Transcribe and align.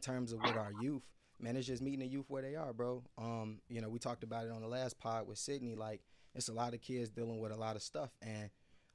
in 0.00 0.12
terms 0.14 0.32
of 0.32 0.40
with 0.40 0.56
our 0.56 0.72
youth, 0.72 1.02
man, 1.38 1.56
it's 1.56 1.66
just 1.66 1.82
meeting 1.82 2.00
the 2.00 2.06
youth 2.06 2.24
where 2.28 2.40
they 2.42 2.54
are, 2.56 2.72
bro. 2.72 3.02
Um, 3.18 3.60
you 3.68 3.82
know, 3.82 3.90
we 3.90 3.98
talked 3.98 4.22
about 4.22 4.46
it 4.46 4.50
on 4.50 4.62
the 4.62 4.66
last 4.68 4.98
pod 4.98 5.26
with 5.26 5.36
Sydney. 5.36 5.74
Like, 5.74 6.00
it's 6.34 6.48
a 6.48 6.54
lot 6.54 6.72
of 6.72 6.80
kids 6.80 7.10
dealing 7.10 7.38
with 7.38 7.52
a 7.52 7.56
lot 7.56 7.76
of 7.76 7.82
stuff, 7.82 8.10
and 8.22 8.48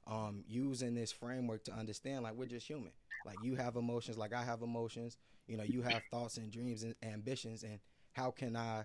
um, 0.08 0.42
using 0.48 0.94
this 0.94 1.12
framework 1.12 1.62
to 1.64 1.72
understand, 1.72 2.24
like, 2.24 2.34
we're 2.34 2.46
just 2.46 2.66
human. 2.66 2.90
Like, 3.24 3.38
you 3.40 3.54
have 3.54 3.76
emotions, 3.76 4.18
like 4.18 4.32
I 4.34 4.42
have 4.42 4.62
emotions. 4.62 5.16
You 5.46 5.56
know, 5.56 5.62
you 5.64 5.82
have 5.82 6.02
thoughts 6.10 6.38
and 6.38 6.50
dreams 6.50 6.82
and 6.82 6.96
ambitions, 7.04 7.62
and 7.62 7.78
how 8.12 8.32
can 8.32 8.56
I, 8.56 8.84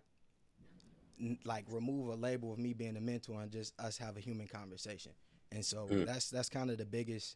like, 1.43 1.65
remove 1.69 2.09
a 2.09 2.15
label 2.15 2.53
of 2.53 2.59
me 2.59 2.73
being 2.73 2.97
a 2.97 3.01
mentor 3.01 3.41
and 3.41 3.51
just 3.51 3.73
us 3.79 3.97
have 3.97 4.15
a 4.15 4.19
human 4.19 4.47
conversation? 4.47 5.13
And 5.51 5.65
so 5.65 5.88
Mm. 5.88 6.05
that's 6.05 6.29
that's 6.29 6.49
kind 6.49 6.69
of 6.69 6.77
the 6.77 6.85
biggest 6.85 7.35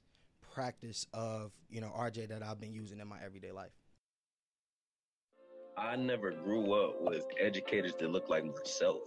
practice 0.54 1.08
of 1.14 1.52
you 1.70 1.82
know 1.82 1.92
RJ 1.96 2.28
that 2.28 2.44
I've 2.44 2.60
been 2.60 2.74
using 2.74 3.00
in 3.00 3.08
my 3.08 3.18
everyday 3.24 3.52
life. 3.52 3.72
I 5.78 5.96
never 5.96 6.32
grew 6.32 6.74
up 6.74 7.02
with 7.02 7.26
educators 7.40 7.94
that 8.00 8.10
look 8.10 8.30
like 8.30 8.46
myself. 8.46 9.02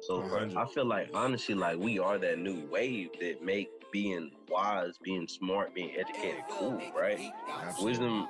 So 0.00 0.22
for, 0.22 0.28
100. 0.28 0.56
I 0.56 0.66
feel 0.66 0.84
like 0.84 1.10
honestly, 1.14 1.54
like 1.54 1.78
we 1.78 1.98
are 1.98 2.18
that 2.18 2.38
new 2.38 2.66
wave 2.70 3.10
that 3.20 3.42
make 3.42 3.70
being 3.92 4.30
wise, 4.48 4.98
being 5.02 5.28
smart, 5.28 5.74
being 5.74 5.92
educated 5.96 6.42
cool, 6.50 6.80
right? 6.96 7.32
Wisdom 7.80 8.28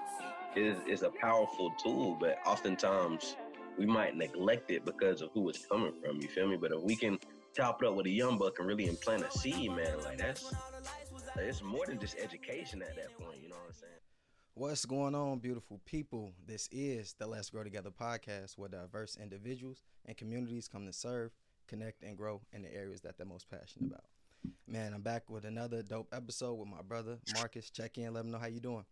is 0.56 0.76
is 0.86 1.02
a 1.02 1.10
powerful 1.10 1.70
tool, 1.82 2.16
but 2.20 2.38
oftentimes 2.46 3.36
we 3.78 3.86
might 3.86 4.16
neglect 4.16 4.70
it 4.70 4.84
because 4.84 5.22
of 5.22 5.30
who 5.32 5.48
it's 5.48 5.64
coming 5.66 5.92
from. 6.02 6.20
You 6.20 6.28
feel 6.28 6.48
me? 6.48 6.56
But 6.56 6.72
if 6.72 6.82
we 6.82 6.96
can 6.96 7.18
top 7.54 7.82
it 7.82 7.88
up 7.88 7.94
with 7.94 8.06
a 8.06 8.10
young 8.10 8.38
buck 8.38 8.58
and 8.58 8.68
really 8.68 8.86
implant 8.86 9.22
a 9.22 9.30
seed, 9.30 9.70
man, 9.70 10.02
like 10.02 10.18
that's 10.18 10.52
it's 11.38 11.62
more 11.62 11.86
than 11.86 11.98
just 11.98 12.18
education 12.18 12.82
at 12.82 12.96
that 12.96 13.18
point. 13.18 13.38
You 13.42 13.48
know 13.48 13.56
what 13.56 13.68
I'm 13.68 13.74
saying? 13.74 13.92
What's 14.54 14.84
going 14.84 15.14
on, 15.14 15.38
beautiful 15.38 15.80
people? 15.86 16.34
This 16.46 16.68
is 16.70 17.14
the 17.18 17.26
Let's 17.26 17.48
Grow 17.48 17.64
Together 17.64 17.90
podcast 17.90 18.58
where 18.58 18.68
diverse 18.68 19.16
individuals 19.16 19.80
and 20.04 20.14
communities 20.14 20.68
come 20.68 20.84
to 20.84 20.92
serve, 20.92 21.30
connect, 21.68 22.02
and 22.02 22.18
grow 22.18 22.42
in 22.52 22.60
the 22.60 22.74
areas 22.74 23.00
that 23.00 23.16
they're 23.16 23.26
most 23.26 23.48
passionate 23.50 23.86
about. 23.88 24.04
Man, 24.68 24.92
I'm 24.92 25.00
back 25.00 25.30
with 25.30 25.46
another 25.46 25.82
dope 25.82 26.08
episode 26.12 26.58
with 26.58 26.68
my 26.68 26.82
brother 26.86 27.16
Marcus. 27.34 27.70
Check 27.70 27.96
in, 27.96 28.12
let 28.12 28.26
him 28.26 28.30
know 28.30 28.36
how 28.36 28.46
you 28.46 28.60
doing. 28.60 28.84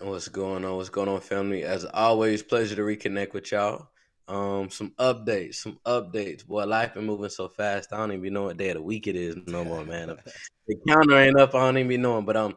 What's 0.00 0.28
going 0.28 0.64
on? 0.64 0.76
What's 0.76 0.88
going 0.88 1.10
on, 1.10 1.20
family? 1.20 1.62
As 1.62 1.84
always, 1.84 2.42
pleasure 2.42 2.76
to 2.76 2.82
reconnect 2.82 3.34
with 3.34 3.52
y'all. 3.52 3.88
Um, 4.28 4.70
some 4.70 4.94
updates, 4.98 5.56
some 5.56 5.78
updates. 5.84 6.46
Boy, 6.46 6.64
life 6.64 6.94
been 6.94 7.04
moving 7.04 7.28
so 7.28 7.48
fast. 7.48 7.92
I 7.92 7.98
don't 7.98 8.12
even 8.12 8.32
know 8.32 8.44
what 8.44 8.56
day 8.56 8.70
of 8.70 8.76
the 8.76 8.82
week 8.82 9.06
it 9.08 9.16
is 9.16 9.36
no 9.46 9.62
more, 9.62 9.84
man. 9.84 10.16
the 10.66 10.76
counter 10.88 11.18
ain't 11.18 11.38
up. 11.38 11.54
I 11.54 11.66
don't 11.66 11.76
even 11.76 12.00
knowing. 12.00 12.24
But 12.24 12.38
um, 12.38 12.56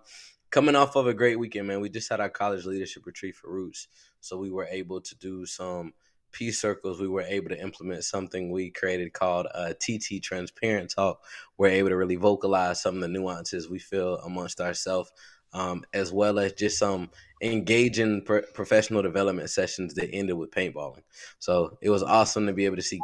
coming 0.54 0.76
off 0.76 0.96
of 0.96 1.08
a 1.08 1.16
great 1.16 1.40
weekend, 1.40 1.68
man. 1.68 1.82
We 1.82 1.90
just 1.90 2.12
had 2.12 2.20
our 2.20 2.30
college 2.30 2.64
leadership 2.66 3.08
retreat 3.08 3.36
for 3.36 3.52
Roots, 3.52 3.88
so 4.22 4.38
we 4.38 4.52
were 4.52 4.68
able 4.70 5.02
to 5.02 5.16
do 5.16 5.48
some 5.48 5.94
peace 6.32 6.62
circles. 6.62 7.02
We 7.02 7.08
were 7.08 7.24
able 7.24 7.50
to 7.50 7.60
implement 7.60 8.04
something 8.04 8.52
we 8.52 8.70
created 8.70 9.14
called 9.14 9.48
uh, 9.56 9.74
TT 9.74 10.22
Transparent 10.22 10.94
Talk. 10.96 11.24
We're 11.58 11.70
able 11.70 11.90
to 11.90 11.98
really 11.98 12.18
vocalize 12.18 12.84
some 12.84 12.96
of 12.96 13.02
the 13.02 13.08
nuances 13.08 13.68
we 13.68 13.80
feel 13.80 14.18
amongst 14.18 14.62
ourselves. 14.62 15.12
Um, 15.56 15.84
as 15.94 16.12
well 16.12 16.40
as 16.40 16.54
just 16.54 16.80
some 16.80 17.12
engaging 17.40 18.24
pro- 18.24 18.42
professional 18.56 19.04
development 19.04 19.52
sessions 19.52 19.94
that 19.94 20.10
ended 20.12 20.36
with 20.36 20.50
paintballing. 20.50 21.04
So 21.38 21.78
it 21.80 21.92
was 21.92 22.02
awesome 22.02 22.48
to 22.48 22.54
be 22.54 22.66
able 22.66 22.78
to 22.78 22.82
see 22.82 23.00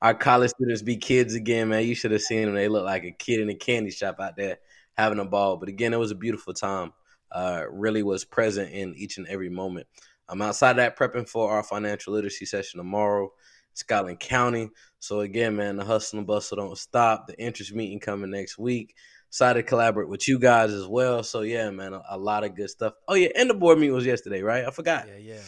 our 0.00 0.14
college 0.14 0.52
students 0.52 0.80
be 0.80 0.96
kids 0.96 1.34
again, 1.34 1.68
man. 1.68 1.86
You 1.86 1.94
should 1.94 2.12
have 2.12 2.22
seen 2.22 2.46
them. 2.46 2.54
They 2.54 2.68
look 2.68 2.86
like 2.86 3.04
a 3.04 3.10
kid 3.10 3.40
in 3.40 3.50
a 3.50 3.54
candy 3.54 3.90
shop 3.90 4.16
out 4.18 4.34
there 4.34 4.60
having 4.96 5.18
a 5.18 5.24
ball. 5.24 5.56
But 5.56 5.68
again, 5.68 5.92
it 5.92 5.98
was 5.98 6.10
a 6.10 6.16
beautiful 6.16 6.52
time. 6.54 6.92
Uh, 7.32 7.64
really 7.70 8.02
was 8.02 8.24
present 8.24 8.72
in 8.72 8.94
each 8.96 9.16
and 9.16 9.26
every 9.28 9.48
moment. 9.48 9.86
I'm 10.28 10.42
outside 10.42 10.70
of 10.72 10.76
that 10.76 10.98
prepping 10.98 11.28
for 11.28 11.50
our 11.50 11.62
financial 11.62 12.12
literacy 12.12 12.46
session 12.46 12.78
tomorrow, 12.78 13.30
Scotland 13.74 14.20
County. 14.20 14.70
So 14.98 15.20
again, 15.20 15.56
man, 15.56 15.76
the 15.76 15.84
hustle 15.84 16.18
and 16.18 16.26
bustle 16.26 16.56
don't 16.56 16.78
stop. 16.78 17.26
The 17.26 17.38
interest 17.40 17.72
meeting 17.72 18.00
coming 18.00 18.30
next 18.30 18.58
week. 18.58 18.94
Excited 19.28 19.62
to 19.62 19.68
collaborate 19.68 20.08
with 20.08 20.26
you 20.26 20.40
guys 20.40 20.72
as 20.72 20.86
well. 20.88 21.22
So 21.22 21.42
yeah, 21.42 21.70
man, 21.70 21.94
a, 21.94 22.02
a 22.10 22.18
lot 22.18 22.42
of 22.42 22.56
good 22.56 22.68
stuff. 22.70 22.94
Oh 23.06 23.14
yeah, 23.14 23.28
and 23.36 23.48
the 23.48 23.54
board 23.54 23.78
meeting 23.78 23.94
was 23.94 24.06
yesterday, 24.06 24.42
right? 24.42 24.64
I 24.64 24.70
forgot. 24.70 25.06
Yeah, 25.06 25.18
yeah. 25.18 25.40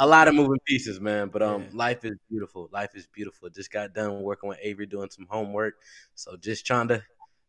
A 0.00 0.06
lot 0.06 0.28
of 0.28 0.34
moving 0.34 0.58
pieces, 0.64 1.00
man. 1.00 1.28
But 1.28 1.42
um, 1.42 1.62
Yeah. 1.62 1.68
life 1.74 2.04
is 2.04 2.16
beautiful. 2.30 2.68
Life 2.72 2.90
is 2.94 3.06
beautiful. 3.06 3.50
Just 3.50 3.70
got 3.70 3.92
done 3.94 4.22
working 4.22 4.48
with 4.48 4.58
Avery 4.62 4.86
doing 4.86 5.10
some 5.10 5.26
homework, 5.28 5.74
so 6.14 6.36
just 6.36 6.66
trying 6.66 6.88
to 6.88 7.02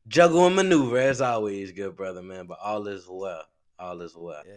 juggle 0.08 0.46
and 0.48 0.56
maneuver 0.56 0.98
as 0.98 1.22
always, 1.22 1.72
good 1.72 1.96
brother, 1.96 2.22
man. 2.22 2.46
But 2.48 2.60
all 2.64 2.88
is 2.88 3.06
well. 3.10 3.44
All 3.78 4.02
is 4.02 4.16
well. 4.16 4.44
Yeah. 4.46 4.54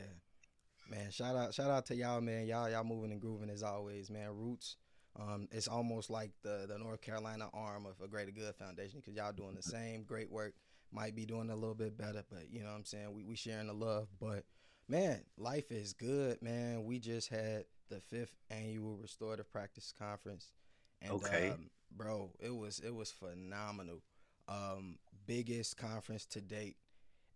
Man, 0.91 1.10
shout 1.10 1.36
out 1.36 1.54
shout 1.54 1.70
out 1.70 1.86
to 1.86 1.94
y'all, 1.94 2.20
man. 2.20 2.47
Y'all 2.47 2.69
y'all 2.70 2.84
moving 2.84 3.12
and 3.12 3.20
grooving 3.20 3.50
as 3.50 3.62
always, 3.62 4.10
man. 4.10 4.30
Roots. 4.36 4.76
Um, 5.19 5.47
it's 5.50 5.69
almost 5.69 6.10
like 6.10 6.32
the 6.42 6.66
the 6.69 6.78
North 6.78 7.00
Carolina 7.00 7.48
arm 7.53 7.86
of 7.86 7.94
a 8.03 8.08
Greater 8.08 8.30
Good 8.30 8.54
Foundation 8.56 9.00
because 9.00 9.14
y'all 9.14 9.32
doing 9.32 9.54
the 9.54 9.62
same 9.62 10.04
great 10.04 10.30
work. 10.30 10.54
Might 10.91 11.14
be 11.14 11.25
doing 11.25 11.48
a 11.50 11.54
little 11.54 11.74
bit 11.74 11.97
better, 11.97 12.22
but 12.30 12.50
you 12.50 12.60
know 12.60 12.70
what 12.70 12.76
I'm 12.76 12.84
saying? 12.84 13.14
We 13.14 13.24
we 13.24 13.36
sharing 13.36 13.69
the 13.69 13.72
love. 13.72 14.09
But 14.20 14.44
man, 14.88 15.22
life 15.38 15.70
is 15.70 15.92
good, 15.94 16.42
man. 16.42 16.84
We 16.84 16.98
just 16.98 17.28
had 17.28 17.64
the 17.88 18.00
fifth 18.00 18.34
annual 18.50 18.97
restorative 18.97 19.50
practice 19.50 19.92
conference. 19.98 20.53
And 21.00 21.12
Okay. 21.12 21.50
um, 21.50 21.70
bro, 21.91 22.32
it 22.41 22.54
was 22.54 22.80
it 22.80 22.94
was 22.94 23.10
phenomenal. 23.10 24.03
Um, 24.48 24.98
biggest 25.27 25.77
conference 25.77 26.27
to 26.27 26.41
date. 26.41 26.77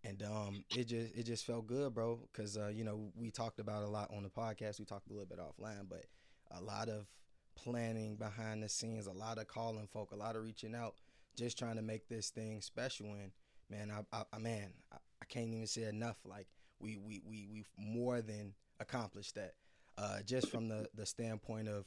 And 0.03 0.21
um 0.23 0.63
it 0.75 0.85
just 0.85 1.15
it 1.15 1.23
just 1.23 1.45
felt 1.45 1.67
good 1.67 1.93
bro 1.93 2.19
because 2.31 2.57
uh 2.57 2.69
you 2.73 2.83
know 2.83 3.11
we 3.15 3.31
talked 3.31 3.59
about 3.59 3.83
a 3.83 3.87
lot 3.87 4.11
on 4.15 4.23
the 4.23 4.29
podcast. 4.29 4.79
We 4.79 4.85
talked 4.85 5.09
a 5.09 5.13
little 5.13 5.25
bit 5.25 5.39
offline 5.39 5.87
but 5.89 6.05
a 6.51 6.61
lot 6.61 6.87
of 6.87 7.07
planning 7.55 8.15
behind 8.15 8.61
the 8.61 8.69
scenes 8.69 9.07
a 9.07 9.11
lot 9.11 9.39
of 9.39 9.47
calling 9.47 9.87
folk 9.87 10.11
a 10.11 10.15
lot 10.15 10.35
of 10.35 10.43
reaching 10.43 10.75
out 10.75 10.93
just 11.35 11.57
trying 11.57 11.75
to 11.75 11.81
make 11.81 12.07
this 12.07 12.29
thing 12.29 12.61
special. 12.61 13.07
And 13.13 13.31
man 13.69 13.91
i, 13.91 14.17
I, 14.17 14.23
I 14.31 14.37
man 14.37 14.69
I, 14.91 14.97
I 15.21 15.25
can't 15.25 15.53
even 15.53 15.67
say 15.67 15.83
enough. 15.83 16.17
Like 16.25 16.47
we 16.79 16.97
we 16.97 17.21
we 17.27 17.47
we've 17.51 17.69
more 17.77 18.21
than 18.21 18.53
accomplished 18.79 19.35
that. 19.35 19.53
Uh 19.97 20.19
just 20.25 20.49
from 20.49 20.67
the 20.69 20.87
the 20.93 21.05
standpoint 21.05 21.67
of 21.67 21.85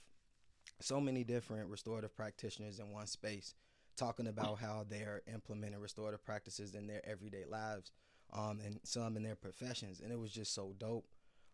so 0.81 1.01
many 1.01 1.25
different 1.25 1.69
restorative 1.69 2.15
practitioners 2.15 2.79
in 2.79 2.91
one 2.91 3.07
space 3.07 3.55
talking 4.01 4.27
about 4.27 4.59
how 4.59 4.87
they're 4.89 5.21
implementing 5.33 5.79
restorative 5.79 6.25
practices 6.25 6.75
in 6.75 6.87
their 6.87 7.07
everyday 7.07 7.45
lives 7.45 7.93
um, 8.33 8.59
and 8.65 8.81
some 8.83 9.17
in 9.17 9.23
their 9.23 9.37
professions. 9.37 10.01
And 10.01 10.11
it 10.11 10.19
was 10.19 10.33
just 10.33 10.55
so 10.55 10.75
dope. 10.79 11.07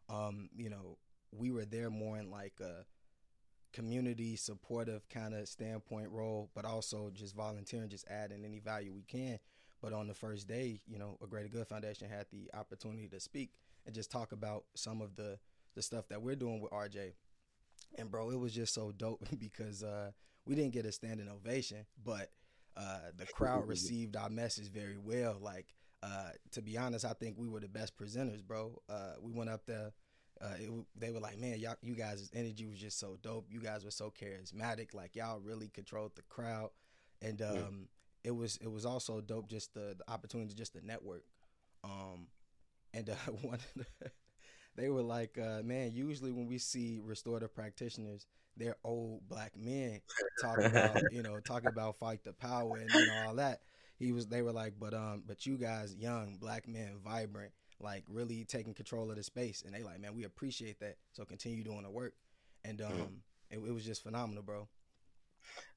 Um, 0.08 0.48
you 0.56 0.70
know, 0.70 0.98
we 1.32 1.50
were 1.50 1.64
there 1.64 1.90
more 1.90 2.16
in 2.18 2.30
like 2.30 2.54
a 2.60 2.84
community 3.72 4.36
supportive 4.36 5.08
kind 5.08 5.34
of 5.34 5.48
standpoint 5.48 6.10
role, 6.10 6.48
but 6.54 6.64
also 6.64 7.10
just 7.12 7.34
volunteering, 7.34 7.88
just 7.88 8.06
adding 8.08 8.44
any 8.44 8.60
value 8.60 8.92
we 8.94 9.02
can. 9.02 9.40
But 9.82 9.92
on 9.92 10.06
the 10.06 10.14
first 10.14 10.46
day, 10.46 10.80
you 10.86 10.98
know, 10.98 11.18
a 11.22 11.26
Greater 11.26 11.48
Good 11.48 11.66
Foundation 11.66 12.08
had 12.08 12.26
the 12.30 12.48
opportunity 12.56 13.08
to 13.08 13.18
speak 13.18 13.50
and 13.84 13.94
just 13.94 14.10
talk 14.10 14.30
about 14.32 14.64
some 14.74 15.02
of 15.02 15.16
the 15.16 15.38
the 15.74 15.82
stuff 15.82 16.08
that 16.08 16.22
we're 16.22 16.36
doing 16.36 16.60
with 16.60 16.72
RJ. 16.72 17.12
And 17.98 18.10
bro, 18.10 18.30
it 18.30 18.38
was 18.38 18.52
just 18.52 18.74
so 18.74 18.92
dope 18.92 19.22
because 19.38 19.82
uh, 19.82 20.10
we 20.46 20.54
didn't 20.54 20.72
get 20.72 20.86
a 20.86 20.92
standing 20.92 21.28
ovation, 21.28 21.86
but 22.04 22.30
uh, 22.76 22.98
the 23.16 23.26
crowd 23.34 23.66
received 23.66 24.16
our 24.16 24.28
message 24.28 24.70
very 24.70 24.98
well. 24.98 25.36
Like, 25.40 25.74
uh, 26.02 26.30
to 26.52 26.62
be 26.62 26.76
honest, 26.76 27.04
I 27.04 27.12
think 27.14 27.36
we 27.38 27.48
were 27.48 27.60
the 27.60 27.68
best 27.68 27.96
presenters, 27.96 28.44
bro. 28.44 28.80
Uh, 28.88 29.14
we 29.20 29.32
went 29.32 29.50
up 29.50 29.64
there. 29.66 29.92
Uh, 30.40 30.52
it, 30.58 30.70
they 30.94 31.10
were 31.10 31.20
like, 31.20 31.38
man, 31.38 31.58
y'all, 31.58 31.76
you 31.80 31.94
guys' 31.94 32.30
energy 32.34 32.66
was 32.66 32.78
just 32.78 32.98
so 33.00 33.16
dope. 33.22 33.46
You 33.50 33.60
guys 33.60 33.84
were 33.84 33.90
so 33.90 34.12
charismatic. 34.12 34.92
Like, 34.92 35.16
y'all 35.16 35.40
really 35.40 35.68
controlled 35.68 36.14
the 36.14 36.22
crowd, 36.28 36.70
and 37.22 37.40
um, 37.40 37.54
Yeah. 37.54 37.70
it 38.24 38.30
was 38.36 38.58
it 38.58 38.70
was 38.70 38.84
also 38.84 39.22
dope 39.22 39.48
just 39.48 39.72
the, 39.72 39.94
the 39.96 40.10
opportunity 40.12 40.52
just 40.52 40.74
the 40.74 40.82
network. 40.82 41.24
Um, 41.82 42.26
and 42.92 43.08
uh, 43.08 43.14
one, 43.42 43.54
of 43.54 43.66
the- 43.76 44.10
they 44.76 44.88
were 44.90 45.02
like, 45.02 45.38
uh, 45.38 45.62
man, 45.62 45.92
usually 45.94 46.32
when 46.32 46.46
we 46.46 46.58
see 46.58 47.00
restorative 47.02 47.54
practitioners, 47.54 48.26
they're 48.56 48.76
old 48.84 49.28
black 49.28 49.52
men 49.56 50.00
talking 50.40 50.66
about, 50.66 51.00
you 51.12 51.22
know, 51.22 51.38
talking 51.40 51.68
about 51.68 51.98
fight 51.98 52.24
the 52.24 52.32
power 52.32 52.76
and 52.76 52.90
you 52.92 53.06
know 53.06 53.24
all 53.26 53.34
that. 53.34 53.60
He 53.98 54.12
was, 54.12 54.26
they 54.26 54.42
were 54.42 54.52
like, 54.52 54.74
but 54.78 54.94
um, 54.94 55.22
but 55.26 55.46
you 55.46 55.56
guys, 55.56 55.94
young 55.94 56.36
black 56.38 56.68
men, 56.68 56.98
vibrant, 57.02 57.52
like 57.80 58.04
really 58.08 58.44
taking 58.44 58.74
control 58.74 59.10
of 59.10 59.16
the 59.16 59.22
space, 59.22 59.62
and 59.64 59.74
they 59.74 59.82
like, 59.82 60.00
man, 60.00 60.14
we 60.14 60.24
appreciate 60.24 60.80
that. 60.80 60.96
So 61.12 61.24
continue 61.24 61.64
doing 61.64 61.82
the 61.82 61.90
work, 61.90 62.14
and 62.64 62.80
um, 62.82 63.22
it, 63.50 63.58
it 63.58 63.72
was 63.72 63.84
just 63.84 64.02
phenomenal, 64.02 64.42
bro. 64.42 64.68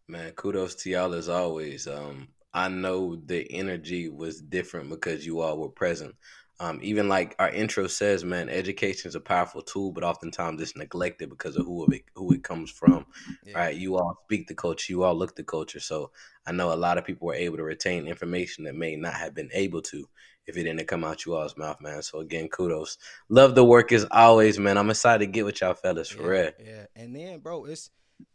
Man, 0.09 0.31
kudos 0.31 0.73
to 0.75 0.89
y'all 0.89 1.13
as 1.13 1.29
always. 1.29 1.88
Um, 1.88 2.29
I 2.51 2.67
know 2.67 3.15
the 3.15 3.45
energy 3.51 4.09
was 4.09 4.41
different 4.41 4.89
because 4.89 5.23
you 5.23 5.41
all 5.41 5.59
were 5.59 5.69
present. 5.69 6.15
Um, 6.59 6.79
even 6.81 7.07
like 7.07 7.35
our 7.38 7.51
intro 7.51 7.85
says, 7.85 8.25
man, 8.25 8.50
education 8.50 9.07
is 9.07 9.13
a 9.13 9.19
powerful 9.19 9.61
tool, 9.61 9.91
but 9.91 10.03
oftentimes 10.03 10.59
it's 10.63 10.75
neglected 10.75 11.29
because 11.29 11.56
of 11.57 11.67
who 11.67 11.85
it 11.85 12.01
who 12.15 12.33
it 12.33 12.44
comes 12.44 12.71
from. 12.71 13.06
Yeah. 13.45 13.59
Right? 13.59 13.75
You 13.75 13.97
all 13.97 14.17
speak 14.25 14.47
the 14.47 14.56
culture, 14.56 14.91
you 14.91 15.03
all 15.03 15.13
look 15.13 15.35
the 15.35 15.44
culture. 15.44 15.79
So 15.79 16.09
I 16.44 16.53
know 16.53 16.73
a 16.73 16.75
lot 16.75 16.97
of 16.97 17.05
people 17.05 17.27
were 17.27 17.35
able 17.35 17.57
to 17.57 17.63
retain 17.63 18.07
information 18.07 18.63
that 18.63 18.75
may 18.75 18.95
not 18.95 19.13
have 19.13 19.35
been 19.35 19.51
able 19.53 19.83
to 19.83 20.09
if 20.47 20.57
it 20.57 20.63
didn't 20.63 20.88
come 20.88 21.03
out 21.03 21.23
you 21.23 21.35
all's 21.35 21.55
mouth, 21.55 21.79
man. 21.81 22.01
So 22.01 22.19
again, 22.19 22.50
kudos. 22.50 22.97
Love 23.29 23.53
the 23.53 23.63
work 23.63 23.91
as 23.91 24.07
always, 24.09 24.57
man. 24.57 24.79
I'm 24.79 24.89
excited 24.89 25.27
to 25.27 25.31
get 25.31 25.45
with 25.45 25.62
y'all 25.62 25.75
fellas 25.75 26.09
for 26.09 26.23
yeah, 26.23 26.27
real. 26.27 26.51
Yeah, 26.65 26.85
and 26.95 27.15
then, 27.15 27.39
bro, 27.41 27.65
it's 27.65 27.91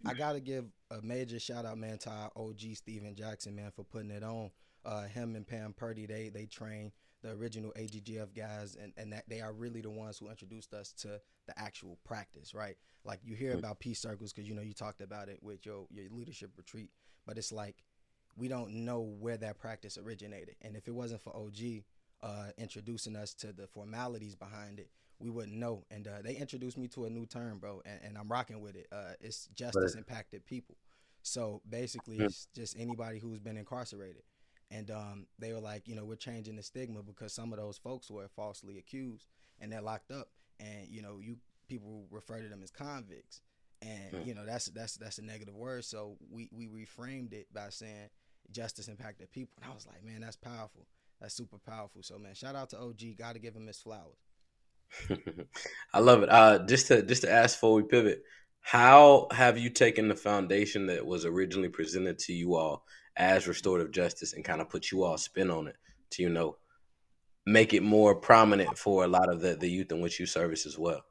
I 0.06 0.14
gotta 0.14 0.40
give 0.40 0.66
a 0.94 1.02
major 1.02 1.38
shout 1.38 1.64
out, 1.64 1.78
man, 1.78 1.98
to 1.98 2.10
our 2.10 2.30
OG 2.36 2.60
Steven 2.74 3.14
Jackson, 3.14 3.54
man, 3.54 3.70
for 3.74 3.84
putting 3.84 4.10
it 4.10 4.22
on. 4.22 4.50
Uh, 4.84 5.04
him 5.04 5.34
and 5.34 5.46
Pam 5.46 5.72
Purdy, 5.72 6.06
they 6.06 6.28
they 6.28 6.44
train 6.44 6.92
the 7.22 7.30
original 7.32 7.72
AGGF 7.72 8.34
guys, 8.36 8.76
and, 8.80 8.92
and 8.98 9.12
that 9.12 9.24
they 9.28 9.40
are 9.40 9.52
really 9.52 9.80
the 9.80 9.90
ones 9.90 10.18
who 10.18 10.28
introduced 10.28 10.74
us 10.74 10.92
to 10.92 11.20
the 11.46 11.58
actual 11.58 11.98
practice, 12.04 12.54
right? 12.54 12.76
Like 13.04 13.20
you 13.24 13.34
hear 13.34 13.54
about 13.54 13.80
peace 13.80 13.98
circles 13.98 14.32
because 14.32 14.48
you 14.48 14.54
know 14.54 14.62
you 14.62 14.74
talked 14.74 15.00
about 15.00 15.28
it 15.28 15.38
with 15.42 15.64
your 15.64 15.86
your 15.90 16.04
leadership 16.10 16.50
retreat, 16.56 16.90
but 17.26 17.38
it's 17.38 17.50
like 17.50 17.82
we 18.36 18.48
don't 18.48 18.84
know 18.84 19.00
where 19.00 19.38
that 19.38 19.58
practice 19.58 19.96
originated, 19.96 20.56
and 20.60 20.76
if 20.76 20.86
it 20.86 20.94
wasn't 20.94 21.22
for 21.22 21.34
OG 21.34 21.82
uh, 22.22 22.50
introducing 22.58 23.16
us 23.16 23.34
to 23.34 23.52
the 23.52 23.66
formalities 23.66 24.34
behind 24.34 24.78
it, 24.78 24.90
we 25.18 25.30
wouldn't 25.30 25.56
know. 25.56 25.84
And 25.90 26.06
uh, 26.06 26.22
they 26.22 26.36
introduced 26.36 26.78
me 26.78 26.88
to 26.88 27.04
a 27.04 27.10
new 27.10 27.26
term, 27.26 27.58
bro, 27.58 27.82
and, 27.84 28.00
and 28.04 28.18
I'm 28.18 28.28
rocking 28.28 28.60
with 28.60 28.76
it. 28.76 28.86
Uh, 28.92 29.12
it's 29.20 29.46
justice 29.54 29.94
impacted 29.94 30.44
people. 30.44 30.76
So 31.22 31.62
basically, 31.68 32.16
hmm. 32.16 32.24
it's 32.24 32.48
just 32.54 32.76
anybody 32.78 33.18
who's 33.18 33.40
been 33.40 33.56
incarcerated. 33.56 34.22
And 34.70 34.90
um, 34.90 35.26
they 35.38 35.52
were 35.52 35.60
like, 35.60 35.86
you 35.86 35.94
know, 35.94 36.04
we're 36.04 36.16
changing 36.16 36.56
the 36.56 36.62
stigma 36.62 37.02
because 37.02 37.32
some 37.32 37.52
of 37.52 37.58
those 37.58 37.78
folks 37.78 38.10
were 38.10 38.28
falsely 38.28 38.78
accused 38.78 39.28
and 39.60 39.70
they're 39.70 39.80
locked 39.80 40.10
up. 40.10 40.28
And 40.60 40.88
you 40.88 41.02
know, 41.02 41.18
you 41.20 41.36
people 41.68 42.06
refer 42.10 42.40
to 42.40 42.48
them 42.48 42.62
as 42.62 42.70
convicts, 42.70 43.40
and 43.82 44.12
mm. 44.12 44.26
you 44.26 44.34
know 44.34 44.44
that's 44.46 44.66
that's 44.66 44.96
that's 44.96 45.18
a 45.18 45.22
negative 45.22 45.54
word. 45.54 45.84
So 45.84 46.16
we 46.30 46.48
we 46.52 46.68
reframed 46.68 47.32
it 47.32 47.52
by 47.52 47.70
saying 47.70 48.08
justice 48.50 48.88
impacted 48.88 49.32
people. 49.32 49.54
And 49.60 49.70
I 49.70 49.74
was 49.74 49.86
like, 49.86 50.04
man, 50.04 50.20
that's 50.20 50.36
powerful. 50.36 50.86
That's 51.20 51.34
super 51.34 51.58
powerful. 51.58 52.02
So 52.02 52.18
man, 52.18 52.34
shout 52.34 52.54
out 52.54 52.70
to 52.70 52.78
OG. 52.78 53.16
Got 53.18 53.34
to 53.34 53.38
give 53.38 53.54
him 53.54 53.66
his 53.66 53.78
flowers. 53.78 54.18
I 55.92 55.98
love 55.98 56.22
it. 56.22 56.28
Uh, 56.30 56.64
just 56.66 56.88
to 56.88 57.02
just 57.02 57.22
to 57.22 57.32
ask 57.32 57.56
before 57.56 57.74
we 57.74 57.82
pivot, 57.82 58.22
how 58.60 59.28
have 59.30 59.58
you 59.58 59.70
taken 59.70 60.08
the 60.08 60.14
foundation 60.14 60.86
that 60.86 61.04
was 61.04 61.24
originally 61.24 61.68
presented 61.68 62.18
to 62.20 62.32
you 62.32 62.54
all 62.54 62.84
as 63.16 63.46
restorative 63.46 63.92
justice 63.92 64.32
and 64.32 64.44
kind 64.44 64.60
of 64.60 64.68
put 64.68 64.90
you 64.90 65.04
all 65.04 65.18
spin 65.18 65.50
on 65.50 65.68
it 65.68 65.76
to 66.10 66.22
you 66.22 66.28
know 66.28 66.56
make 67.46 67.74
it 67.74 67.82
more 67.82 68.14
prominent 68.14 68.78
for 68.78 69.04
a 69.04 69.08
lot 69.08 69.28
of 69.28 69.40
the, 69.40 69.54
the 69.54 69.68
youth 69.68 69.92
in 69.92 70.00
which 70.00 70.18
you 70.18 70.26
service 70.26 70.66
as 70.66 70.78
well? 70.78 71.02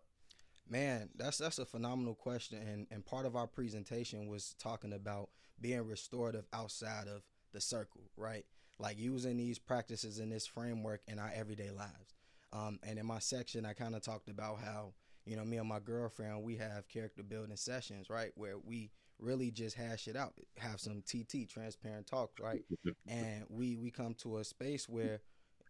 Man, 0.69 1.10
that's 1.16 1.38
that's 1.38 1.60
a 1.60 1.66
phenomenal 1.66 2.16
question, 2.16 2.60
and 2.68 2.88
and 2.90 3.06
part 3.06 3.26
of 3.26 3.36
our 3.36 3.48
presentation 3.48 4.28
was 4.28 4.56
talking 4.60 4.94
about 4.94 5.30
being 5.62 5.86
restorative 5.86 6.46
outside 6.54 7.08
of 7.08 7.22
the 7.54 7.62
circle, 7.62 8.02
right? 8.18 8.46
Like 8.80 8.98
using 8.98 9.38
these 9.38 9.60
practices 9.60 10.19
in 10.19 10.30
this 10.30 10.48
framework 10.48 11.02
in 11.08 11.19
our 11.19 11.31
everyday 11.36 11.69
lives. 11.69 12.16
Um, 12.54 12.80
and 12.84 13.00
in 13.00 13.06
my 13.06 13.20
section, 13.20 13.66
I 13.66 13.74
kind 13.74 13.96
of 13.96 14.02
talked 14.02 14.30
about 14.30 14.60
how 14.60 14.94
you 15.26 15.36
know 15.36 15.44
me 15.44 15.58
and 15.58 15.68
my 15.68 15.80
girlfriend 15.80 16.44
we 16.44 16.56
have 16.58 16.88
character 16.88 17.24
building 17.24 17.56
sessions, 17.56 18.10
right, 18.10 18.32
where 18.36 18.58
we 18.58 18.92
really 19.20 19.52
just 19.52 19.76
hash 19.76 20.08
it 20.08 20.16
out, 20.16 20.34
have 20.58 20.80
some 20.80 21.02
TT, 21.02 21.50
transparent 21.50 22.08
talks, 22.08 22.40
right, 22.40 22.64
and 23.08 23.44
we 23.50 23.76
we 23.76 23.90
come 23.90 24.14
to 24.16 24.38
a 24.38 24.44
space 24.44 24.88
where 24.88 25.22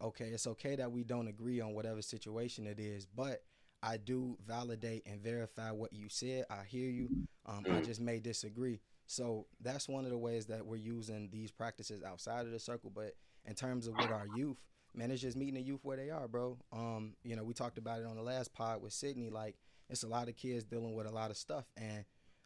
okay, 0.02 0.26
it's 0.26 0.48
okay 0.48 0.76
that 0.76 0.92
we 0.92 1.04
don't 1.04 1.28
agree 1.28 1.62
on 1.62 1.74
whatever 1.74 2.02
situation 2.02 2.68
it 2.68 2.80
is, 2.80 3.06
but 3.06 3.44
I 3.82 3.98
do 3.98 4.38
validate 4.46 5.04
and 5.06 5.22
verify 5.22 5.72
what 5.72 5.94
you 5.94 6.08
said. 6.10 6.46
I 6.50 6.64
hear 6.68 6.90
you. 6.90 7.10
Um, 7.46 7.66
I 7.70 7.82
just 7.82 8.00
may 8.00 8.20
disagree. 8.20 8.80
So 9.08 9.48
that's 9.62 9.90
one 9.90 10.06
of 10.06 10.12
the 10.12 10.18
ways 10.18 10.46
that 10.48 10.66
we're 10.66 10.78
using 10.78 11.30
these 11.32 11.52
practices 11.52 12.02
outside 12.02 12.46
of 12.46 12.52
the 12.52 12.60
circle. 12.60 12.92
But 12.94 13.14
in 13.46 13.56
terms 13.56 13.88
of 13.88 13.96
with 13.98 14.10
our 14.10 14.28
youth, 14.36 14.58
man, 14.96 15.12
it's 15.12 15.22
just 15.22 15.38
meeting 15.38 15.56
the 15.56 15.62
youth 15.62 15.82
where 15.84 15.98
they 15.98 16.10
are, 16.10 16.28
bro. 16.28 16.58
Um, 16.72 17.16
you 17.24 17.36
know, 17.36 17.44
we 17.44 17.54
talked 17.54 17.78
about 17.78 18.00
it 18.00 18.06
on 18.06 18.16
the 18.16 18.22
last 18.22 18.54
pod 18.54 18.82
with 18.82 18.94
Sydney. 18.94 19.30
Like, 19.30 19.56
it's 19.90 20.04
a 20.04 20.08
lot 20.08 20.30
of 20.30 20.36
kids 20.36 20.64
dealing 20.64 20.94
with 20.94 21.08
a 21.08 21.12
lot 21.12 21.32
of 21.32 21.38
stuff, 21.38 21.66
and 21.78 22.06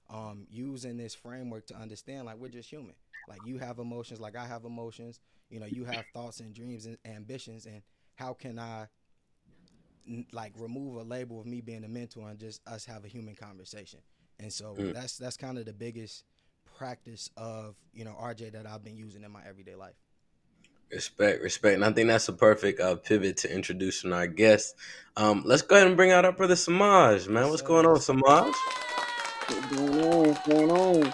um, 0.09 0.47
using 0.49 0.97
this 0.97 1.13
framework 1.13 1.67
to 1.67 1.75
understand, 1.75 2.25
like, 2.25 2.37
we're 2.37 2.49
just 2.49 2.69
human. 2.69 2.95
Like, 3.27 3.39
you 3.45 3.57
have 3.57 3.79
emotions, 3.79 4.19
like 4.19 4.37
I 4.37 4.45
have 4.45 4.63
emotions. 4.63 5.19
You 5.49 5.59
know, 5.59 5.65
you 5.65 5.85
have 5.85 6.05
thoughts 6.13 6.39
and 6.39 6.53
dreams 6.53 6.85
and 6.85 6.97
ambitions, 7.05 7.65
and 7.65 7.81
how 8.15 8.33
can 8.33 8.57
I, 8.57 8.87
like, 10.31 10.53
remove 10.57 10.95
a 10.95 11.03
label 11.03 11.39
of 11.39 11.45
me 11.45 11.61
being 11.61 11.83
a 11.83 11.89
mentor 11.89 12.29
and 12.29 12.39
just 12.39 12.61
us 12.67 12.85
have 12.85 13.03
a 13.05 13.07
human 13.07 13.35
conversation? 13.35 13.99
And 14.39 14.53
so 14.53 14.75
mm. 14.77 14.93
that's 14.93 15.17
that's 15.17 15.35
kind 15.35 15.57
of 15.57 15.65
the 15.65 15.73
biggest 15.73 16.23
practice 16.77 17.29
of 17.37 17.75
you 17.93 18.05
know 18.05 18.15
RJ 18.21 18.51
that 18.53 18.67
I've 18.67 18.83
been 18.83 18.97
using 18.97 19.23
in 19.23 19.31
my 19.31 19.41
everyday 19.47 19.75
life. 19.75 19.95
Respect, 20.91 21.41
respect. 21.43 21.75
And 21.75 21.83
I 21.83 21.91
think 21.91 22.07
that's 22.07 22.29
a 22.29 22.33
perfect 22.33 22.79
uh, 22.79 22.95
pivot 22.95 23.37
to 23.37 23.53
introducing 23.53 24.13
our 24.13 24.25
guest. 24.25 24.73
Um, 25.17 25.43
let's 25.45 25.61
go 25.61 25.75
ahead 25.75 25.87
and 25.87 25.97
bring 25.97 26.11
out 26.11 26.23
our 26.23 26.31
brother 26.31 26.55
Semaj, 26.55 27.27
man. 27.27 27.49
What's 27.49 27.61
going 27.61 27.85
on, 27.85 27.97
Semaj? 27.97 28.53
What's 29.47 29.75
going 29.75 30.01
on? 30.01 30.27
What's 30.27 30.47
going 30.47 30.71
on? 30.71 31.13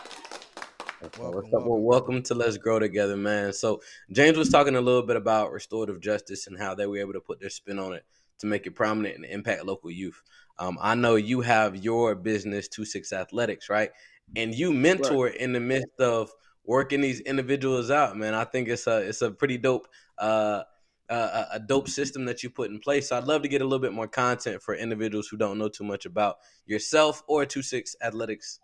Welcome, 1.20 1.34
What's 1.34 1.54
up? 1.56 1.66
Well, 1.66 1.80
welcome 1.80 2.22
to 2.22 2.36
Let's 2.36 2.58
Grow 2.58 2.78
Together, 2.78 3.18
man. 3.18 3.52
So 3.52 3.82
James 4.12 4.38
was 4.38 4.50
talking 4.50 4.76
a 4.76 4.82
little 4.82 5.02
bit 5.02 5.16
about 5.16 5.52
restorative 5.52 6.00
justice 6.00 6.46
and 6.46 6.60
how 6.60 6.76
they 6.76 6.86
were 6.86 7.00
able 7.00 7.14
to 7.14 7.20
put 7.20 7.40
their 7.40 7.50
spin 7.50 7.80
on 7.80 7.94
it 7.94 8.06
to 8.40 8.46
make 8.46 8.68
it 8.68 8.76
prominent 8.76 9.16
and 9.16 9.26
impact 9.26 9.66
local 9.66 9.90
youth. 9.90 10.22
Um, 10.60 10.78
I 10.80 10.94
know 10.94 11.16
you 11.16 11.42
have 11.42 11.84
your 11.84 12.14
business, 12.14 12.68
Two 12.68 12.86
Six 12.86 13.12
Athletics, 13.12 13.70
right? 13.70 13.90
And 14.36 14.54
you 14.54 14.72
mentor 14.72 15.26
right. 15.26 15.36
in 15.36 15.52
the 15.52 15.60
midst 15.60 16.00
of 16.00 16.32
working 16.66 17.02
these 17.02 17.20
individuals 17.22 17.92
out, 17.92 18.18
man. 18.18 18.34
I 18.34 18.44
think 18.44 18.68
it's 18.68 18.88
a 18.88 18.98
it's 18.98 19.22
a 19.22 19.32
pretty 19.32 19.58
dope 19.58 19.88
uh, 20.18 20.64
uh, 21.10 21.46
a 21.52 21.60
dope 21.60 21.90
system 21.90 22.26
that 22.26 22.44
you 22.44 22.50
put 22.50 22.70
in 22.72 22.80
place. 22.80 23.10
So 23.10 23.18
I'd 23.18 23.26
love 23.26 23.42
to 23.44 23.48
get 23.48 23.62
a 23.62 23.66
little 23.66 23.80
bit 23.80 23.94
more 23.94 24.08
content 24.08 24.62
for 24.62 24.76
individuals 24.76 25.28
who 25.28 25.38
don't 25.38 25.58
know 25.58 25.70
too 25.70 25.84
much 25.84 26.06
about 26.06 26.38
yourself 26.66 27.24
or 27.28 27.46
Two 27.46 27.62
Six 27.62 27.96
Athletics. 28.02 28.60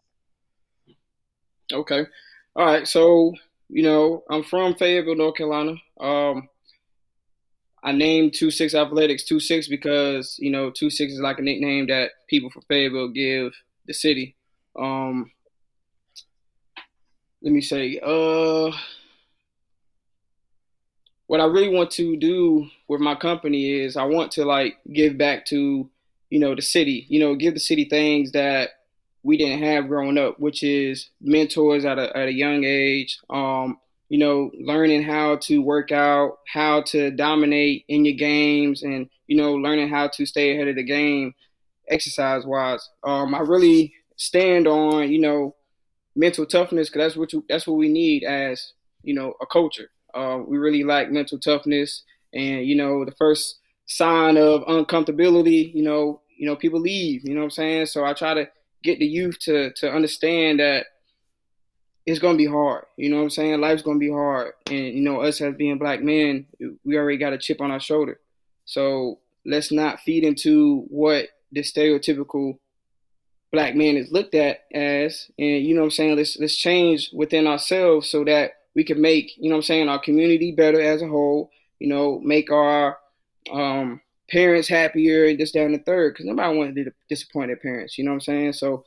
Okay, 1.72 2.06
all 2.56 2.66
right. 2.66 2.88
So 2.88 3.34
you 3.70 3.84
know, 3.84 4.24
I'm 4.30 4.44
from 4.44 4.76
Fayetteville, 4.76 5.16
North 5.16 5.36
Carolina. 5.36 5.76
Um, 6.00 6.50
I 7.84 7.92
named 7.92 8.34
Two 8.34 8.52
Six 8.52 8.74
Athletics 8.74 9.26
Two 9.26 9.40
Six 9.40 9.68
because 9.68 10.38
you 10.40 10.52
know 10.52 10.72
Two 10.72 10.90
Six 10.90 11.14
is 11.14 11.20
like 11.20 11.40
a 11.40 11.44
nickname 11.44 11.88
that 11.88 12.12
people 12.28 12.50
from 12.50 12.64
Fayetteville 12.68 13.10
give 13.10 13.54
the 13.86 13.94
city. 13.94 14.36
Um, 14.78 15.32
let 17.42 17.54
me 17.54 17.62
say, 17.62 18.00
uh, 18.04 18.72
what 21.28 21.40
I 21.40 21.46
really 21.46 21.70
want 21.70 21.92
to 21.92 22.18
do 22.18 22.68
with 22.88 23.00
my 23.00 23.16
company 23.16 23.80
is 23.80 23.96
I 23.96 24.04
want 24.04 24.32
to 24.34 24.46
like 24.46 24.78
give 24.92 25.18
back 25.18 25.46
to, 25.48 25.90
you 26.30 26.40
know, 26.40 26.56
the 26.56 26.62
city, 26.62 27.06
you 27.08 27.20
know, 27.20 27.36
give 27.36 27.54
the 27.54 27.60
city 27.60 27.86
things 27.86 28.32
that 28.32 28.72
we 29.24 29.38
didn't 29.38 29.64
have 29.64 29.88
growing 29.88 30.18
up, 30.18 30.40
which 30.40 30.64
is 30.64 31.10
mentors 31.22 31.86
at 31.86 32.00
a, 32.00 32.16
at 32.18 32.28
a 32.28 32.34
young 32.34 32.64
age, 32.64 33.20
um, 33.30 33.78
you 34.10 34.18
know, 34.18 34.52
learning 34.60 35.04
how 35.04 35.36
to 35.38 35.60
work 35.60 35.92
out, 35.92 36.40
how 36.52 36.82
to 36.82 37.12
dominate 37.12 37.86
in 37.88 38.06
your 38.06 38.16
games, 38.16 38.82
and 38.82 39.10
you 39.28 39.38
know, 39.38 39.54
learning 39.54 39.90
how 39.90 40.08
to 40.08 40.26
stay 40.26 40.54
ahead 40.54 40.68
of 40.68 40.76
the 40.76 40.84
game, 40.84 41.36
exercise 41.88 42.44
wise. 42.46 42.90
Um, 43.04 43.36
I 43.36 43.42
really 43.42 43.94
stand 44.16 44.68
on, 44.68 45.12
you 45.12 45.20
know, 45.20 45.56
mental 46.16 46.46
toughness 46.46 46.90
because 46.90 47.12
that's 47.12 47.18
what 47.18 47.34
you, 47.34 47.44
that's 47.48 47.68
what 47.68 47.78
we 47.78 47.90
need 47.90 48.24
as 48.24 48.74
you 49.04 49.14
know 49.14 49.34
a 49.42 49.46
culture. 49.46 49.90
Uh, 50.14 50.40
we 50.46 50.58
really 50.58 50.84
lack 50.84 51.12
mental 51.12 51.40
toughness, 51.40 52.04
and 52.34 52.66
you 52.66 52.76
know 52.76 53.06
the 53.06 53.12
first 53.12 53.60
sign 53.86 54.38
of 54.38 54.62
uncomfortability, 54.64 55.74
you 55.74 55.84
know, 55.84 56.22
you 56.38 56.46
know 56.46 56.56
people 56.56 56.80
leave. 56.80 57.28
You 57.28 57.34
know 57.34 57.42
what 57.42 57.46
I'm 57.46 57.52
saying? 57.52 57.86
So 57.88 58.06
I 58.06 58.14
try 58.14 58.34
to 58.34 58.50
get 58.84 59.00
the 59.00 59.08
youth 59.08 59.40
to 59.42 59.72
to 59.74 59.92
understand 59.92 60.60
that 60.60 60.86
it's 62.06 62.20
gonna 62.20 62.38
be 62.38 62.48
hard. 62.48 62.86
You 62.98 63.10
know 63.10 63.18
what 63.18 63.24
I'm 63.24 63.30
saying? 63.30 63.62
Life's 63.62 63.84
gonna 63.84 64.00
be 64.00 64.12
hard, 64.12 64.54
and 64.68 64.88
you 64.88 65.02
know 65.02 65.22
us 65.22 65.42
as 65.42 65.56
being 65.56 65.78
black 65.78 66.02
men, 66.02 66.48
we 66.84 66.98
already 66.98 67.18
got 67.18 67.34
a 67.34 67.38
chip 67.38 67.62
on 67.62 67.72
our 67.72 67.80
shoulder. 67.80 68.20
So 68.66 69.20
let's 69.46 69.72
not 69.72 70.00
feed 70.02 70.24
into 70.24 70.86
what 70.90 71.30
the 71.52 71.62
stereotypical 71.62 72.60
black 73.52 73.76
man 73.76 73.98
is 73.98 74.12
looked 74.12 74.36
at 74.36 74.60
as 74.74 75.30
and 75.38 75.66
you 75.66 75.74
know 75.74 75.82
what 75.82 75.88
I'm 75.88 75.92
saying 75.92 76.16
let's 76.16 76.38
let's 76.40 76.56
change 76.56 77.10
within 77.14 77.48
ourselves 77.48 78.10
so 78.10 78.24
that 78.26 78.52
we 78.76 78.84
can 78.84 79.02
make 79.02 79.36
you 79.38 79.50
know 79.50 79.56
what 79.56 79.60
I'm 79.60 79.64
saying 79.64 79.90
our 79.90 80.00
community 80.00 80.52
better 80.52 80.80
as 80.80 81.02
a 81.02 81.08
whole 81.08 81.50
you 81.80 81.88
know 81.88 82.20
make 82.20 82.52
our 82.52 82.98
um, 83.52 84.02
parents 84.30 84.68
happier 84.68 85.26
and 85.26 85.40
this 85.40 85.52
down 85.52 85.72
the 85.72 85.80
third 85.80 86.14
because 86.14 86.26
nobody 86.26 86.58
wants 86.58 86.76
to 86.76 86.92
disappoint 87.10 87.48
their 87.48 87.58
parents 87.58 87.98
you 87.98 88.04
know 88.04 88.12
what 88.12 88.16
I'm 88.16 88.22
saying 88.22 88.54
so 88.54 88.84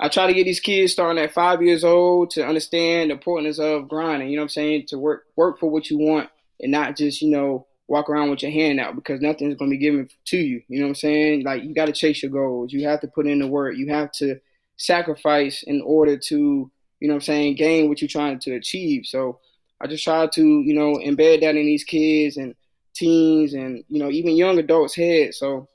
I 0.00 0.08
try 0.08 0.28
to 0.28 0.34
get 0.34 0.44
these 0.44 0.60
kids 0.60 0.92
starting 0.92 1.22
at 1.22 1.32
five 1.32 1.60
years 1.60 1.82
old 1.82 2.30
to 2.30 2.46
understand 2.46 3.10
the 3.10 3.14
importance 3.14 3.58
of 3.58 3.88
grinding. 3.88 4.28
You 4.28 4.36
know 4.36 4.42
what 4.42 4.44
I'm 4.44 4.50
saying? 4.50 4.86
To 4.88 4.98
work 4.98 5.24
work 5.34 5.58
for 5.58 5.68
what 5.68 5.90
you 5.90 5.98
want 5.98 6.30
and 6.60 6.70
not 6.70 6.96
just 6.96 7.20
you 7.20 7.30
know 7.30 7.66
walk 7.88 8.08
around 8.08 8.30
with 8.30 8.42
your 8.42 8.52
hand 8.52 8.78
out 8.78 8.94
because 8.94 9.20
nothing's 9.20 9.56
going 9.56 9.70
to 9.70 9.76
be 9.76 9.82
given 9.82 10.08
to 10.26 10.36
you. 10.36 10.62
You 10.68 10.78
know 10.78 10.86
what 10.86 10.90
I'm 10.90 10.94
saying? 10.96 11.44
Like 11.44 11.64
you 11.64 11.74
got 11.74 11.86
to 11.86 11.92
chase 11.92 12.22
your 12.22 12.30
goals. 12.30 12.72
You 12.72 12.86
have 12.86 13.00
to 13.00 13.08
put 13.08 13.26
in 13.26 13.40
the 13.40 13.46
work. 13.46 13.76
You 13.76 13.88
have 13.88 14.12
to 14.12 14.38
sacrifice 14.76 15.64
in 15.64 15.80
order 15.82 16.16
to 16.16 16.70
you 17.00 17.06
know 17.06 17.14
what 17.14 17.22
I'm 17.22 17.26
saying 17.26 17.56
gain 17.56 17.88
what 17.88 18.00
you're 18.00 18.08
trying 18.08 18.38
to 18.40 18.54
achieve. 18.54 19.06
So 19.06 19.40
I 19.80 19.86
just 19.86 20.04
try 20.04 20.26
to 20.26 20.42
you 20.42 20.74
know 20.74 20.98
embed 20.98 21.40
that 21.40 21.56
in 21.56 21.66
these 21.66 21.84
kids 21.84 22.36
and 22.36 22.54
teens 22.94 23.54
and 23.54 23.84
you 23.88 23.98
know 23.98 24.10
even 24.10 24.36
young 24.36 24.58
adults' 24.58 24.94
heads. 24.94 25.38
So 25.38 25.68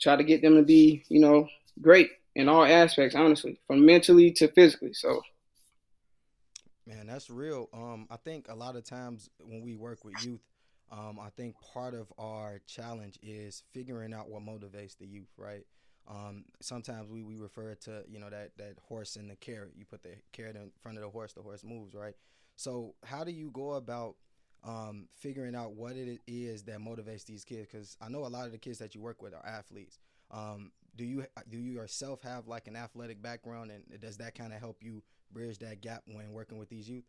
try 0.00 0.16
to 0.16 0.24
get 0.24 0.42
them 0.42 0.56
to 0.56 0.62
be 0.62 1.04
you 1.08 1.20
know 1.20 1.48
great 1.80 2.10
in 2.34 2.48
all 2.48 2.64
aspects, 2.64 3.14
honestly, 3.14 3.58
from 3.66 3.84
mentally 3.84 4.30
to 4.32 4.48
physically. 4.48 4.94
So, 4.94 5.20
man, 6.86 7.06
that's 7.06 7.28
real. 7.28 7.68
Um, 7.72 8.06
I 8.10 8.16
think 8.16 8.46
a 8.48 8.54
lot 8.54 8.76
of 8.76 8.84
times 8.84 9.28
when 9.40 9.62
we 9.62 9.74
work 9.74 10.04
with 10.04 10.24
youth, 10.24 10.40
um, 10.90 11.18
I 11.20 11.30
think 11.30 11.54
part 11.72 11.94
of 11.94 12.12
our 12.18 12.60
challenge 12.66 13.18
is 13.22 13.62
figuring 13.72 14.12
out 14.12 14.28
what 14.28 14.42
motivates 14.42 14.96
the 14.98 15.06
youth, 15.06 15.30
right? 15.36 15.64
Um, 16.08 16.44
sometimes 16.60 17.08
we, 17.08 17.22
we 17.22 17.36
refer 17.36 17.74
to 17.74 18.02
you 18.08 18.18
know 18.18 18.30
that 18.30 18.50
that 18.58 18.74
horse 18.88 19.16
and 19.16 19.30
the 19.30 19.36
carrot. 19.36 19.72
You 19.76 19.84
put 19.84 20.02
the 20.02 20.16
carrot 20.32 20.56
in 20.56 20.72
front 20.80 20.98
of 20.98 21.04
the 21.04 21.10
horse, 21.10 21.32
the 21.32 21.42
horse 21.42 21.62
moves, 21.62 21.94
right? 21.94 22.14
So 22.56 22.94
how 23.04 23.22
do 23.22 23.30
you 23.30 23.50
go 23.52 23.74
about 23.74 24.16
um, 24.64 25.06
figuring 25.18 25.54
out 25.54 25.72
what 25.72 25.92
it 25.96 26.20
is 26.26 26.64
that 26.64 26.80
motivates 26.80 27.24
these 27.24 27.44
kids? 27.44 27.68
Because 27.70 27.96
I 28.00 28.08
know 28.08 28.26
a 28.26 28.28
lot 28.28 28.46
of 28.46 28.52
the 28.52 28.58
kids 28.58 28.78
that 28.78 28.94
you 28.94 29.00
work 29.00 29.22
with 29.22 29.32
are 29.32 29.46
athletes. 29.46 29.98
Um, 30.30 30.72
do 30.96 31.04
you 31.04 31.24
do 31.48 31.58
you 31.58 31.72
yourself 31.72 32.22
have 32.22 32.48
like 32.48 32.66
an 32.66 32.74
athletic 32.74 33.22
background, 33.22 33.70
and 33.70 34.00
does 34.00 34.16
that 34.16 34.34
kind 34.34 34.52
of 34.52 34.58
help 34.58 34.78
you 34.82 35.02
bridge 35.32 35.58
that 35.58 35.80
gap 35.80 36.02
when 36.06 36.32
working 36.32 36.58
with 36.58 36.68
these 36.68 36.88
youth? 36.88 37.04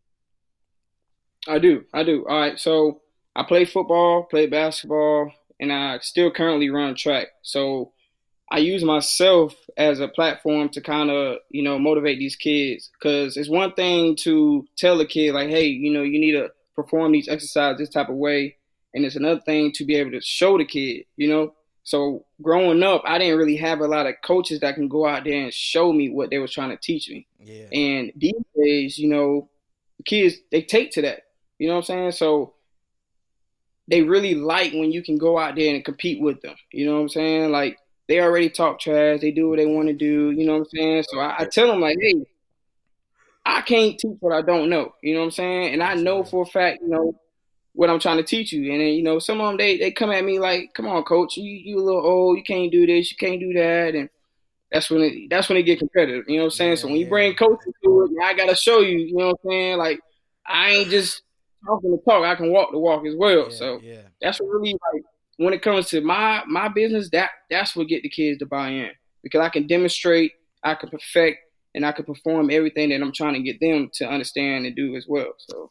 I 1.47 1.57
do, 1.57 1.85
I 1.91 2.03
do. 2.03 2.25
All 2.29 2.39
right, 2.39 2.59
so 2.59 3.01
I 3.35 3.43
play 3.43 3.65
football, 3.65 4.23
play 4.23 4.47
basketball, 4.47 5.31
and 5.59 5.71
I 5.71 5.99
still 5.99 6.31
currently 6.31 6.69
run 6.69 6.95
track. 6.95 7.27
So 7.43 7.93
I 8.49 8.57
use 8.57 8.83
myself 8.83 9.53
as 9.77 9.99
a 9.99 10.07
platform 10.07 10.69
to 10.69 10.81
kind 10.81 11.09
of 11.09 11.37
you 11.49 11.63
know 11.63 11.79
motivate 11.79 12.19
these 12.19 12.35
kids 12.35 12.89
because 12.93 13.37
it's 13.37 13.49
one 13.49 13.73
thing 13.73 14.15
to 14.17 14.65
tell 14.77 14.99
a 14.99 15.05
kid 15.05 15.33
like, 15.33 15.49
hey, 15.49 15.65
you 15.65 15.91
know, 15.93 16.03
you 16.03 16.19
need 16.19 16.33
to 16.33 16.49
perform 16.75 17.11
these 17.11 17.29
exercises 17.29 17.77
this 17.77 17.89
type 17.89 18.09
of 18.09 18.15
way, 18.15 18.57
and 18.93 19.05
it's 19.05 19.15
another 19.15 19.41
thing 19.41 19.71
to 19.73 19.85
be 19.85 19.95
able 19.95 20.11
to 20.11 20.21
show 20.21 20.57
the 20.57 20.65
kid, 20.65 21.05
you 21.15 21.29
know, 21.29 21.53
so 21.83 22.25
growing 22.41 22.83
up, 22.83 23.01
I 23.05 23.17
didn't 23.17 23.37
really 23.37 23.57
have 23.57 23.79
a 23.79 23.87
lot 23.87 24.05
of 24.05 24.15
coaches 24.23 24.59
that 24.59 24.75
can 24.75 24.87
go 24.87 25.07
out 25.07 25.23
there 25.23 25.41
and 25.41 25.53
show 25.53 25.91
me 25.91 26.09
what 26.09 26.29
they 26.29 26.37
were 26.37 26.47
trying 26.47 26.69
to 26.69 26.77
teach 26.77 27.09
me. 27.09 27.27
Yeah. 27.39 27.65
And 27.71 28.11
these 28.15 28.33
days, 28.55 28.97
you 28.97 29.09
know, 29.09 29.49
kids 30.05 30.35
they 30.51 30.61
take 30.61 30.91
to 30.91 31.01
that. 31.03 31.23
You 31.57 31.67
know 31.67 31.75
what 31.75 31.89
I'm 31.89 32.11
saying? 32.11 32.11
So 32.13 32.53
they 33.87 34.01
really 34.01 34.35
like 34.35 34.73
when 34.73 34.91
you 34.91 35.03
can 35.03 35.17
go 35.17 35.37
out 35.37 35.55
there 35.55 35.73
and 35.73 35.83
compete 35.83 36.21
with 36.21 36.41
them. 36.41 36.55
You 36.71 36.85
know 36.85 36.95
what 36.95 37.01
I'm 37.01 37.09
saying? 37.09 37.51
Like 37.51 37.77
they 38.07 38.19
already 38.21 38.49
talk 38.49 38.79
trash, 38.79 39.21
they 39.21 39.31
do 39.31 39.49
what 39.49 39.57
they 39.57 39.65
want 39.65 39.87
to 39.87 39.93
do. 39.93 40.31
You 40.31 40.45
know 40.45 40.53
what 40.53 40.59
I'm 40.59 40.65
saying? 40.73 41.03
So 41.09 41.19
I, 41.19 41.35
I 41.39 41.45
tell 41.45 41.67
them 41.67 41.81
like, 41.81 41.97
hey, 41.99 42.23
I 43.45 43.61
can't 43.61 43.97
teach 43.97 44.17
what 44.19 44.35
I 44.35 44.41
don't 44.41 44.69
know. 44.69 44.93
You 45.01 45.13
know 45.13 45.21
what 45.21 45.25
I'm 45.27 45.31
saying? 45.31 45.73
And 45.73 45.83
I 45.83 45.95
know 45.95 46.23
for 46.23 46.43
a 46.43 46.45
fact, 46.45 46.81
you 46.81 46.89
know, 46.89 47.15
what 47.73 47.89
I'm 47.89 47.99
trying 47.99 48.17
to 48.17 48.23
teach 48.23 48.51
you. 48.51 48.71
And 48.71 48.81
then, 48.81 48.89
you 48.89 49.03
know, 49.03 49.19
some 49.19 49.39
of 49.39 49.47
them 49.47 49.57
they 49.57 49.77
they 49.77 49.91
come 49.91 50.11
at 50.11 50.25
me 50.25 50.39
like, 50.39 50.73
"Come 50.73 50.87
on, 50.87 51.03
coach, 51.03 51.37
you 51.37 51.43
you 51.43 51.79
a 51.79 51.83
little 51.83 52.05
old, 52.05 52.37
you 52.37 52.43
can't 52.43 52.71
do 52.71 52.85
this, 52.85 53.11
you 53.11 53.17
can't 53.17 53.39
do 53.39 53.53
that," 53.53 53.95
and 53.95 54.09
that's 54.71 54.89
when 54.89 55.01
it 55.01 55.29
that's 55.29 55.49
when 55.49 55.57
it 55.57 55.63
get 55.63 55.79
competitive. 55.79 56.25
You 56.27 56.37
know 56.37 56.43
what 56.43 56.47
I'm 56.47 56.51
saying? 56.51 56.69
Yeah, 56.71 56.75
so 56.75 56.87
when 56.87 56.97
you 56.97 57.07
bring 57.07 57.35
coaches 57.35 57.73
to 57.83 58.01
it, 58.03 58.23
I 58.23 58.33
gotta 58.33 58.55
show 58.55 58.79
you. 58.79 58.99
You 58.99 59.15
know 59.15 59.27
what 59.27 59.39
I'm 59.45 59.49
saying? 59.49 59.77
Like 59.77 59.99
I 60.45 60.71
ain't 60.71 60.89
just 60.89 61.21
talking 61.65 61.97
to 61.97 62.03
talk. 62.03 62.23
I 62.23 62.35
can 62.35 62.51
walk 62.51 62.71
the 62.71 62.79
walk 62.79 63.05
as 63.05 63.15
well. 63.15 63.47
Yeah, 63.49 63.55
so 63.55 63.79
yeah. 63.81 64.01
that's 64.21 64.39
what 64.39 64.49
really 64.49 64.77
like 64.93 65.03
when 65.37 65.53
it 65.53 65.61
comes 65.61 65.89
to 65.89 66.01
my 66.01 66.43
my 66.47 66.67
business. 66.67 67.09
That 67.11 67.31
that's 67.49 67.75
what 67.75 67.87
get 67.87 68.03
the 68.03 68.09
kids 68.09 68.39
to 68.39 68.45
buy 68.45 68.69
in 68.69 68.91
because 69.23 69.41
I 69.41 69.49
can 69.49 69.67
demonstrate, 69.67 70.33
I 70.63 70.75
can 70.75 70.89
perfect, 70.89 71.39
and 71.75 71.85
I 71.85 71.91
can 71.91 72.05
perform 72.05 72.49
everything 72.49 72.89
that 72.89 73.01
I'm 73.01 73.13
trying 73.13 73.33
to 73.33 73.41
get 73.41 73.59
them 73.59 73.89
to 73.95 74.07
understand 74.07 74.65
and 74.65 74.75
do 74.75 74.95
as 74.95 75.05
well. 75.07 75.33
So. 75.37 75.69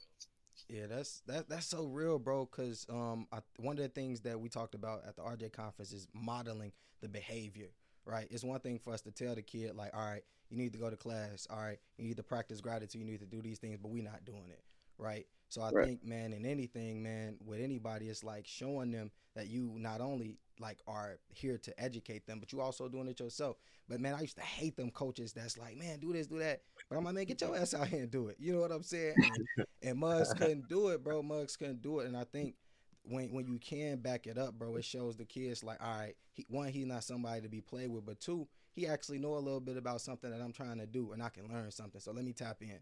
Yeah, 0.68 0.86
that's 0.88 1.22
that 1.26 1.48
that's 1.48 1.66
so 1.66 1.86
real, 1.86 2.20
bro. 2.20 2.46
Cause 2.46 2.86
um, 2.88 3.26
I, 3.32 3.38
one 3.56 3.76
of 3.76 3.82
the 3.82 3.88
things 3.88 4.20
that 4.20 4.38
we 4.38 4.48
talked 4.48 4.76
about 4.76 5.02
at 5.04 5.16
the 5.16 5.22
RJ 5.22 5.52
conference 5.52 5.92
is 5.92 6.06
modeling 6.14 6.70
the 7.00 7.08
behavior. 7.08 7.70
Right, 8.04 8.28
it's 8.30 8.44
one 8.44 8.60
thing 8.60 8.78
for 8.78 8.92
us 8.92 9.00
to 9.02 9.10
tell 9.10 9.34
the 9.34 9.42
kid 9.42 9.74
like, 9.74 9.90
all 9.94 10.00
right, 10.04 10.22
you 10.48 10.56
need 10.56 10.72
to 10.72 10.78
go 10.78 10.88
to 10.88 10.96
class. 10.96 11.46
All 11.50 11.58
right, 11.58 11.78
you 11.98 12.04
need 12.04 12.16
to 12.16 12.22
practice 12.22 12.60
gratitude. 12.60 13.00
You 13.00 13.06
need 13.06 13.20
to 13.20 13.26
do 13.26 13.42
these 13.42 13.58
things, 13.58 13.78
but 13.82 13.90
we're 13.90 14.04
not 14.04 14.24
doing 14.24 14.48
it. 14.48 14.62
Right. 14.96 15.26
So 15.50 15.62
I 15.62 15.70
right. 15.70 15.86
think, 15.86 16.04
man, 16.04 16.32
in 16.32 16.46
anything, 16.46 17.02
man, 17.02 17.36
with 17.44 17.60
anybody, 17.60 18.08
it's 18.08 18.22
like 18.22 18.46
showing 18.46 18.92
them 18.92 19.10
that 19.34 19.48
you 19.48 19.74
not 19.78 20.00
only 20.00 20.38
like 20.60 20.78
are 20.86 21.18
here 21.28 21.58
to 21.58 21.82
educate 21.82 22.26
them, 22.26 22.38
but 22.38 22.52
you 22.52 22.60
also 22.60 22.88
doing 22.88 23.08
it 23.08 23.18
yourself. 23.18 23.56
But 23.88 24.00
man, 24.00 24.14
I 24.14 24.20
used 24.20 24.36
to 24.36 24.42
hate 24.42 24.76
them 24.76 24.90
coaches 24.90 25.32
that's 25.32 25.58
like, 25.58 25.76
man, 25.76 25.98
do 25.98 26.12
this, 26.12 26.28
do 26.28 26.38
that. 26.38 26.62
But 26.88 26.96
I'm 26.96 27.04
like, 27.04 27.14
man, 27.14 27.24
get 27.24 27.40
your 27.40 27.56
ass 27.56 27.74
out 27.74 27.88
here 27.88 28.02
and 28.02 28.10
do 28.10 28.28
it. 28.28 28.36
You 28.38 28.52
know 28.52 28.60
what 28.60 28.70
I'm 28.70 28.84
saying? 28.84 29.16
And, 29.20 29.66
and 29.82 29.98
Muggs 29.98 30.32
couldn't 30.32 30.68
do 30.68 30.88
it, 30.88 31.02
bro. 31.02 31.22
Muggs 31.22 31.56
couldn't 31.56 31.82
do 31.82 32.00
it. 32.00 32.06
And 32.06 32.16
I 32.16 32.24
think 32.24 32.54
when 33.02 33.32
when 33.32 33.46
you 33.46 33.58
can 33.58 33.98
back 33.98 34.26
it 34.28 34.38
up, 34.38 34.56
bro, 34.58 34.76
it 34.76 34.84
shows 34.84 35.16
the 35.16 35.24
kids 35.24 35.64
like, 35.64 35.82
all 35.82 35.98
right, 35.98 36.14
he, 36.34 36.46
one, 36.48 36.68
he's 36.68 36.86
not 36.86 37.02
somebody 37.02 37.40
to 37.40 37.48
be 37.48 37.60
played 37.60 37.90
with, 37.90 38.06
but 38.06 38.20
two, 38.20 38.46
he 38.72 38.86
actually 38.86 39.18
know 39.18 39.34
a 39.34 39.38
little 39.38 39.60
bit 39.60 39.76
about 39.76 40.00
something 40.00 40.30
that 40.30 40.40
I'm 40.40 40.52
trying 40.52 40.78
to 40.78 40.86
do, 40.86 41.12
and 41.12 41.22
I 41.22 41.28
can 41.28 41.48
learn 41.48 41.70
something. 41.70 42.00
So 42.00 42.12
let 42.12 42.24
me 42.24 42.32
tap 42.32 42.58
in. 42.60 42.78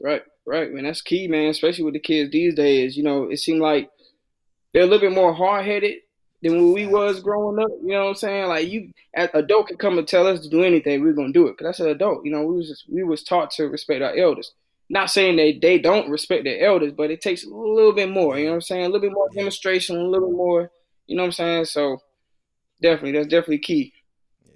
Right, 0.00 0.22
right, 0.46 0.72
man. 0.72 0.84
That's 0.84 1.02
key, 1.02 1.28
man. 1.28 1.48
Especially 1.48 1.84
with 1.84 1.94
the 1.94 2.00
kids 2.00 2.30
these 2.30 2.54
days. 2.54 2.96
You 2.96 3.04
know, 3.04 3.30
it 3.30 3.38
seemed 3.38 3.60
like 3.60 3.90
they're 4.72 4.82
a 4.82 4.86
little 4.86 5.08
bit 5.08 5.14
more 5.14 5.32
hard 5.32 5.64
headed 5.64 5.98
than 6.42 6.56
when 6.56 6.72
we 6.72 6.86
was 6.86 7.20
growing 7.20 7.58
up. 7.58 7.70
You 7.82 7.92
know 7.92 8.04
what 8.04 8.08
I'm 8.10 8.14
saying? 8.16 8.48
Like 8.48 8.68
you, 8.68 8.92
adult 9.14 9.68
can 9.68 9.76
come 9.76 9.98
and 9.98 10.06
tell 10.06 10.26
us 10.26 10.40
to 10.40 10.48
do 10.48 10.62
anything, 10.62 11.02
we're 11.02 11.12
gonna 11.12 11.32
do 11.32 11.46
it. 11.46 11.56
Cause 11.56 11.64
that's 11.64 11.80
an 11.80 11.88
adult. 11.88 12.24
You 12.24 12.32
know, 12.32 12.44
we 12.44 12.56
was 12.56 12.68
just, 12.68 12.84
we 12.88 13.02
was 13.02 13.22
taught 13.22 13.50
to 13.52 13.64
respect 13.68 14.02
our 14.02 14.16
elders. 14.16 14.52
Not 14.90 15.10
saying 15.10 15.36
they 15.36 15.58
they 15.58 15.78
don't 15.78 16.10
respect 16.10 16.44
their 16.44 16.66
elders, 16.66 16.92
but 16.92 17.10
it 17.10 17.22
takes 17.22 17.44
a 17.44 17.48
little 17.48 17.94
bit 17.94 18.10
more. 18.10 18.36
You 18.36 18.44
know 18.44 18.50
what 18.50 18.56
I'm 18.56 18.60
saying? 18.62 18.84
A 18.84 18.88
little 18.88 19.00
bit 19.00 19.12
more 19.12 19.28
demonstration, 19.34 19.96
a 19.96 20.02
little 20.02 20.28
bit 20.28 20.36
more. 20.36 20.70
You 21.06 21.16
know 21.16 21.22
what 21.22 21.28
I'm 21.28 21.32
saying? 21.32 21.64
So 21.66 22.02
definitely, 22.82 23.12
that's 23.12 23.28
definitely 23.28 23.58
key. 23.60 23.94
Yeah, 24.44 24.52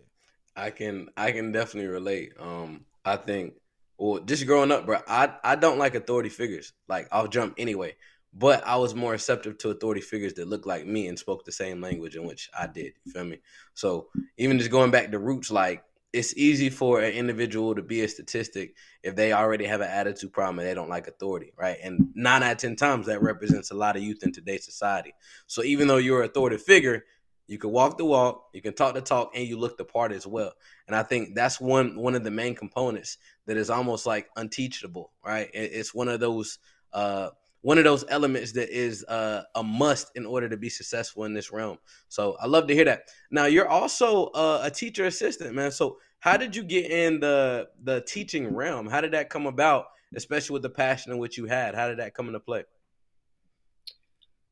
I 0.57 0.71
can 0.71 1.09
I 1.17 1.33
can 1.33 1.53
definitely 1.53 1.89
relate. 1.89 2.33
Um, 2.39 2.85
I 3.07 3.17
think 3.17 3.55
well, 3.99 4.23
just 4.23 4.47
growing 4.47 4.73
up, 4.73 4.87
bro, 4.87 5.01
I 5.07 5.35
I 5.45 5.57
don't 5.57 5.79
like 5.79 5.95
authority 5.95 6.29
figures. 6.29 6.73
Like 6.89 7.09
I'll 7.13 7.29
jump 7.29 7.55
anyway 7.59 7.97
but 8.33 8.67
I 8.67 8.77
was 8.77 8.95
more 8.95 9.13
receptive 9.13 9.59
to 9.59 9.71
authority 9.71 10.01
figures 10.01 10.35
that 10.35 10.49
looked 10.49 10.67
like 10.67 10.87
me 10.87 11.09
and 11.09 11.19
spoke 11.19 11.45
the 11.45 11.53
same 11.53 11.81
language 11.81 12.17
in 12.17 12.27
which 12.27 12.51
I 12.59 12.67
did. 12.67 12.93
You 13.05 13.13
feel 13.13 13.25
me? 13.25 13.41
So 13.75 14.09
even 14.37 14.59
just 14.59 14.71
going 14.71 14.91
back 14.91 15.11
to 15.11 15.19
roots, 15.19 15.51
like 15.51 15.83
it's 16.13 16.37
easy 16.37 16.71
for 16.71 17.01
an 17.01 17.13
individual 17.13 17.75
to 17.75 17.83
be 17.83 18.03
a 18.03 18.09
statistic 18.09 18.75
if 19.03 19.15
they 19.15 19.33
already 19.33 19.67
have 19.67 19.81
an 19.81 19.91
attitude 19.91 20.33
problem 20.33 20.59
and 20.59 20.69
they 20.69 20.75
don't 20.75 20.89
like 20.89 21.07
authority, 21.07 21.53
right? 21.57 21.79
And 21.83 22.13
nine 22.15 22.43
out 22.43 22.53
of 22.53 22.59
ten 22.59 22.77
times 22.77 23.07
that 23.07 23.23
represents 23.23 23.71
a 23.71 23.75
lot 23.75 23.97
of 23.97 24.03
youth 24.03 24.23
in 24.23 24.33
today's 24.33 24.65
society. 24.65 25.15
So 25.47 25.63
even 25.63 25.89
though 25.89 25.97
you're 25.97 26.23
an 26.23 26.29
authority 26.29 26.59
figure, 26.59 27.05
you 27.49 27.59
can 27.59 27.71
walk 27.71 27.99
the 27.99 28.05
walk, 28.05 28.51
you 28.53 28.63
can 28.63 28.75
talk 28.75 28.95
the 28.95 29.01
talk, 29.01 29.33
and 29.35 29.49
you 29.49 29.59
look 29.59 29.77
the 29.79 29.85
part 29.85 30.13
as 30.13 30.27
well. 30.27 30.53
And 30.87 30.95
I 30.95 31.03
think 31.03 31.35
that's 31.35 31.61
one 31.61 31.97
one 31.97 32.15
of 32.15 32.23
the 32.23 32.31
main 32.31 32.55
components 32.55 33.19
that 33.47 33.57
is 33.57 33.71
almost 33.71 34.07
like 34.07 34.29
unteachable, 34.37 35.11
right? 35.25 35.51
It's 35.53 35.95
one 35.95 36.09
of 36.09 36.21
those 36.21 36.59
uh 36.93 37.31
one 37.63 37.79
of 37.79 37.85
those 37.85 38.05
elements 38.09 38.53
that 38.53 38.71
is 38.71 39.05
uh, 39.07 39.43
a 39.57 39.63
must 39.63 40.13
in 40.15 40.25
order 40.25 40.49
to 40.49 40.57
be 40.57 40.69
successful 40.69 41.25
in 41.25 41.35
this 41.35 41.51
realm. 41.51 41.77
So 42.09 42.37
I 42.41 42.47
love 42.47 42.69
to 42.69 42.75
hear 42.75 42.85
that. 42.85 43.09
Now 43.31 43.47
you're 43.47 43.69
also 43.69 44.27
uh, 44.27 44.61
a 44.63 44.71
teacher 44.71 45.07
assistant, 45.07 45.55
man. 45.55 45.73
So 45.73 45.99
how 46.21 46.37
did 46.37 46.55
you 46.55 46.63
get 46.63 46.91
in 46.91 47.21
the 47.21 47.69
the 47.83 48.03
teaching 48.03 48.55
realm? 48.55 48.89
How 48.89 49.01
did 49.01 49.13
that 49.13 49.31
come 49.31 49.47
about, 49.47 49.87
especially 50.15 50.55
with 50.55 50.63
the 50.63 50.71
passion 50.71 51.13
in 51.13 51.19
which 51.19 51.37
you 51.37 51.47
had? 51.47 51.75
How 51.75 51.89
did 51.89 51.99
that 51.99 52.15
come 52.15 52.27
into 52.27 52.41
play? 52.41 52.65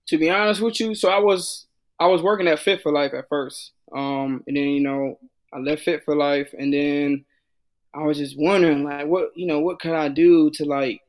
To 0.09 0.19
be 0.19 0.31
honest 0.31 0.61
with 0.61 0.79
you, 0.81 0.95
so 0.95 1.09
I 1.09 1.19
was 1.19 1.67
I 1.99 2.07
was 2.07 2.23
working 2.23 2.49
at 2.49 2.59
Fit 2.59 2.83
for 2.83 2.93
Life 2.93 3.15
at 3.15 3.29
first, 3.29 3.73
um, 3.93 4.43
and 4.47 4.57
then 4.57 4.69
you 4.69 4.81
know 4.81 5.19
I 5.53 5.59
left 5.59 5.83
Fit 5.83 6.05
for 6.05 6.15
Life, 6.15 6.55
and 6.57 6.73
then 6.73 7.25
I 7.95 8.03
was 8.05 8.19
just 8.19 8.38
wondering 8.38 8.85
like 8.85 9.07
what 9.07 9.31
you 9.37 9.47
know 9.47 9.61
what 9.61 9.81
could 9.81 9.93
I 9.93 10.09
do 10.09 10.50
to 10.50 10.65
like 10.65 11.00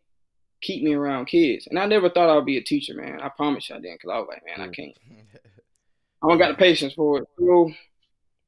keep 0.61 0.83
me 0.83 0.93
around 0.93 1.25
kids. 1.25 1.67
And 1.67 1.77
I 1.77 1.85
never 1.85 2.09
thought 2.09 2.35
I'd 2.35 2.45
be 2.45 2.57
a 2.57 2.63
teacher, 2.63 2.93
man. 2.93 3.21
I 3.21 3.29
promise 3.29 3.69
you 3.69 3.75
I 3.75 3.79
didn't, 3.79 3.95
because 3.95 4.11
I 4.11 4.19
was 4.19 4.27
like, 4.29 4.43
man, 4.45 4.67
I 4.67 4.71
can't. 4.71 4.97
I 6.23 6.27
don't 6.27 6.37
got 6.39 6.49
the 6.49 6.55
patience 6.55 6.93
for 6.93 7.19
it. 7.19 7.27
So 7.37 7.71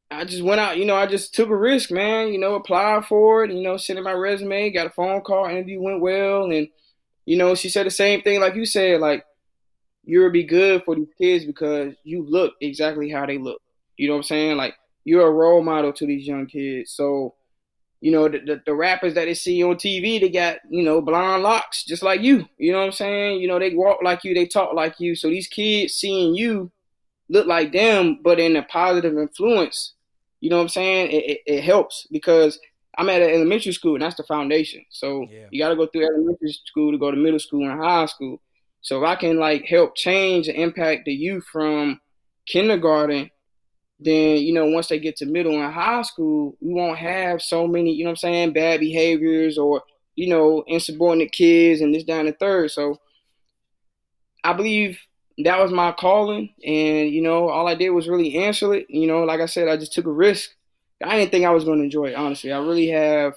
I 0.10 0.26
just 0.26 0.44
went 0.44 0.60
out, 0.60 0.78
you 0.78 0.86
know, 0.86 0.96
I 0.96 1.06
just 1.06 1.36
took 1.36 1.50
a 1.50 1.56
risk, 1.56 1.92
man. 1.92 2.34
You 2.34 2.40
know, 2.40 2.56
applied 2.56 3.06
for 3.06 3.44
it, 3.44 3.52
you 3.52 3.62
know, 3.62 3.78
sent 3.78 4.00
in 4.00 4.06
my 4.06 4.12
resume, 4.12 4.72
got 4.72 4.88
a 4.88 4.92
phone 4.92 5.22
call, 5.22 5.46
interview 5.46 5.80
went 5.80 6.02
well. 6.02 6.46
And, 6.46 6.68
you 7.26 7.38
know, 7.38 7.54
she 7.54 7.70
said 7.70 7.86
the 7.86 7.92
same 7.92 8.22
thing 8.22 8.40
like 8.40 8.56
you 8.56 8.66
said, 8.66 9.02
like, 9.02 9.24
you'll 10.04 10.32
be 10.32 10.44
good 10.44 10.84
for 10.84 10.96
these 10.96 11.14
kids 11.18 11.46
because 11.46 11.94
you 12.04 12.26
look 12.28 12.54
exactly 12.62 13.10
how 13.10 13.26
they 13.26 13.38
look. 13.38 13.62
You 13.98 14.08
know 14.08 14.14
what 14.14 14.20
I'm 14.20 14.24
saying? 14.24 14.58
Like, 14.58 14.76
you're 15.04 15.28
a 15.28 15.32
role 15.32 15.62
model 15.62 15.94
to 15.94 16.06
these 16.06 16.28
young 16.28 16.48
kids. 16.48 16.92
So 16.92 17.36
you 18.02 18.12
know, 18.12 18.30
the, 18.30 18.40
the, 18.40 18.62
the, 18.66 18.74
rappers 18.74 19.14
that 19.16 19.26
they 19.26 19.34
see 19.34 19.62
on 19.64 19.76
TV, 19.76 20.22
they 20.22 20.30
got, 20.30 20.60
you 20.70 20.84
know, 20.84 21.02
blonde 21.02 21.44
locks, 21.44 21.84
just 21.84 22.02
like 22.02 22.22
you. 22.22 22.48
You 22.58 22.72
know 22.72 22.80
what 22.80 22.86
I'm 22.86 22.92
saying? 22.94 23.42
You 23.42 23.48
know, 23.48 23.60
they 23.60 23.76
walk 23.76 24.00
like 24.02 24.24
you, 24.24 24.34
they 24.34 24.46
talk 24.46 24.74
like 24.74 25.00
you. 25.00 25.16
So 25.16 25.30
these 25.30 25.48
kids 25.48 25.96
seeing 25.96 26.34
you 26.34 26.72
look 27.28 27.46
like 27.46 27.74
them, 27.74 28.20
but 28.24 28.40
in 28.40 28.56
a 28.56 28.64
positive 28.64 29.18
influence, 29.18 29.94
you 30.40 30.50
know 30.50 30.58
what 30.58 30.64
I'm 30.64 30.70
saying? 30.70 31.12
It, 31.12 31.30
it, 31.30 31.40
it 31.46 31.64
helps 31.64 32.08
because 32.10 32.58
I'm 32.98 33.10
at 33.10 33.22
an 33.22 33.32
elementary 33.32 33.74
school 33.74 33.96
and 33.96 34.02
that's 34.02 34.16
the 34.16 34.24
foundation. 34.24 34.86
So 34.90 35.28
yeah. 35.30 35.48
you 35.52 35.62
got 35.62 35.70
to 35.70 35.76
go 35.76 35.88
through 35.88 36.06
elementary 36.06 36.54
school 36.54 36.94
to 36.94 36.98
go 36.98 37.12
to 37.12 37.18
middle 37.18 37.40
school 37.40 37.70
and 37.70 37.82
high 37.82 38.06
school. 38.06 38.42
So 38.82 39.04
if 39.04 39.08
I 39.08 39.16
can 39.16 39.40
like 39.40 39.66
help 39.66 39.96
change 39.96 40.48
and 40.48 40.58
impact 40.58 41.06
the 41.06 41.14
youth 41.14 41.46
from 41.52 42.00
kindergarten 42.48 43.30
then 44.00 44.38
you 44.38 44.54
know 44.54 44.66
once 44.66 44.88
they 44.88 44.98
get 44.98 45.18
to 45.18 45.26
middle 45.26 45.62
and 45.62 45.74
high 45.74 46.02
school 46.02 46.56
we 46.62 46.74
won't 46.74 46.98
have 46.98 47.42
so 47.42 47.68
many 47.68 47.92
you 47.92 48.04
know 48.04 48.10
i'm 48.10 48.16
saying 48.16 48.54
bad 48.54 48.80
behaviors 48.80 49.58
or 49.58 49.84
you 50.20 50.28
know 50.28 50.64
insubordinate 50.68 51.32
kids 51.32 51.80
and 51.80 51.96
this 51.96 52.04
down 52.04 52.26
the 52.26 52.34
third. 52.34 52.70
So 52.72 52.98
i 54.44 54.52
believe 54.52 55.00
that 55.46 55.60
was 55.60 55.72
my 55.72 55.94
calling 55.94 56.50
and 56.66 57.10
you 57.10 57.22
know 57.22 57.48
all 57.48 57.68
i 57.68 57.76
did 57.76 57.92
was 57.92 58.10
really 58.10 58.36
answer 58.36 58.74
it. 58.74 58.88
You 58.90 59.08
know 59.08 59.24
like 59.24 59.40
i 59.40 59.46
said 59.46 59.70
i 59.70 59.78
just 59.78 59.94
took 59.94 60.06
a 60.06 60.12
risk. 60.12 60.52
I 61.02 61.18
didn't 61.18 61.32
think 61.32 61.46
i 61.46 61.52
was 61.52 61.64
going 61.64 61.78
to 61.78 61.86
enjoy 61.86 62.08
it 62.08 62.16
honestly. 62.16 62.52
I 62.52 62.60
really 62.60 62.90
have 62.90 63.34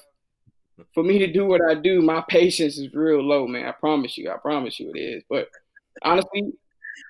for 0.94 1.02
me 1.02 1.18
to 1.18 1.32
do 1.32 1.46
what 1.46 1.60
i 1.68 1.74
do 1.74 2.00
my 2.02 2.22
patience 2.28 2.78
is 2.78 2.92
real 2.94 3.22
low 3.22 3.46
man 3.46 3.66
i 3.66 3.72
promise 3.72 4.16
you 4.16 4.30
i 4.30 4.36
promise 4.36 4.80
you 4.80 4.90
it 4.94 4.98
is 4.98 5.22
but 5.28 5.48
honestly 6.02 6.52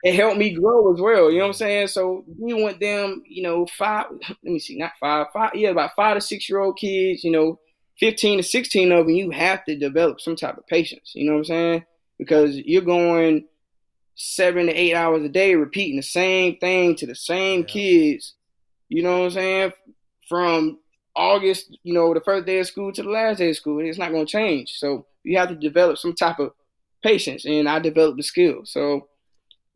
it 0.02 0.14
helped 0.14 0.38
me 0.38 0.50
grow 0.50 0.92
as 0.92 1.00
well. 1.00 1.31
You 1.31 1.38
know 1.38 1.45
what 1.45 1.49
I'm 1.50 1.54
saying? 1.54 1.88
So 1.88 2.25
we 2.38 2.54
want 2.54 2.81
them, 2.81 3.23
you 3.26 3.42
know, 3.42 3.66
five. 3.66 4.07
Let 4.11 4.37
me 4.42 4.59
see, 4.59 4.76
not 4.76 4.92
five, 4.99 5.28
five. 5.33 5.54
Yeah, 5.54 5.71
about 5.71 5.95
five 5.95 6.16
to 6.16 6.21
six 6.21 6.49
year 6.49 6.59
old 6.59 6.76
kids. 6.76 7.23
You 7.23 7.31
know, 7.31 7.61
fifteen 7.99 8.38
to 8.38 8.42
sixteen 8.42 8.90
of 8.90 9.07
them. 9.07 9.14
You 9.14 9.31
have 9.31 9.64
to 9.66 9.78
develop 9.78 10.21
some 10.21 10.37
type 10.37 10.59
of 10.59 10.66
patience. 10.66 11.12
You 11.14 11.26
know 11.26 11.33
what 11.33 11.38
I'm 11.38 11.45
saying? 11.45 11.85
Because 12.19 12.57
you're 12.57 12.83
going 12.83 13.47
seven 14.14 14.66
to 14.66 14.73
eight 14.73 14.95
hours 14.95 15.25
a 15.25 15.28
day 15.28 15.54
repeating 15.54 15.97
the 15.97 16.02
same 16.02 16.57
thing 16.59 16.97
to 16.97 17.07
the 17.07 17.14
same 17.14 17.61
yeah. 17.61 17.66
kids. 17.66 18.35
You 18.88 19.02
know 19.02 19.21
what 19.21 19.25
I'm 19.26 19.31
saying? 19.31 19.73
From 20.28 20.78
August, 21.14 21.76
you 21.83 21.92
know, 21.92 22.14
the 22.14 22.21
first 22.21 22.47
day 22.47 22.59
of 22.59 22.66
school 22.66 22.92
to 22.92 23.02
the 23.02 23.11
last 23.11 23.38
day 23.38 23.50
of 23.50 23.57
school, 23.57 23.81
it's 23.81 23.99
not 23.99 24.12
going 24.12 24.26
to 24.26 24.31
change. 24.31 24.73
So 24.76 25.07
you 25.25 25.38
have 25.38 25.49
to 25.50 25.54
develop 25.54 25.99
some 25.99 26.14
type 26.14 26.38
of 26.38 26.52
patience, 27.02 27.45
and 27.45 27.69
I 27.69 27.78
developed 27.78 28.16
the 28.16 28.23
skill. 28.23 28.62
So 28.64 29.09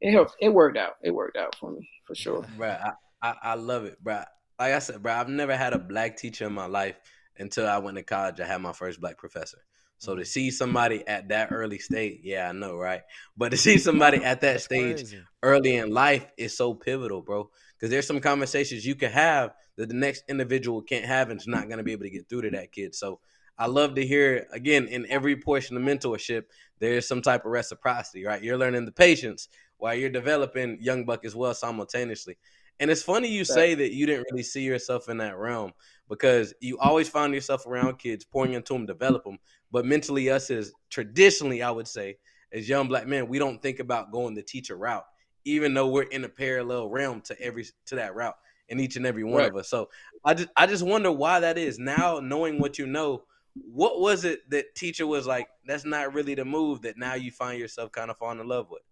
it 0.00 0.12
helped. 0.12 0.36
It 0.40 0.50
worked 0.50 0.78
out. 0.78 0.96
It 1.02 1.10
worked 1.10 1.36
out 1.36 1.54
for 1.56 1.70
me 1.70 1.88
for 2.06 2.14
sure. 2.14 2.44
Bro, 2.56 2.68
I, 2.68 2.92
I, 3.22 3.34
I 3.42 3.54
love 3.54 3.84
it, 3.84 4.02
bro. 4.02 4.22
Like 4.58 4.72
I 4.72 4.78
said, 4.78 5.02
bro, 5.02 5.12
I've 5.12 5.28
never 5.28 5.56
had 5.56 5.74
a 5.74 5.78
black 5.78 6.16
teacher 6.16 6.46
in 6.46 6.52
my 6.52 6.66
life 6.66 6.96
until 7.38 7.66
I 7.66 7.78
went 7.78 7.96
to 7.98 8.02
college. 8.02 8.40
I 8.40 8.46
had 8.46 8.62
my 8.62 8.72
first 8.72 9.00
black 9.00 9.18
professor. 9.18 9.58
So 9.98 10.14
to 10.14 10.24
see 10.24 10.50
somebody 10.50 11.06
at 11.06 11.28
that 11.28 11.48
early 11.52 11.78
stage, 11.78 12.20
yeah, 12.22 12.50
I 12.50 12.52
know, 12.52 12.76
right? 12.76 13.00
But 13.36 13.50
to 13.50 13.56
see 13.56 13.78
somebody 13.78 14.22
at 14.22 14.42
that 14.42 14.60
stage 14.60 14.98
crazy. 14.98 15.22
early 15.42 15.76
in 15.76 15.90
life 15.90 16.26
is 16.36 16.56
so 16.56 16.74
pivotal, 16.74 17.22
bro. 17.22 17.50
Because 17.74 17.90
there's 17.90 18.06
some 18.06 18.20
conversations 18.20 18.84
you 18.84 18.94
can 18.94 19.10
have 19.10 19.52
that 19.76 19.88
the 19.88 19.94
next 19.94 20.24
individual 20.28 20.82
can't 20.82 21.04
have 21.04 21.30
and 21.30 21.40
is 21.40 21.46
not 21.46 21.68
going 21.68 21.78
to 21.78 21.84
be 21.84 21.92
able 21.92 22.04
to 22.04 22.10
get 22.10 22.28
through 22.28 22.42
to 22.42 22.50
that 22.50 22.72
kid. 22.72 22.94
So 22.94 23.20
I 23.58 23.66
love 23.66 23.94
to 23.94 24.06
hear 24.06 24.46
again 24.52 24.86
in 24.86 25.06
every 25.08 25.36
portion 25.36 25.76
of 25.76 25.82
mentorship, 25.82 26.44
there's 26.78 27.08
some 27.08 27.22
type 27.22 27.44
of 27.44 27.52
reciprocity, 27.52 28.24
right? 28.24 28.42
You're 28.42 28.58
learning 28.58 28.84
the 28.84 28.92
patience, 28.92 29.48
while 29.78 29.94
you're 29.94 30.10
developing 30.10 30.78
Young 30.80 31.04
Buck 31.04 31.24
as 31.24 31.34
well 31.34 31.54
simultaneously. 31.54 32.36
And 32.78 32.90
it's 32.90 33.02
funny 33.02 33.28
you 33.28 33.44
say 33.44 33.74
that 33.74 33.92
you 33.92 34.06
didn't 34.06 34.26
really 34.30 34.42
see 34.42 34.62
yourself 34.62 35.08
in 35.08 35.18
that 35.18 35.38
realm 35.38 35.72
because 36.08 36.52
you 36.60 36.78
always 36.78 37.08
found 37.08 37.32
yourself 37.32 37.66
around 37.66 37.98
kids, 37.98 38.24
pouring 38.24 38.52
into 38.52 38.74
them, 38.74 38.84
develop 38.84 39.24
them. 39.24 39.38
But 39.72 39.86
mentally, 39.86 40.30
us 40.30 40.50
as 40.50 40.72
traditionally, 40.90 41.62
I 41.62 41.70
would 41.70 41.88
say, 41.88 42.18
as 42.52 42.68
young 42.68 42.88
black 42.88 43.06
men, 43.06 43.28
we 43.28 43.38
don't 43.38 43.62
think 43.62 43.80
about 43.80 44.12
going 44.12 44.34
the 44.34 44.42
teacher 44.42 44.76
route, 44.76 45.06
even 45.44 45.72
though 45.72 45.88
we're 45.88 46.02
in 46.02 46.24
a 46.24 46.28
parallel 46.28 46.88
realm 46.90 47.22
to 47.22 47.40
every 47.40 47.64
to 47.86 47.96
that 47.96 48.14
route 48.14 48.36
in 48.68 48.80
each 48.80 48.96
and 48.96 49.06
every 49.06 49.24
one 49.24 49.42
right. 49.42 49.50
of 49.50 49.56
us. 49.56 49.68
So 49.68 49.88
I 50.24 50.34
just 50.34 50.48
I 50.56 50.66
just 50.66 50.84
wonder 50.84 51.12
why 51.12 51.40
that 51.40 51.58
is. 51.58 51.78
Now 51.78 52.20
knowing 52.20 52.60
what 52.60 52.78
you 52.78 52.86
know, 52.86 53.22
what 53.54 54.00
was 54.00 54.24
it 54.24 54.48
that 54.50 54.74
teacher 54.74 55.06
was 55.06 55.26
like? 55.26 55.48
That's 55.66 55.84
not 55.84 56.14
really 56.14 56.34
the 56.34 56.44
move 56.44 56.82
that 56.82 56.98
now 56.98 57.14
you 57.14 57.30
find 57.30 57.58
yourself 57.58 57.92
kind 57.92 58.10
of 58.10 58.18
falling 58.18 58.40
in 58.40 58.48
love 58.48 58.70
with 58.70 58.82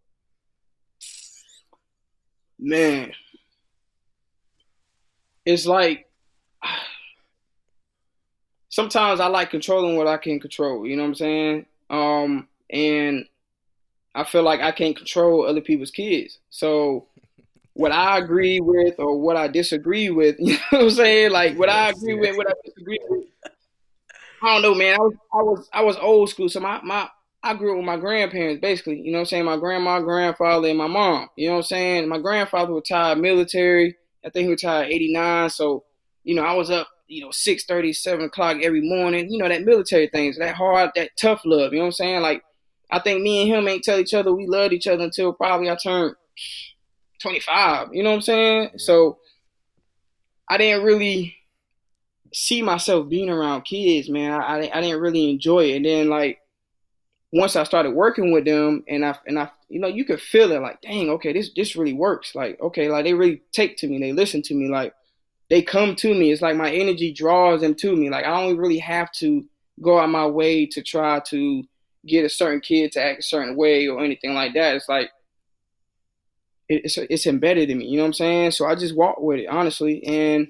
man, 2.59 3.13
it's 5.45 5.67
like 5.67 6.09
sometimes 8.69 9.21
I 9.21 9.27
like 9.27 9.51
controlling 9.51 9.97
what 9.97 10.07
I 10.07 10.17
can 10.17 10.41
control. 10.41 10.87
You 10.87 10.97
know 10.97 11.03
what 11.03 11.09
I'm 11.09 11.15
saying? 11.15 11.67
Um, 11.91 12.49
and 12.71 13.27
I 14.15 14.25
feel 14.25 14.43
like 14.43 14.61
I 14.61 14.73
can't 14.73 14.97
control 14.97 15.47
other 15.47 15.61
people's 15.61 15.91
kids. 15.91 16.39
So 16.51 17.07
what 17.75 17.93
I 17.93 18.19
agree 18.19 18.61
with 18.61 18.95
or 18.99 19.21
what 19.21 19.37
I 19.37 19.49
disagree 19.49 20.11
with, 20.11 20.37
you 20.39 20.55
know 20.55 20.59
what 20.71 20.83
I'm 20.83 20.91
saying? 20.91 21.33
Like 21.33 21.59
what 21.59 21.69
I 21.69 21.91
agree 21.91 22.15
with, 22.15 22.37
what 22.37 22.49
I 22.49 22.55
disagree 22.65 23.01
with. 23.09 23.25
I 24.43 24.55
don't 24.55 24.63
know, 24.63 24.75
man. 24.75 24.95
I 24.95 24.99
was 24.99 25.15
I 25.33 25.43
was 25.43 25.69
I 25.73 25.83
was 25.83 25.97
old 25.97 26.31
school, 26.31 26.49
so 26.49 26.61
my 26.61 26.81
my 26.83 27.09
I 27.43 27.55
grew 27.55 27.73
up 27.73 27.77
with 27.77 27.87
my 27.87 27.99
grandparents, 27.99 28.61
basically. 28.61 29.01
You 29.01 29.13
know 29.13 29.19
what 29.19 29.23
I'm 29.23 29.27
saying? 29.27 29.45
My 29.45 29.59
grandma, 29.59 30.01
grandfather, 30.01 30.69
and 30.69 30.79
my 30.79 30.87
mom. 30.87 31.29
You 31.37 31.49
know 31.49 31.55
what 31.55 31.59
I'm 31.59 31.65
saying? 31.65 32.09
My 32.09 32.19
grandfather 32.19 32.73
retired 32.73 33.19
military. 33.19 33.97
I 34.25 34.31
think 34.31 34.45
he 34.47 34.51
retired 34.51 34.91
89. 34.91 35.51
So, 35.51 35.85
you 36.23 36.35
know, 36.35 36.43
I 36.43 36.55
was 36.55 36.71
up, 36.71 36.89
you 37.07 37.23
know, 37.23 37.31
6 37.31 37.65
30, 37.67 37.93
7 37.93 38.25
o'clock 38.25 38.59
every 38.63 38.81
morning. 38.81 39.31
You 39.31 39.39
know, 39.39 39.49
that 39.49 39.63
military 39.63 40.09
things, 40.09 40.39
that 40.39 40.55
hard, 40.55 40.91
that 40.95 41.11
tough 41.19 41.43
love. 41.45 41.73
You 41.73 41.81
know 41.81 41.85
what 41.85 41.89
I'm 41.89 41.93
saying? 41.93 42.23
Like, 42.23 42.43
I 42.91 42.99
think 43.01 43.23
me 43.23 43.43
and 43.43 43.51
him 43.51 43.69
ain't 43.69 43.85
tell 43.85 43.99
each 43.99 44.15
other 44.15 44.33
we 44.33 44.47
loved 44.47 44.73
each 44.73 44.87
other 44.87 45.05
until 45.05 45.33
probably 45.35 45.69
I 45.69 45.77
turned 45.77 46.17
25. 47.25 47.89
You 47.93 48.03
know 48.03 48.11
what 48.11 48.17
I'm 48.17 48.23
saying? 48.23 48.71
So, 48.77 49.19
I 50.49 50.59
didn't 50.59 50.85
really 50.85 51.37
see 52.33 52.63
myself 52.63 53.09
being 53.09 53.31
around 53.31 53.63
kids, 53.63 54.09
man. 54.09 54.33
I, 54.33 54.37
I, 54.45 54.79
I 54.79 54.81
didn't 54.81 55.01
really 55.01 55.31
enjoy 55.31 55.71
it. 55.71 55.77
And 55.77 55.85
then, 55.85 56.09
like, 56.09 56.39
once 57.35 57.57
I 57.57 57.65
started 57.65 57.91
working 57.91 58.31
with 58.31 58.45
them 58.45 58.85
and 58.87 59.05
I 59.05 59.19
and 59.27 59.41
I 59.41 59.51
you 59.69 59.81
know 59.81 59.89
you 59.89 60.05
could 60.05 60.21
feel 60.21 60.53
it 60.53 60.63
like 60.63 60.81
dang 60.83 61.11
okay 61.11 61.33
this 61.33 61.51
this 61.57 61.75
really 61.75 61.93
works 61.93 62.33
like 62.33 62.61
okay 62.61 62.89
like 62.89 63.05
they 63.05 63.13
really 63.13 63.43
take 63.51 63.77
to 63.79 63.89
me 63.89 63.99
they 63.99 64.13
listen 64.13 64.41
to 64.43 64.55
me 64.55 64.69
like 64.69 64.95
they 65.51 65.61
come 65.61 65.97
to 65.97 66.15
me 66.15 66.31
it's 66.31 66.43
like 66.43 66.55
my 66.55 66.71
energy 66.71 67.13
draws 67.13 67.61
them 67.61 67.75
to 67.75 67.97
me 67.97 68.09
like 68.09 68.25
I 68.25 68.41
don't 68.41 68.57
really 68.57 68.79
have 68.79 69.11
to 69.15 69.45
go 69.83 69.99
out 69.99 70.11
my 70.11 70.27
way 70.27 70.65
to 70.67 70.81
try 70.81 71.21
to 71.31 71.65
get 72.07 72.25
a 72.25 72.29
certain 72.29 72.61
kid 72.61 72.93
to 72.93 73.03
act 73.03 73.19
a 73.19 73.23
certain 73.23 73.57
way 73.57 73.89
or 73.89 74.05
anything 74.05 74.35
like 74.35 74.55
that 74.55 74.77
it's 74.77 74.89
like 74.89 75.11
it's 76.69 76.97
it's 76.99 77.27
embedded 77.27 77.71
in 77.71 77.79
me 77.79 77.87
you 77.87 77.97
know 77.97 78.05
what 78.05 78.09
I'm 78.09 78.15
saying 78.15 78.51
so 78.53 78.67
I 78.67 78.75
just 78.75 78.97
walk 78.97 79.21
with 79.21 79.41
it 79.41 79.47
honestly 79.47 80.05
and 80.07 80.49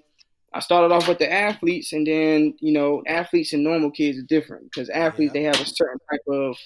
I 0.55 0.61
started 0.61 0.95
off 0.95 1.09
with 1.09 1.19
the 1.19 1.31
athletes, 1.31 1.93
and 1.93 2.07
then 2.07 2.55
you 2.61 2.73
know, 2.73 3.03
athletes 3.09 3.53
and 3.53 3.65
normal 3.65 3.91
kids 3.91 4.19
are 4.19 4.23
different 4.23 4.71
because 4.71 4.89
athletes 4.89 5.33
yeah. 5.35 5.41
they 5.41 5.47
have 5.47 5.61
a 5.61 5.67
certain 5.67 5.99
type 6.09 6.21
of, 6.29 6.57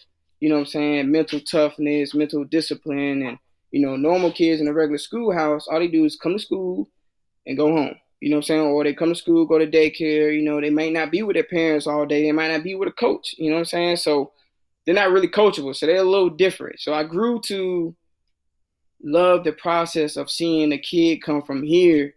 you 0.41 0.51
know, 0.51 0.57
what 0.57 0.61
I'm 0.61 0.67
saying, 0.67 1.11
mental 1.11 1.41
toughness, 1.41 2.15
mental 2.15 2.45
discipline, 2.45 3.23
and 3.23 3.39
you 3.71 3.81
know, 3.81 3.97
normal 3.97 4.31
kids 4.31 4.61
in 4.61 4.69
a 4.69 4.75
regular 4.75 4.99
schoolhouse, 4.99 5.67
all 5.69 5.79
they 5.79 5.89
do 5.89 6.05
is 6.05 6.17
come 6.17 6.35
to 6.35 6.39
school 6.39 6.91
and 7.47 7.57
go 7.57 7.73
home. 7.73 7.95
You 8.21 8.29
know 8.29 8.37
what 8.37 8.41
I'm 8.41 8.47
saying? 8.47 8.61
Or 8.61 8.85
they 8.85 8.93
come 8.93 9.09
to 9.09 9.15
school, 9.15 9.47
go 9.47 9.59
to 9.59 9.67
daycare. 9.67 10.35
You 10.35 10.43
know, 10.43 10.61
they 10.61 10.71
may 10.71 10.91
not 10.91 11.11
be 11.11 11.23
with 11.23 11.35
their 11.35 11.45
parents 11.45 11.87
all 11.87 12.05
day. 12.05 12.25
They 12.25 12.33
might 12.33 12.51
not 12.51 12.65
be 12.65 12.75
with 12.75 12.89
a 12.89 12.93
coach. 12.93 13.35
You 13.39 13.49
know 13.49 13.57
what 13.57 13.61
I'm 13.61 13.67
saying? 13.67 13.97
So 13.97 14.33
they're 14.85 14.95
not 14.95 15.13
really 15.13 15.29
coachable. 15.29 15.75
So 15.75 15.87
they're 15.87 15.97
a 15.97 16.03
little 16.03 16.31
different. 16.31 16.81
So 16.81 16.93
I 16.93 17.05
grew 17.05 17.41
to 17.43 17.95
love 19.03 19.45
the 19.45 19.53
process 19.53 20.17
of 20.17 20.31
seeing 20.31 20.73
a 20.73 20.79
kid 20.79 21.23
come 21.23 21.43
from 21.43 21.63
here 21.63 22.15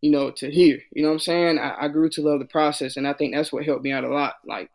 you 0.00 0.10
know, 0.10 0.30
to 0.30 0.50
here. 0.50 0.80
You 0.92 1.02
know 1.02 1.08
what 1.08 1.14
I'm 1.14 1.20
saying? 1.20 1.58
I, 1.58 1.84
I 1.84 1.88
grew 1.88 2.08
to 2.10 2.22
love 2.22 2.38
the 2.38 2.46
process, 2.46 2.96
and 2.96 3.06
I 3.06 3.12
think 3.12 3.34
that's 3.34 3.52
what 3.52 3.64
helped 3.64 3.84
me 3.84 3.92
out 3.92 4.04
a 4.04 4.08
lot. 4.08 4.36
Like 4.44 4.70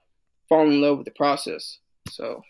fall 0.47 0.67
in 0.67 0.81
love 0.81 0.97
with 0.97 1.05
the 1.05 1.11
process. 1.11 1.79
So. 2.09 2.43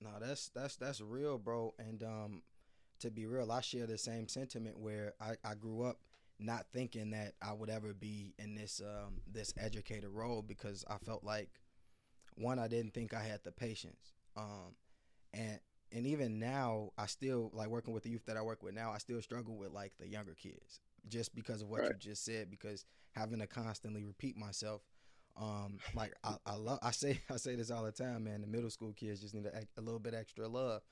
No, 0.00 0.10
that's 0.20 0.48
that's 0.48 0.76
that's 0.76 1.00
real, 1.00 1.38
bro. 1.38 1.72
And 1.78 2.02
um, 2.02 2.42
to 3.00 3.10
be 3.10 3.26
real, 3.26 3.52
I 3.52 3.60
share 3.60 3.86
the 3.86 3.98
same 3.98 4.26
sentiment 4.26 4.78
where 4.78 5.14
I, 5.20 5.34
I 5.44 5.54
grew 5.54 5.82
up 5.82 5.98
not 6.40 6.66
thinking 6.72 7.10
that 7.10 7.34
I 7.42 7.52
would 7.52 7.70
ever 7.70 7.94
be 7.94 8.34
in 8.38 8.54
this 8.54 8.80
um 8.80 9.20
this 9.30 9.52
educator 9.56 10.08
role 10.08 10.42
because 10.42 10.84
I 10.88 10.96
felt 10.98 11.22
like 11.22 11.48
one 12.34 12.58
I 12.58 12.66
didn't 12.66 12.94
think 12.94 13.14
I 13.14 13.22
had 13.22 13.40
the 13.44 13.52
patience. 13.52 14.14
Um, 14.36 14.74
and 15.32 15.60
and 15.92 16.06
even 16.06 16.38
now 16.38 16.90
I 16.98 17.06
still 17.06 17.50
like 17.54 17.68
working 17.68 17.94
with 17.94 18.02
the 18.02 18.10
youth 18.10 18.26
that 18.26 18.36
I 18.36 18.42
work 18.42 18.62
with 18.62 18.74
now. 18.74 18.92
I 18.92 18.98
still 18.98 19.20
struggle 19.22 19.56
with 19.56 19.72
like 19.72 19.92
the 19.98 20.08
younger 20.08 20.34
kids 20.34 20.80
just 21.08 21.34
because 21.34 21.62
of 21.62 21.68
what 21.68 21.80
right. 21.80 21.90
you 21.90 21.96
just 21.98 22.24
said. 22.24 22.50
Because 22.50 22.84
having 23.12 23.38
to 23.40 23.46
constantly 23.46 24.04
repeat 24.04 24.36
myself, 24.36 24.82
um, 25.40 25.78
like 25.94 26.14
I, 26.24 26.36
I 26.44 26.54
love, 26.56 26.78
I 26.82 26.90
say, 26.90 27.20
I 27.30 27.36
say 27.36 27.54
this 27.54 27.70
all 27.70 27.84
the 27.84 27.92
time, 27.92 28.24
man. 28.24 28.40
The 28.40 28.46
middle 28.46 28.70
school 28.70 28.92
kids 28.92 29.20
just 29.20 29.34
need 29.34 29.46
a, 29.46 29.62
a 29.78 29.82
little 29.82 30.00
bit 30.00 30.14
extra 30.14 30.46
love, 30.48 30.82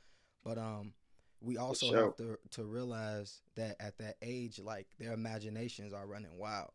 but 0.45 0.59
um, 0.59 0.93
we 1.41 1.59
also 1.59 1.87
sure. 1.87 2.05
have 2.05 2.17
to 2.17 2.39
to 2.53 2.65
realize 2.65 3.43
that 3.57 3.77
at 3.81 3.99
that 3.99 4.17
age, 4.23 4.59
like 4.59 4.87
their 4.99 5.13
imaginations 5.13 5.93
are 5.93 6.07
running 6.07 6.39
wild, 6.39 6.71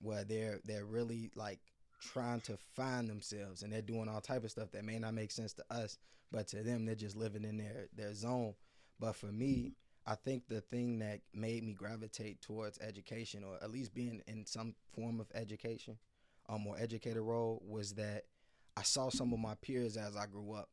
where 0.00 0.24
they're 0.24 0.60
they're 0.64 0.84
really 0.84 1.30
like 1.34 1.60
trying 2.12 2.40
to 2.42 2.56
find 2.74 3.08
themselves 3.08 3.62
and 3.62 3.72
they're 3.72 3.82
doing 3.82 4.08
all 4.08 4.20
type 4.20 4.44
of 4.44 4.50
stuff 4.50 4.70
that 4.72 4.84
may 4.84 4.98
not 4.98 5.14
make 5.14 5.30
sense 5.30 5.52
to 5.54 5.64
us, 5.70 5.98
but 6.30 6.48
to 6.48 6.62
them 6.62 6.84
they're 6.84 6.94
just 6.94 7.16
living 7.16 7.44
in 7.44 7.58
their 7.58 7.88
their 7.94 8.14
zone. 8.14 8.54
But 8.98 9.16
for 9.16 9.26
me, 9.26 9.74
I 10.06 10.14
think 10.14 10.48
the 10.48 10.60
thing 10.60 10.98
that 11.00 11.20
made 11.32 11.64
me 11.64 11.72
gravitate 11.72 12.40
towards 12.40 12.78
education 12.80 13.44
or 13.44 13.56
at 13.62 13.70
least 13.70 13.94
being 13.94 14.22
in 14.26 14.46
some 14.46 14.74
form 14.94 15.20
of 15.20 15.28
education, 15.34 15.98
um 16.48 16.66
or 16.66 16.76
educator 16.78 17.22
role 17.22 17.62
was 17.66 17.94
that 17.94 18.24
I 18.76 18.82
saw 18.82 19.10
some 19.10 19.32
of 19.32 19.38
my 19.38 19.54
peers 19.60 19.96
as 19.96 20.16
I 20.16 20.26
grew 20.26 20.52
up. 20.52 20.68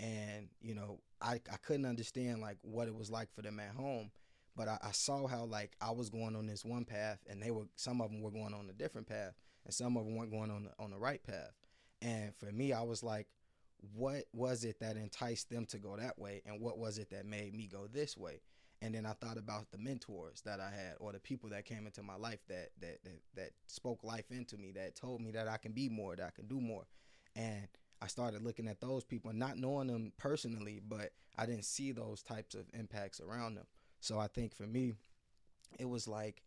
And 0.00 0.48
you 0.60 0.74
know 0.74 1.00
I, 1.20 1.34
I 1.34 1.56
couldn't 1.62 1.86
understand 1.86 2.40
like 2.40 2.56
what 2.62 2.88
it 2.88 2.94
was 2.94 3.10
like 3.10 3.32
for 3.34 3.42
them 3.42 3.60
at 3.60 3.74
home 3.76 4.10
but 4.56 4.68
I, 4.68 4.78
I, 4.82 4.92
saw 4.92 5.26
how 5.26 5.44
like 5.44 5.76
I 5.80 5.90
was 5.92 6.10
going 6.10 6.36
on 6.36 6.46
this 6.46 6.64
one 6.64 6.84
path, 6.84 7.18
and 7.28 7.42
they 7.42 7.50
were 7.50 7.64
some 7.76 8.00
of 8.00 8.10
them 8.10 8.20
were 8.20 8.30
going 8.30 8.54
on 8.54 8.68
a 8.68 8.72
different 8.72 9.06
path, 9.08 9.34
and 9.64 9.74
some 9.74 9.96
of 9.96 10.04
them 10.04 10.16
weren't 10.16 10.30
going 10.30 10.50
on 10.50 10.64
the, 10.64 10.82
on 10.82 10.90
the 10.90 10.98
right 10.98 11.22
path. 11.22 11.52
And 12.00 12.34
for 12.34 12.50
me, 12.52 12.72
I 12.72 12.82
was 12.82 13.02
like, 13.02 13.28
what 13.94 14.24
was 14.32 14.64
it 14.64 14.78
that 14.80 14.96
enticed 14.96 15.50
them 15.50 15.66
to 15.66 15.78
go 15.78 15.96
that 15.96 16.18
way, 16.18 16.42
and 16.46 16.60
what 16.60 16.78
was 16.78 16.98
it 16.98 17.10
that 17.10 17.26
made 17.26 17.54
me 17.54 17.68
go 17.70 17.86
this 17.92 18.16
way? 18.16 18.40
And 18.80 18.94
then 18.94 19.06
I 19.06 19.12
thought 19.12 19.38
about 19.38 19.70
the 19.70 19.78
mentors 19.78 20.40
that 20.42 20.58
I 20.58 20.70
had, 20.70 20.94
or 20.98 21.12
the 21.12 21.20
people 21.20 21.50
that 21.50 21.64
came 21.64 21.86
into 21.86 22.02
my 22.02 22.16
life 22.16 22.40
that 22.48 22.70
that 22.80 23.04
that, 23.04 23.20
that 23.36 23.50
spoke 23.66 24.02
life 24.04 24.30
into 24.30 24.56
me, 24.56 24.72
that 24.72 24.96
told 24.96 25.20
me 25.20 25.30
that 25.32 25.48
I 25.48 25.56
can 25.56 25.72
be 25.72 25.88
more, 25.88 26.16
that 26.16 26.26
I 26.26 26.30
can 26.30 26.46
do 26.46 26.60
more, 26.60 26.84
and 27.36 27.68
I 28.00 28.08
started 28.08 28.42
looking 28.42 28.66
at 28.66 28.80
those 28.80 29.04
people, 29.04 29.32
not 29.32 29.56
knowing 29.56 29.86
them 29.86 30.12
personally, 30.18 30.80
but 30.86 31.12
I 31.38 31.46
didn't 31.46 31.64
see 31.64 31.92
those 31.92 32.22
types 32.22 32.56
of 32.56 32.66
impacts 32.74 33.20
around 33.20 33.54
them. 33.54 33.66
So 34.00 34.18
I 34.18 34.26
think 34.26 34.54
for 34.54 34.66
me, 34.66 34.94
it 35.78 35.88
was 35.88 36.08
like, 36.08 36.42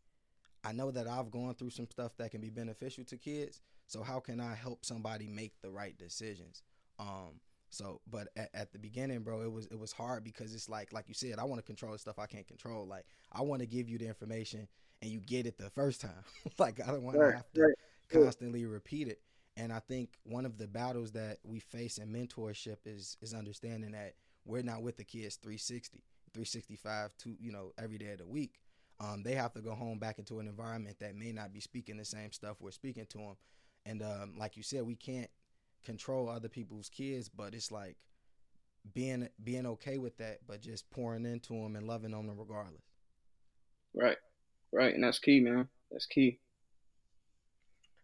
I 0.66 0.72
know 0.72 0.90
that 0.92 1.08
I've 1.08 1.30
gone 1.30 1.54
through 1.54 1.70
some 1.70 1.88
stuff 1.90 2.18
that 2.18 2.32
can 2.32 2.42
be 2.42 2.50
beneficial 2.50 3.04
to 3.06 3.18
kids. 3.18 3.62
So 3.88 4.02
how 4.02 4.20
can 4.20 4.40
I 4.40 4.56
help 4.56 4.84
somebody 4.84 5.28
make 5.28 5.54
the 5.62 5.70
right 5.70 5.96
decisions? 5.96 6.64
Um, 6.98 7.40
so, 7.70 8.02
but 8.10 8.30
at, 8.36 8.50
at, 8.54 8.72
the 8.72 8.80
beginning, 8.80 9.20
bro, 9.20 9.42
it 9.42 9.52
was 9.52 9.68
it 9.68 9.78
was 9.78 9.92
hard 9.92 10.24
because 10.24 10.56
it's 10.56 10.68
like 10.68 10.92
like 10.92 11.08
you 11.08 11.14
said, 11.14 11.38
I 11.40 11.44
want 11.44 11.60
to 11.60 11.64
control 11.64 11.92
the 11.92 12.00
stuff 12.00 12.18
I 12.18 12.26
can't 12.26 12.48
control. 12.48 12.88
Like 12.88 13.06
I 13.32 13.42
want 13.42 13.62
to 13.62 13.68
give 13.68 13.90
you 13.90 13.98
the 13.98 14.08
information 14.08 14.68
and 15.02 15.12
you 15.12 15.20
get 15.20 15.46
it 15.46 15.58
the 15.58 15.70
first 15.70 16.02
time. 16.02 16.24
like 16.58 16.80
I 16.82 16.88
don't 16.88 17.04
want 17.04 17.18
right, 17.18 17.32
to 17.32 17.36
have 17.36 17.52
to 17.54 17.62
right. 17.62 17.76
constantly 18.10 18.66
repeat 18.66 19.08
it. 19.08 19.20
And 19.58 19.72
I 19.72 19.80
think 19.80 20.18
one 20.24 20.46
of 20.46 20.58
the 20.58 20.68
battles 20.68 21.12
that 21.12 21.38
we 21.44 21.60
face 21.60 22.00
in 22.00 22.10
mentorship 22.10 22.78
is 22.86 23.18
is 23.22 23.34
understanding 23.34 23.92
that 23.92 24.16
we're 24.46 24.64
not 24.64 24.82
with 24.82 24.98
the 24.98 25.04
kids 25.04 25.36
360. 25.36 26.02
365 26.34 27.16
to 27.16 27.38
you 27.40 27.50
know 27.50 27.72
every 27.78 27.98
day 27.98 28.12
of 28.12 28.18
the 28.18 28.28
week 28.28 28.60
um, 29.00 29.24
they 29.24 29.34
have 29.34 29.54
to 29.54 29.62
go 29.62 29.74
home 29.74 30.00
back 30.00 30.20
into 30.20 30.40
an 30.40 30.48
environment 30.48 30.98
that 31.00 31.16
may 31.16 31.32
not 31.32 31.54
be 31.54 31.60
speaking 31.60 31.98
the 31.98 32.06
same 32.06 32.32
stuff 32.32 32.58
we're 32.60 32.72
speaking 32.72 33.06
to 33.08 33.18
them 33.18 33.36
and 33.86 34.02
um, 34.02 34.34
like 34.38 34.58
you 34.58 34.64
said 34.64 34.84
we 34.84 34.96
can't 34.96 35.30
control 35.84 36.30
other 36.30 36.50
people's 36.50 36.90
kids 36.90 37.30
but 37.30 37.54
it's 37.54 37.72
like 37.72 37.96
being 38.94 39.28
being 39.44 39.66
okay 39.66 39.98
with 39.98 40.18
that 40.18 40.40
but 40.48 40.62
just 40.62 40.90
pouring 40.90 41.26
into 41.26 41.54
them 41.54 41.76
and 41.76 41.88
loving 41.88 42.14
on 42.14 42.28
them 42.28 42.38
regardless. 42.38 42.82
Right. 43.94 44.18
Right. 44.72 44.94
And 44.94 45.04
that's 45.04 45.20
key 45.20 45.40
man. 45.40 45.68
That's 45.92 46.06
key. 46.06 46.40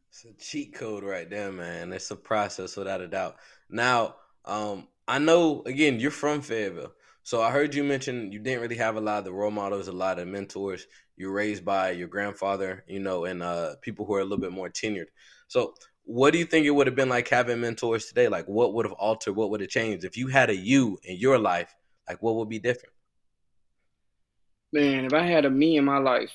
It's 0.10 0.26
a 0.26 0.34
cheat 0.34 0.74
code 0.74 1.04
right 1.04 1.30
there 1.30 1.52
man. 1.52 1.94
It's 1.94 2.12
a 2.12 2.16
process 2.16 2.76
without 2.78 3.02
a 3.02 3.08
doubt. 3.08 3.38
Now 3.70 4.16
um, 4.46 4.88
i 5.08 5.20
know 5.20 5.62
again 5.68 6.00
you're 6.00 6.10
from 6.10 6.42
fayetteville 6.42 6.94
so 7.24 7.42
I 7.42 7.52
heard 7.52 7.76
you 7.76 7.84
mention 7.84 8.32
you 8.32 8.40
didn't 8.40 8.62
really 8.62 8.78
have 8.78 8.96
a 8.96 9.02
lot 9.02 9.20
of 9.20 9.26
the 9.26 9.34
role 9.34 9.52
models, 9.52 9.88
a 9.88 9.92
lot 9.92 10.20
of 10.20 10.28
mentors. 10.28 10.88
You're 11.18 11.32
raised 11.32 11.64
by 11.64 11.92
your 11.92 12.08
grandfather, 12.08 12.84
you 12.88 13.00
know, 13.00 13.26
and 13.26 13.44
uh, 13.44 13.76
people 13.82 14.06
who 14.06 14.16
are 14.16 14.22
a 14.22 14.24
little 14.24 14.40
bit 14.40 14.52
more 14.52 14.70
tenured. 14.70 15.08
So 15.48 15.76
what 16.04 16.32
do 16.34 16.40
you 16.40 16.46
think 16.46 16.66
it 16.66 16.72
would 16.72 16.88
have 16.88 16.96
been 16.96 17.10
like 17.10 17.28
having 17.28 17.62
mentors 17.62 18.06
today? 18.06 18.28
Like 18.28 18.48
what 18.48 18.74
would 18.74 18.86
have 18.86 18.94
altered? 18.94 19.36
What 19.36 19.52
would 19.52 19.62
have 19.62 19.70
changed 19.70 20.04
if 20.04 20.18
you 20.18 20.28
had 20.28 20.50
a 20.50 20.56
you 20.56 20.98
in 21.04 21.18
your 21.18 21.38
life? 21.38 21.74
Like 22.08 22.22
what 22.24 22.36
would 22.36 22.50
be 22.50 22.60
different? 22.60 22.94
Man, 24.74 25.06
if 25.06 25.14
I 25.14 25.24
had 25.24 25.46
a 25.46 25.50
me 25.50 25.78
in 25.78 25.86
my 25.86 25.98
life, 25.98 26.32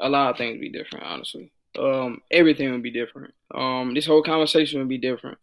a 0.00 0.08
lot 0.08 0.30
of 0.30 0.36
things 0.36 0.54
would 0.54 0.60
be 0.60 0.70
different. 0.70 1.06
Honestly, 1.06 1.52
um, 1.78 2.20
everything 2.30 2.72
would 2.72 2.82
be 2.82 2.90
different. 2.90 3.32
Um, 3.54 3.94
this 3.94 4.06
whole 4.06 4.22
conversation 4.22 4.80
would 4.80 4.88
be 4.88 4.98
different. 4.98 5.38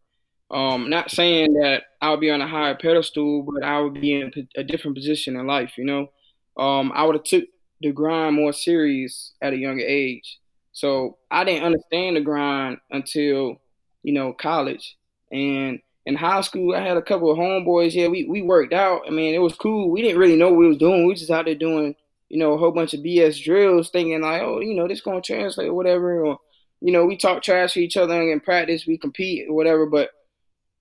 Um, 0.49 0.89
not 0.89 1.12
saying 1.12 1.53
that 1.53 1.83
I'll 2.01 2.17
be 2.17 2.31
on 2.31 2.41
a 2.41 2.47
higher 2.47 2.75
pedestal, 2.75 3.43
but 3.43 3.63
I 3.63 3.81
would 3.81 3.95
be 3.95 4.13
in 4.13 4.31
a 4.55 4.63
different 4.63 4.95
position 4.95 5.36
in 5.36 5.45
life. 5.45 5.73
You 5.77 5.86
know, 5.86 6.63
um, 6.63 6.91
I 6.95 7.03
would 7.03 7.15
have 7.15 7.23
took 7.23 7.45
the 7.81 7.91
grind 7.91 8.36
more 8.36 8.53
serious 8.53 9.33
at 9.41 9.53
a 9.53 9.57
younger 9.57 9.83
age. 9.83 10.39
So 10.71 11.17
I 11.29 11.43
didn't 11.43 11.63
understand 11.63 12.15
the 12.15 12.21
grind 12.21 12.77
until 12.91 13.57
you 14.03 14.13
know 14.13 14.31
college 14.31 14.95
and 15.31 15.79
in 16.05 16.15
high 16.15 16.41
school. 16.41 16.73
I 16.73 16.81
had 16.81 16.97
a 16.97 17.01
couple 17.01 17.31
of 17.31 17.38
homeboys. 17.38 17.93
Yeah, 17.93 18.07
we 18.07 18.23
we 18.23 18.41
worked 18.41 18.73
out. 18.73 19.01
I 19.07 19.10
mean, 19.10 19.36
it 19.36 19.39
was 19.39 19.55
cool. 19.55 19.91
We 19.91 20.01
didn't 20.01 20.19
really 20.19 20.38
know 20.38 20.49
what 20.49 20.60
we 20.60 20.67
was 20.67 20.77
doing. 20.77 21.05
We 21.05 21.15
just 21.15 21.31
out 21.31 21.45
there 21.45 21.55
doing 21.55 21.95
you 22.29 22.39
know 22.39 22.53
a 22.53 22.57
whole 22.57 22.71
bunch 22.71 22.93
of 22.93 23.01
BS 23.01 23.43
drills, 23.43 23.89
thinking 23.89 24.21
like, 24.21 24.41
oh, 24.41 24.60
you 24.62 24.75
know, 24.75 24.88
this 24.88 25.01
gonna 25.01 25.21
translate 25.21 25.67
or 25.67 25.73
whatever. 25.73 26.25
Or 26.25 26.39
you 26.79 26.93
know, 26.93 27.05
we 27.05 27.17
talk 27.17 27.43
trash 27.43 27.73
to 27.73 27.81
each 27.81 27.97
other 27.97 28.21
in 28.21 28.39
practice. 28.39 28.88
We 28.88 28.97
compete 28.97 29.49
or 29.49 29.55
whatever, 29.55 29.86
but 29.86 30.12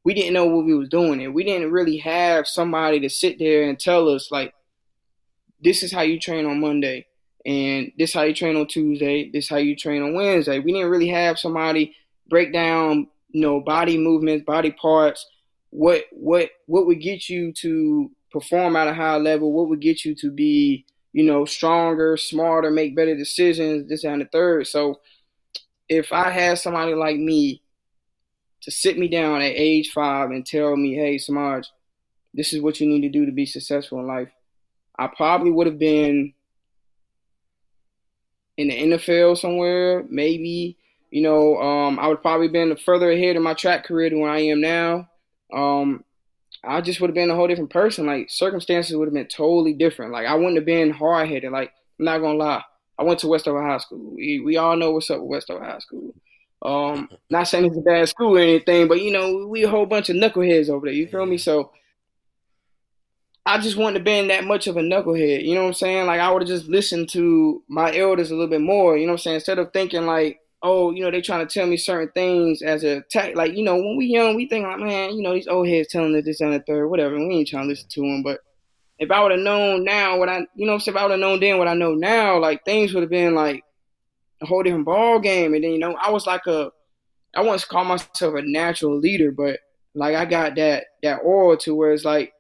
we 0.07 0.15
didn't 0.15 0.35
know 0.35 0.45
what 0.47 0.65
we 0.65 0.73
was 0.73 0.89
doing 0.89 1.21
and 1.21 1.35
we 1.35 1.43
didn't 1.43 1.73
really 1.73 1.97
have 1.97 2.47
somebody 2.47 3.01
to 3.01 3.11
sit 3.11 3.41
there 3.41 3.69
and 3.69 3.77
tell 3.77 4.09
us 4.09 4.31
like 4.31 4.55
this 5.61 5.83
is 5.83 5.91
how 5.91 6.03
you 6.03 6.21
train 6.21 6.47
on 6.47 6.61
Monday 6.61 7.05
and 7.45 7.91
this 7.99 8.15
how 8.15 8.23
you 8.23 8.33
train 8.33 8.55
on 8.55 8.69
Tuesday, 8.69 9.29
this 9.33 9.49
how 9.49 9.57
you 9.57 9.75
train 9.75 10.05
on 10.05 10.15
Wednesday. 10.15 10.61
We 10.61 10.73
didn't 10.73 10.91
really 10.91 11.09
have 11.09 11.41
somebody 11.41 11.97
break 12.29 12.53
down, 12.53 13.09
you 13.31 13.41
know, 13.41 13.61
body 13.61 13.99
movements, 13.99 14.45
body 14.45 14.71
parts, 14.71 15.27
what 15.71 16.05
what 16.13 16.51
what 16.67 16.87
would 16.87 17.01
get 17.01 17.29
you 17.29 17.53
to 17.55 18.09
perform 18.31 18.77
at 18.77 18.87
a 18.87 18.95
high 18.95 19.17
level, 19.17 19.53
what 19.53 19.69
would 19.69 19.81
get 19.81 20.05
you 20.05 20.15
to 20.21 20.31
be, 20.31 20.87
you 21.15 21.25
know, 21.25 21.45
stronger, 21.45 22.17
smarter, 22.17 22.71
make 22.71 22.95
better 22.95 23.17
decisions, 23.17 23.89
this 23.89 24.05
and 24.05 24.21
the 24.21 24.27
third. 24.27 24.69
So 24.69 25.01
if 25.89 26.13
I 26.13 26.31
had 26.31 26.61
somebody 26.61 26.95
like 26.95 27.17
me 27.17 27.61
to 28.67 28.73
sit 28.73 28.99
me 28.99 29.07
down 29.07 29.43
at 29.43 29.53
age 29.55 29.93
five 29.93 30.31
and 30.31 30.45
tell 30.45 30.77
me, 30.77 30.93
hey, 30.93 31.17
Semaj, 31.17 31.67
this 32.35 32.53
is 32.53 32.61
what 32.61 32.81
you 32.81 32.89
need 32.89 33.03
to 33.03 33.09
do 33.09 33.25
to 33.25 33.31
be 33.31 33.47
successful 33.47 34.01
in 34.01 34.09
life, 34.09 34.29
I 34.99 35.07
probably 35.07 35.53
would 35.53 35.69
have 35.69 35.79
been 35.79 36.35
in 38.57 38.69
the 38.69 38.75
NFL 38.75 39.39
somewhere, 39.39 40.05
maybe. 40.09 40.77
You 41.11 41.23
know, 41.23 41.57
um, 41.59 42.01
I 42.01 42.09
would 42.09 42.23
probably 42.23 42.49
been 42.49 42.77
further 42.77 43.13
ahead 43.13 43.37
in 43.37 43.43
my 43.43 43.55
track 43.55 43.85
career 43.85 44.11
than 44.11 44.19
where 44.19 44.33
I 44.33 44.41
am 44.41 44.61
now. 44.61 45.09
Um, 45.55 46.05
I 46.65 46.81
just 46.81 47.01
would 47.01 47.11
have 47.11 47.15
been 47.15 47.31
a 47.31 47.37
whole 47.37 47.47
different 47.47 47.71
person. 47.71 48.05
Like 48.05 48.31
circumstances 48.31 48.97
would 48.97 49.07
have 49.07 49.15
been 49.15 49.29
totally 49.29 49.75
different. 49.75 50.11
Like 50.11 50.27
I 50.27 50.35
wouldn't 50.35 50.57
have 50.57 50.67
been 50.67 50.91
hard 50.91 51.29
headed. 51.29 51.53
Like 51.53 51.73
I'm 52.01 52.07
not 52.07 52.19
gonna 52.19 52.37
lie. 52.37 52.65
I 52.99 53.05
went 53.05 53.21
to 53.21 53.29
Westover 53.29 53.63
High 53.63 53.79
School. 53.79 54.15
We 54.17 54.41
we 54.41 54.57
all 54.57 54.77
know 54.77 54.91
what's 54.91 55.09
up 55.09 55.21
with 55.21 55.29
Westover 55.29 55.65
High 55.65 55.79
School. 55.79 56.13
Um, 56.67 57.09
not 57.31 57.47
saying 57.47 57.67
it's 57.67 57.79
a 57.79 57.81
bad 57.81 58.09
school 58.09 58.37
or 58.37 58.41
anything, 58.41 58.89
but 58.89 59.01
you 59.01 59.13
know, 59.13 59.47
we 59.47 59.63
a 59.63 59.69
whole 59.69 59.87
bunch 59.87 60.11
of 60.11 60.17
knuckleheads 60.17 60.69
over 60.69 60.87
there. 60.87 60.95
You 60.95 61.07
feel 61.07 61.25
me? 61.25 61.39
So 61.39 61.71
I 63.47 63.59
just 63.59 63.77
wouldn't 63.77 63.95
have 63.95 64.05
been 64.05 64.27
that 64.29 64.45
much 64.45 64.67
of 64.67 64.77
a 64.77 64.81
knucklehead. 64.81 65.45
You 65.45 65.55
know 65.55 65.63
what 65.63 65.69
I'm 65.69 65.75
saying? 65.75 66.07
Like 66.07 66.19
I 66.19 66.29
would 66.29 66.43
have 66.43 66.49
just 66.49 66.67
listened 66.67 67.09
to 67.11 67.63
my 67.69 67.97
elders 67.97 68.33
a 68.33 68.35
little 68.35 68.51
bit 68.51 68.61
more. 68.61 68.97
You 68.97 69.07
know 69.07 69.13
what 69.13 69.21
I'm 69.21 69.23
saying? 69.23 69.35
Instead 69.37 69.61
of 69.61 69.73
thinking 69.73 70.07
like, 70.07 70.41
oh, 70.61 70.91
you 70.91 71.05
know, 71.05 71.13
they 71.13 71.21
trying 71.21 71.47
to 71.47 71.55
tell 71.55 71.69
me 71.69 71.77
certain 71.77 72.11
things 72.15 72.63
as 72.63 72.83
a 72.83 73.03
tech. 73.11 73.37
Like 73.37 73.53
you 73.53 73.63
know, 73.63 73.77
when 73.77 73.97
we 73.97 74.07
young, 74.07 74.35
we 74.35 74.49
think 74.49 74.67
like, 74.67 74.81
man, 74.81 75.15
you 75.15 75.23
know, 75.23 75.35
these 75.35 75.47
old 75.47 75.69
heads 75.69 75.87
telling 75.89 76.17
us 76.17 76.25
this 76.25 76.41
and 76.41 76.53
the 76.53 76.65
third, 76.67 76.89
whatever. 76.89 77.15
And 77.15 77.29
we 77.29 77.37
ain't 77.37 77.49
trying 77.49 77.63
to 77.65 77.69
listen 77.69 77.89
to 77.91 78.01
them. 78.01 78.25
But 78.25 78.41
if 78.99 79.13
I 79.13 79.23
would 79.23 79.31
have 79.31 79.41
known 79.41 79.85
now 79.85 80.19
what 80.19 80.29
I, 80.29 80.49
you 80.57 80.67
know, 80.67 80.75
if 80.75 80.89
I 80.89 81.03
would 81.03 81.13
have 81.13 81.21
known 81.21 81.39
then 81.39 81.59
what 81.59 81.69
I 81.69 81.75
know 81.75 81.95
now, 81.95 82.41
like 82.41 82.65
things 82.65 82.93
would 82.93 83.05
have 83.05 83.11
been 83.11 83.37
like 83.37 83.63
a 84.43 84.47
whole 84.47 84.63
different 84.63 84.85
ball 84.85 85.19
game. 85.19 85.55
And 85.55 85.65
then 85.65 85.73
you 85.73 85.79
know, 85.79 85.95
I 85.95 86.11
was 86.11 86.27
like 86.27 86.47
a, 86.47 86.71
I 87.35 87.43
once 87.43 87.65
call 87.65 87.85
myself 87.85 88.35
a 88.35 88.43
natural 88.43 88.99
leader, 88.99 89.31
but 89.31 89.61
like 89.95 90.15
I 90.15 90.25
got 90.25 90.55
that 90.57 90.85
that 91.03 91.17
aura 91.17 91.57
to 91.59 91.75
where 91.75 91.93
it's 91.93 92.05
like 92.05 92.33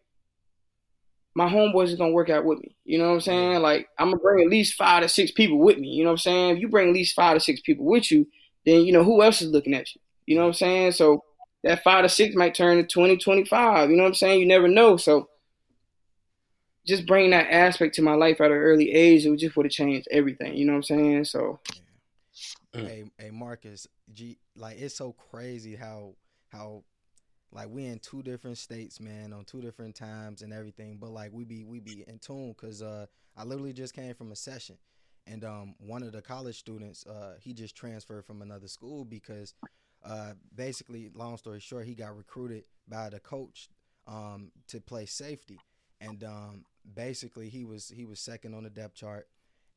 my 1.34 1.48
homeboys 1.48 1.88
is 1.88 1.96
gonna 1.96 2.12
work 2.12 2.30
out 2.30 2.44
with 2.44 2.60
me. 2.60 2.76
You 2.84 2.98
know 2.98 3.08
what 3.08 3.14
I'm 3.14 3.20
saying? 3.20 3.62
Like 3.62 3.88
I'm 3.98 4.08
gonna 4.08 4.22
bring 4.22 4.44
at 4.44 4.50
least 4.50 4.74
five 4.74 5.02
to 5.02 5.08
six 5.08 5.30
people 5.30 5.58
with 5.58 5.78
me. 5.78 5.88
You 5.88 6.04
know 6.04 6.10
what 6.10 6.14
I'm 6.14 6.18
saying? 6.18 6.56
If 6.56 6.60
you 6.60 6.68
bring 6.68 6.88
at 6.88 6.94
least 6.94 7.14
five 7.14 7.36
to 7.36 7.40
six 7.40 7.60
people 7.60 7.84
with 7.84 8.10
you, 8.10 8.26
then 8.64 8.82
you 8.82 8.92
know 8.92 9.04
who 9.04 9.22
else 9.22 9.42
is 9.42 9.50
looking 9.50 9.74
at 9.74 9.94
you. 9.94 10.00
You 10.26 10.36
know 10.36 10.42
what 10.42 10.48
I'm 10.48 10.54
saying? 10.54 10.92
So 10.92 11.24
that 11.62 11.82
five 11.82 12.04
to 12.04 12.08
six 12.08 12.34
might 12.34 12.54
turn 12.54 12.76
to 12.76 12.84
20, 12.84 13.16
25. 13.16 13.90
You 13.90 13.96
know 13.96 14.04
what 14.04 14.08
I'm 14.08 14.14
saying? 14.14 14.40
You 14.40 14.46
never 14.46 14.68
know. 14.68 14.96
So 14.96 15.28
just 16.86 17.06
bringing 17.06 17.32
that 17.32 17.50
aspect 17.50 17.94
to 17.96 18.02
my 18.02 18.14
life 18.14 18.40
at 18.40 18.50
an 18.50 18.56
early 18.56 18.92
age, 18.92 19.26
it 19.26 19.36
just 19.36 19.56
would 19.56 19.66
have 19.66 19.72
changed 19.72 20.08
everything. 20.10 20.56
You 20.56 20.64
know 20.64 20.72
what 20.72 20.78
I'm 20.78 20.82
saying? 20.84 21.24
So 21.24 21.58
Mm. 22.74 22.86
Hey, 22.86 23.04
hey, 23.18 23.30
Marcus, 23.30 23.86
G, 24.12 24.38
like 24.54 24.78
it's 24.78 24.94
so 24.94 25.12
crazy 25.12 25.76
how 25.76 26.14
how 26.48 26.84
like 27.52 27.68
we 27.70 27.86
in 27.86 27.98
two 27.98 28.22
different 28.22 28.58
states, 28.58 29.00
man, 29.00 29.32
on 29.32 29.44
two 29.44 29.60
different 29.60 29.94
times 29.94 30.42
and 30.42 30.52
everything. 30.52 30.98
But 31.00 31.10
like 31.10 31.32
we 31.32 31.44
be 31.44 31.64
we 31.64 31.80
be 31.80 32.04
in 32.06 32.18
tune 32.18 32.54
because 32.56 32.82
uh, 32.82 33.06
I 33.36 33.44
literally 33.44 33.72
just 33.72 33.94
came 33.94 34.14
from 34.14 34.32
a 34.32 34.36
session, 34.36 34.76
and 35.26 35.44
um, 35.44 35.74
one 35.78 36.02
of 36.02 36.12
the 36.12 36.22
college 36.22 36.58
students, 36.58 37.06
uh, 37.06 37.34
he 37.40 37.52
just 37.52 37.76
transferred 37.76 38.24
from 38.24 38.42
another 38.42 38.68
school 38.68 39.04
because, 39.04 39.54
uh, 40.04 40.32
basically, 40.54 41.10
long 41.14 41.36
story 41.36 41.60
short, 41.60 41.86
he 41.86 41.94
got 41.94 42.16
recruited 42.16 42.64
by 42.88 43.08
the 43.08 43.20
coach 43.20 43.68
um, 44.06 44.50
to 44.68 44.80
play 44.80 45.06
safety, 45.06 45.58
and 46.00 46.24
um, 46.24 46.64
basically 46.94 47.48
he 47.48 47.64
was 47.64 47.88
he 47.88 48.04
was 48.04 48.20
second 48.20 48.54
on 48.54 48.64
the 48.64 48.70
depth 48.70 48.94
chart, 48.94 49.28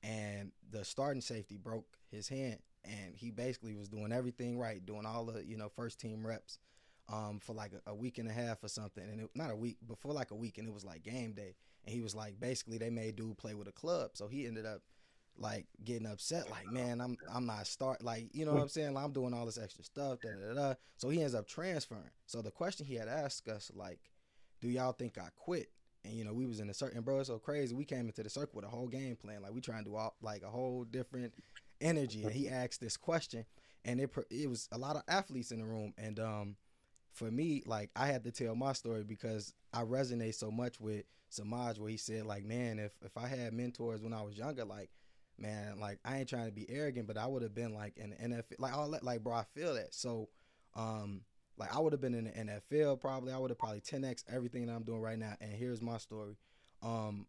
and 0.03 0.51
the 0.69 0.83
starting 0.83 1.21
safety 1.21 1.57
broke 1.57 1.97
his 2.11 2.27
hand, 2.27 2.59
and 2.83 3.15
he 3.15 3.31
basically 3.31 3.75
was 3.75 3.89
doing 3.89 4.11
everything 4.11 4.57
right, 4.57 4.85
doing 4.85 5.05
all 5.05 5.25
the 5.25 5.45
you 5.45 5.57
know 5.57 5.69
first 5.69 5.99
team 5.99 6.25
reps. 6.25 6.59
Um, 7.11 7.39
for 7.39 7.53
like 7.53 7.71
a, 7.73 7.89
a 7.89 7.95
week 7.95 8.19
and 8.19 8.29
a 8.29 8.31
half 8.31 8.63
or 8.63 8.67
something, 8.67 9.03
and 9.03 9.21
it, 9.21 9.29
not 9.33 9.49
a 9.49 9.55
week, 9.55 9.77
but 9.81 9.97
for 9.97 10.13
like 10.13 10.29
a 10.29 10.35
week, 10.35 10.59
and 10.59 10.67
it 10.67 10.71
was 10.71 10.85
like 10.85 11.01
game 11.01 11.33
day, 11.33 11.55
and 11.83 11.95
he 11.95 12.01
was 12.01 12.13
like, 12.13 12.39
basically, 12.39 12.77
they 12.77 12.91
made 12.91 13.15
dude 13.15 13.35
play 13.35 13.55
with 13.55 13.67
a 13.67 13.71
club, 13.71 14.11
so 14.13 14.27
he 14.27 14.45
ended 14.45 14.67
up 14.67 14.83
like 15.39 15.65
getting 15.83 16.05
upset, 16.05 16.49
like, 16.51 16.71
man, 16.71 17.01
I'm 17.01 17.17
I'm 17.33 17.45
not 17.45 17.65
start 17.65 18.03
like, 18.03 18.29
you 18.33 18.45
know 18.45 18.53
what 18.53 18.61
I'm 18.61 18.69
saying? 18.69 18.93
Like, 18.93 19.05
I'm 19.05 19.11
doing 19.11 19.33
all 19.33 19.45
this 19.45 19.57
extra 19.57 19.83
stuff, 19.83 20.19
da, 20.21 20.29
da, 20.29 20.53
da. 20.53 20.73
So 20.97 21.09
he 21.09 21.21
ends 21.21 21.33
up 21.33 21.47
transferring. 21.47 22.11
So 22.25 22.41
the 22.41 22.51
question 22.51 22.85
he 22.85 22.95
had 22.95 23.07
asked 23.07 23.47
us, 23.47 23.71
like, 23.73 23.99
do 24.61 24.67
y'all 24.69 24.91
think 24.91 25.17
I 25.17 25.29
quit? 25.35 25.69
And 26.03 26.13
you 26.13 26.23
know, 26.23 26.33
we 26.33 26.45
was 26.45 26.59
in 26.59 26.69
a 26.69 26.73
certain 26.73 27.01
bro, 27.01 27.19
it's 27.19 27.27
so 27.27 27.39
crazy. 27.39 27.75
We 27.75 27.85
came 27.85 28.07
into 28.07 28.23
the 28.23 28.29
circle 28.29 28.55
with 28.55 28.65
a 28.65 28.69
whole 28.69 28.87
game 28.87 29.15
plan. 29.15 29.41
Like 29.41 29.53
we 29.53 29.61
trying 29.61 29.83
to 29.83 29.89
do 29.89 29.95
all 29.95 30.15
like 30.21 30.43
a 30.43 30.49
whole 30.49 30.83
different 30.83 31.33
energy. 31.81 32.23
And 32.23 32.31
he 32.31 32.49
asked 32.49 32.81
this 32.81 32.97
question, 32.97 33.45
and 33.85 33.99
it 33.99 34.11
it 34.29 34.49
was 34.49 34.67
a 34.71 34.77
lot 34.77 34.95
of 34.95 35.03
athletes 35.07 35.51
in 35.51 35.59
the 35.59 35.65
room. 35.65 35.93
And 35.97 36.19
um, 36.19 36.55
for 37.13 37.31
me, 37.31 37.63
like 37.65 37.91
I 37.95 38.07
had 38.07 38.23
to 38.25 38.31
tell 38.31 38.55
my 38.55 38.73
story 38.73 39.03
because 39.03 39.53
I 39.73 39.83
resonate 39.83 40.35
so 40.35 40.51
much 40.51 40.79
with 40.79 41.05
Semaj, 41.31 41.79
where 41.79 41.89
he 41.91 41.97
said, 41.97 42.25
like, 42.25 42.43
man, 42.43 42.79
if 42.79 42.91
if 43.03 43.17
I 43.17 43.27
had 43.27 43.53
mentors 43.53 44.01
when 44.01 44.13
I 44.13 44.21
was 44.21 44.37
younger, 44.37 44.65
like 44.65 44.89
man, 45.39 45.79
like 45.79 45.99
I 46.05 46.19
ain't 46.19 46.29
trying 46.29 46.47
to 46.47 46.51
be 46.51 46.69
arrogant, 46.69 47.07
but 47.07 47.17
I 47.17 47.25
would 47.27 47.41
have 47.41 47.55
been 47.55 47.73
like 47.73 47.97
in 47.97 48.11
the 48.11 48.15
NFL. 48.15 48.59
Like 48.59 48.75
all 48.75 48.89
that, 48.91 49.03
like 49.03 49.23
bro, 49.23 49.33
I 49.33 49.43
feel 49.55 49.73
that. 49.75 49.93
So, 49.93 50.29
um, 50.75 51.21
like 51.57 51.75
I 51.75 51.79
would 51.79 51.93
have 51.93 52.01
been 52.01 52.15
in 52.15 52.25
the 52.25 52.31
NFL 52.31 53.01
probably. 53.01 53.33
I 53.33 53.37
would 53.37 53.49
have 53.49 53.57
probably 53.57 53.81
10x 53.81 54.23
everything 54.33 54.65
that 54.67 54.73
I'm 54.73 54.83
doing 54.83 55.01
right 55.01 55.19
now. 55.19 55.35
And 55.41 55.51
here's 55.51 55.81
my 55.81 55.97
story. 55.97 56.37
Um, 56.81 57.25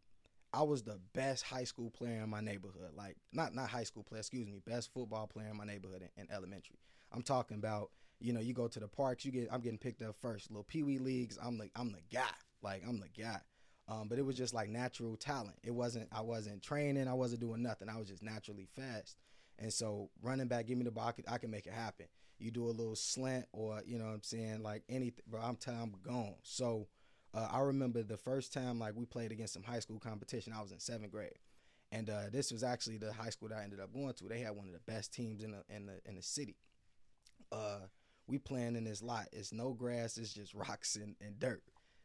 I 0.52 0.62
was 0.62 0.82
the 0.82 0.98
best 1.14 1.44
high 1.44 1.64
school 1.64 1.90
player 1.90 2.22
in 2.22 2.30
my 2.30 2.40
neighborhood. 2.40 2.92
Like 2.96 3.16
not 3.32 3.54
not 3.54 3.68
high 3.68 3.84
school 3.84 4.02
player, 4.02 4.20
excuse 4.20 4.46
me, 4.46 4.60
best 4.66 4.92
football 4.92 5.26
player 5.26 5.48
in 5.50 5.56
my 5.56 5.64
neighborhood 5.64 6.02
in, 6.02 6.22
in 6.22 6.30
elementary. 6.30 6.78
I'm 7.12 7.22
talking 7.22 7.56
about, 7.56 7.90
you 8.20 8.32
know, 8.32 8.40
you 8.40 8.54
go 8.54 8.68
to 8.68 8.80
the 8.80 8.88
parks, 8.88 9.24
you 9.24 9.32
get 9.32 9.48
I'm 9.52 9.60
getting 9.60 9.78
picked 9.78 10.02
up 10.02 10.16
first. 10.20 10.50
Little 10.50 10.64
pee 10.64 10.82
wee 10.82 10.98
leagues, 10.98 11.38
I'm 11.42 11.58
the 11.58 11.70
I'm 11.76 11.92
the 11.92 12.02
guy. 12.12 12.34
Like 12.62 12.82
I'm 12.86 13.00
the 13.00 13.08
guy. 13.08 13.40
Um, 13.88 14.08
but 14.08 14.18
it 14.18 14.24
was 14.24 14.36
just 14.36 14.54
like 14.54 14.68
natural 14.68 15.16
talent. 15.16 15.56
It 15.62 15.74
wasn't 15.74 16.08
I 16.12 16.20
wasn't 16.20 16.62
training, 16.62 17.08
I 17.08 17.14
wasn't 17.14 17.40
doing 17.40 17.62
nothing. 17.62 17.88
I 17.88 17.98
was 17.98 18.08
just 18.08 18.22
naturally 18.22 18.68
fast. 18.76 19.16
And 19.58 19.72
so 19.72 20.10
running 20.22 20.48
back, 20.48 20.66
give 20.66 20.78
me 20.78 20.84
the 20.84 20.90
ball, 20.90 21.08
I 21.08 21.12
can, 21.12 21.24
I 21.28 21.38
can 21.38 21.50
make 21.50 21.66
it 21.66 21.74
happen. 21.74 22.06
You 22.38 22.50
do 22.50 22.64
a 22.64 22.70
little 22.70 22.96
slant 22.96 23.46
or 23.52 23.82
you 23.84 23.98
know 23.98 24.06
what 24.06 24.14
I'm 24.14 24.22
saying, 24.22 24.62
like 24.62 24.82
anything, 24.88 25.24
bro. 25.28 25.40
I'm 25.40 25.56
telling 25.56 25.80
I'm 25.80 25.94
gone. 26.02 26.34
So 26.42 26.88
uh, 27.34 27.48
I 27.50 27.60
remember 27.60 28.02
the 28.02 28.16
first 28.16 28.52
time 28.52 28.78
like 28.78 28.94
we 28.96 29.04
played 29.04 29.32
against 29.32 29.54
some 29.54 29.62
high 29.62 29.80
school 29.80 29.98
competition. 29.98 30.52
I 30.56 30.62
was 30.62 30.72
in 30.72 30.80
seventh 30.80 31.12
grade, 31.12 31.38
and 31.92 32.10
uh, 32.10 32.30
this 32.32 32.50
was 32.52 32.62
actually 32.62 32.98
the 32.98 33.12
high 33.12 33.30
school 33.30 33.48
that 33.48 33.58
I 33.58 33.64
ended 33.64 33.80
up 33.80 33.92
going 33.92 34.14
to. 34.14 34.24
They 34.24 34.40
had 34.40 34.56
one 34.56 34.66
of 34.66 34.72
the 34.72 34.80
best 34.92 35.12
teams 35.12 35.42
in 35.42 35.52
the 35.52 35.62
in 35.74 35.86
the 35.86 36.00
in 36.06 36.16
the 36.16 36.22
city. 36.22 36.56
Uh, 37.52 37.80
we 38.26 38.38
playing 38.38 38.76
in 38.76 38.84
this 38.84 39.02
lot. 39.02 39.26
It's 39.32 39.52
no 39.52 39.72
grass. 39.72 40.16
It's 40.16 40.32
just 40.32 40.54
rocks 40.54 40.96
and, 40.96 41.16
and 41.20 41.38
dirt 41.38 41.62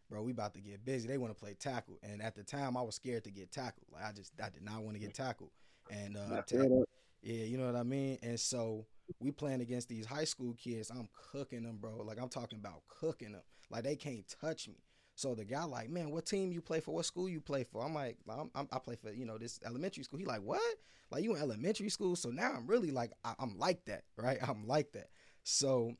bro, 0.09 0.21
we 0.21 0.31
about 0.31 0.53
to 0.53 0.61
get 0.61 0.85
busy. 0.85 1.07
They 1.07 1.17
want 1.17 1.35
to 1.35 1.39
play 1.39 1.55
tackle, 1.55 1.99
and 2.03 2.21
at 2.21 2.35
the 2.35 2.43
time, 2.43 2.77
I 2.77 2.81
was 2.81 2.95
scared 2.95 3.23
to 3.25 3.31
get 3.31 3.51
tackled. 3.51 3.87
Like 3.91 4.03
I 4.03 4.11
just, 4.11 4.33
I 4.41 4.49
did 4.49 4.63
not 4.63 4.83
want 4.83 4.95
to 4.95 4.99
get 4.99 5.13
tackled, 5.13 5.51
and 5.89 6.17
uh, 6.17 6.41
tackle, 6.43 6.85
yeah, 7.21 7.43
you 7.43 7.57
know 7.57 7.65
what 7.65 7.75
I 7.75 7.83
mean. 7.83 8.19
And 8.21 8.39
so 8.39 8.85
we 9.19 9.31
playing 9.31 9.61
against 9.61 9.89
these 9.89 10.05
high 10.05 10.23
school 10.23 10.53
kids. 10.53 10.89
I'm 10.89 11.09
cooking 11.31 11.63
them, 11.63 11.77
bro. 11.77 12.03
Like 12.03 12.19
I'm 12.21 12.29
talking 12.29 12.59
about 12.59 12.81
cooking 12.87 13.33
them. 13.33 13.41
Like 13.69 13.83
they 13.83 13.95
can't 13.95 14.25
touch 14.41 14.67
me. 14.67 14.75
So 15.15 15.33
the 15.33 15.45
guy 15.45 15.63
like, 15.63 15.89
man, 15.89 16.11
what 16.11 16.25
team 16.25 16.51
you 16.51 16.61
play 16.61 16.81
for? 16.81 16.93
What 16.93 17.05
school 17.05 17.29
you 17.29 17.39
play 17.39 17.63
for? 17.63 17.83
I'm 17.83 17.93
like, 17.93 18.17
I'm, 18.29 18.51
I'm, 18.53 18.67
i 18.71 18.79
play 18.79 18.95
for 18.95 19.11
you 19.11 19.25
know 19.25 19.37
this 19.37 19.59
elementary 19.65 20.03
school. 20.03 20.19
He 20.19 20.25
like, 20.25 20.41
what? 20.41 20.61
Like 21.09 21.23
you 21.23 21.35
in 21.35 21.41
elementary 21.41 21.89
school? 21.89 22.15
So 22.15 22.29
now 22.29 22.53
I'm 22.55 22.67
really 22.67 22.91
like, 22.91 23.11
I, 23.23 23.33
I'm 23.39 23.57
like 23.57 23.85
that, 23.85 24.03
right? 24.17 24.37
I'm 24.47 24.67
like 24.67 24.91
that. 24.91 25.09
So 25.43 25.93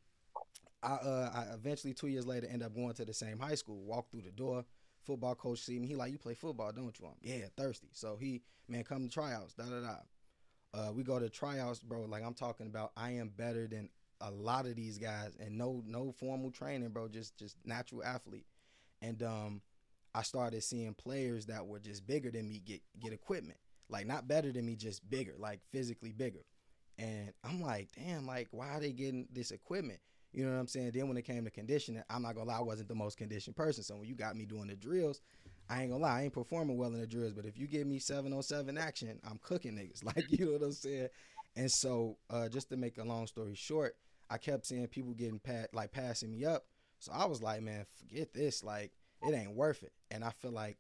I, 0.83 0.93
uh, 0.93 1.31
I 1.33 1.53
eventually 1.53 1.93
two 1.93 2.07
years 2.07 2.27
later 2.27 2.47
end 2.49 2.63
up 2.63 2.75
going 2.75 2.93
to 2.95 3.05
the 3.05 3.13
same 3.13 3.39
high 3.39 3.55
school. 3.55 3.81
Walk 3.83 4.11
through 4.11 4.23
the 4.23 4.31
door. 4.31 4.65
Football 5.03 5.35
coach 5.35 5.59
see 5.59 5.79
me. 5.79 5.87
He 5.87 5.95
like, 5.95 6.11
you 6.11 6.17
play 6.17 6.33
football, 6.33 6.71
don't 6.71 6.97
you? 6.99 7.07
I'm 7.07 7.13
yeah, 7.21 7.45
thirsty. 7.55 7.89
So 7.93 8.17
he 8.19 8.41
man, 8.67 8.83
come 8.83 9.03
to 9.07 9.09
tryouts. 9.09 9.53
Da 9.53 9.65
da 9.65 9.81
da. 9.81 9.95
Uh, 10.73 10.91
we 10.91 11.03
go 11.03 11.19
to 11.19 11.29
tryouts, 11.29 11.79
bro. 11.79 12.01
Like 12.01 12.23
I'm 12.23 12.33
talking 12.33 12.67
about, 12.67 12.91
I 12.97 13.11
am 13.11 13.29
better 13.29 13.67
than 13.67 13.89
a 14.21 14.29
lot 14.31 14.65
of 14.65 14.75
these 14.75 14.97
guys, 14.97 15.37
and 15.39 15.57
no 15.57 15.81
no 15.85 16.11
formal 16.11 16.51
training, 16.51 16.89
bro. 16.89 17.07
Just 17.07 17.37
just 17.37 17.55
natural 17.65 18.03
athlete. 18.03 18.45
And 19.01 19.21
um, 19.23 19.61
I 20.13 20.21
started 20.21 20.63
seeing 20.63 20.93
players 20.93 21.45
that 21.47 21.65
were 21.65 21.79
just 21.79 22.07
bigger 22.07 22.31
than 22.31 22.47
me 22.47 22.61
get 22.65 22.81
get 22.99 23.13
equipment. 23.13 23.59
Like 23.89 24.07
not 24.07 24.27
better 24.27 24.51
than 24.51 24.65
me, 24.65 24.75
just 24.75 25.07
bigger, 25.09 25.35
like 25.37 25.59
physically 25.71 26.11
bigger. 26.11 26.45
And 26.97 27.33
I'm 27.43 27.61
like, 27.61 27.89
damn, 27.95 28.25
like 28.25 28.47
why 28.51 28.69
are 28.69 28.79
they 28.79 28.91
getting 28.91 29.27
this 29.31 29.51
equipment? 29.51 29.99
You 30.31 30.45
know 30.45 30.51
what 30.51 30.59
I'm 30.59 30.67
saying? 30.67 30.91
Then 30.93 31.07
when 31.07 31.17
it 31.17 31.23
came 31.23 31.45
to 31.45 31.51
conditioning, 31.51 32.03
I'm 32.09 32.21
not 32.21 32.35
gonna 32.35 32.49
lie, 32.49 32.57
I 32.57 32.61
wasn't 32.61 32.89
the 32.89 32.95
most 32.95 33.17
conditioned 33.17 33.55
person. 33.55 33.83
So 33.83 33.95
when 33.95 34.05
you 34.05 34.15
got 34.15 34.35
me 34.35 34.45
doing 34.45 34.67
the 34.67 34.75
drills, 34.75 35.21
I 35.69 35.81
ain't 35.81 35.91
gonna 35.91 36.03
lie, 36.03 36.19
I 36.19 36.23
ain't 36.23 36.33
performing 36.33 36.77
well 36.77 36.93
in 36.93 36.99
the 36.99 37.07
drills. 37.07 37.33
But 37.33 37.45
if 37.45 37.57
you 37.57 37.67
give 37.67 37.87
me 37.87 37.99
seven 37.99 38.33
on 38.33 38.43
seven 38.43 38.77
action, 38.77 39.19
I'm 39.29 39.39
cooking 39.41 39.73
niggas. 39.73 40.03
Like 40.05 40.25
you 40.29 40.45
know 40.45 40.51
what 40.53 40.63
I'm 40.63 40.71
saying? 40.73 41.09
And 41.55 41.71
so 41.71 42.17
uh, 42.29 42.49
just 42.49 42.69
to 42.69 42.77
make 42.77 42.97
a 42.97 43.03
long 43.03 43.27
story 43.27 43.55
short, 43.55 43.95
I 44.29 44.37
kept 44.37 44.65
seeing 44.65 44.87
people 44.87 45.13
getting 45.13 45.39
pat 45.39 45.73
like 45.73 45.91
passing 45.91 46.31
me 46.31 46.45
up. 46.45 46.65
So 46.99 47.11
I 47.13 47.25
was 47.25 47.41
like, 47.41 47.61
man, 47.61 47.85
forget 47.97 48.33
this. 48.33 48.63
Like 48.63 48.91
it 49.21 49.33
ain't 49.33 49.55
worth 49.55 49.83
it. 49.83 49.93
And 50.11 50.23
I 50.23 50.31
feel 50.31 50.51
like 50.51 50.77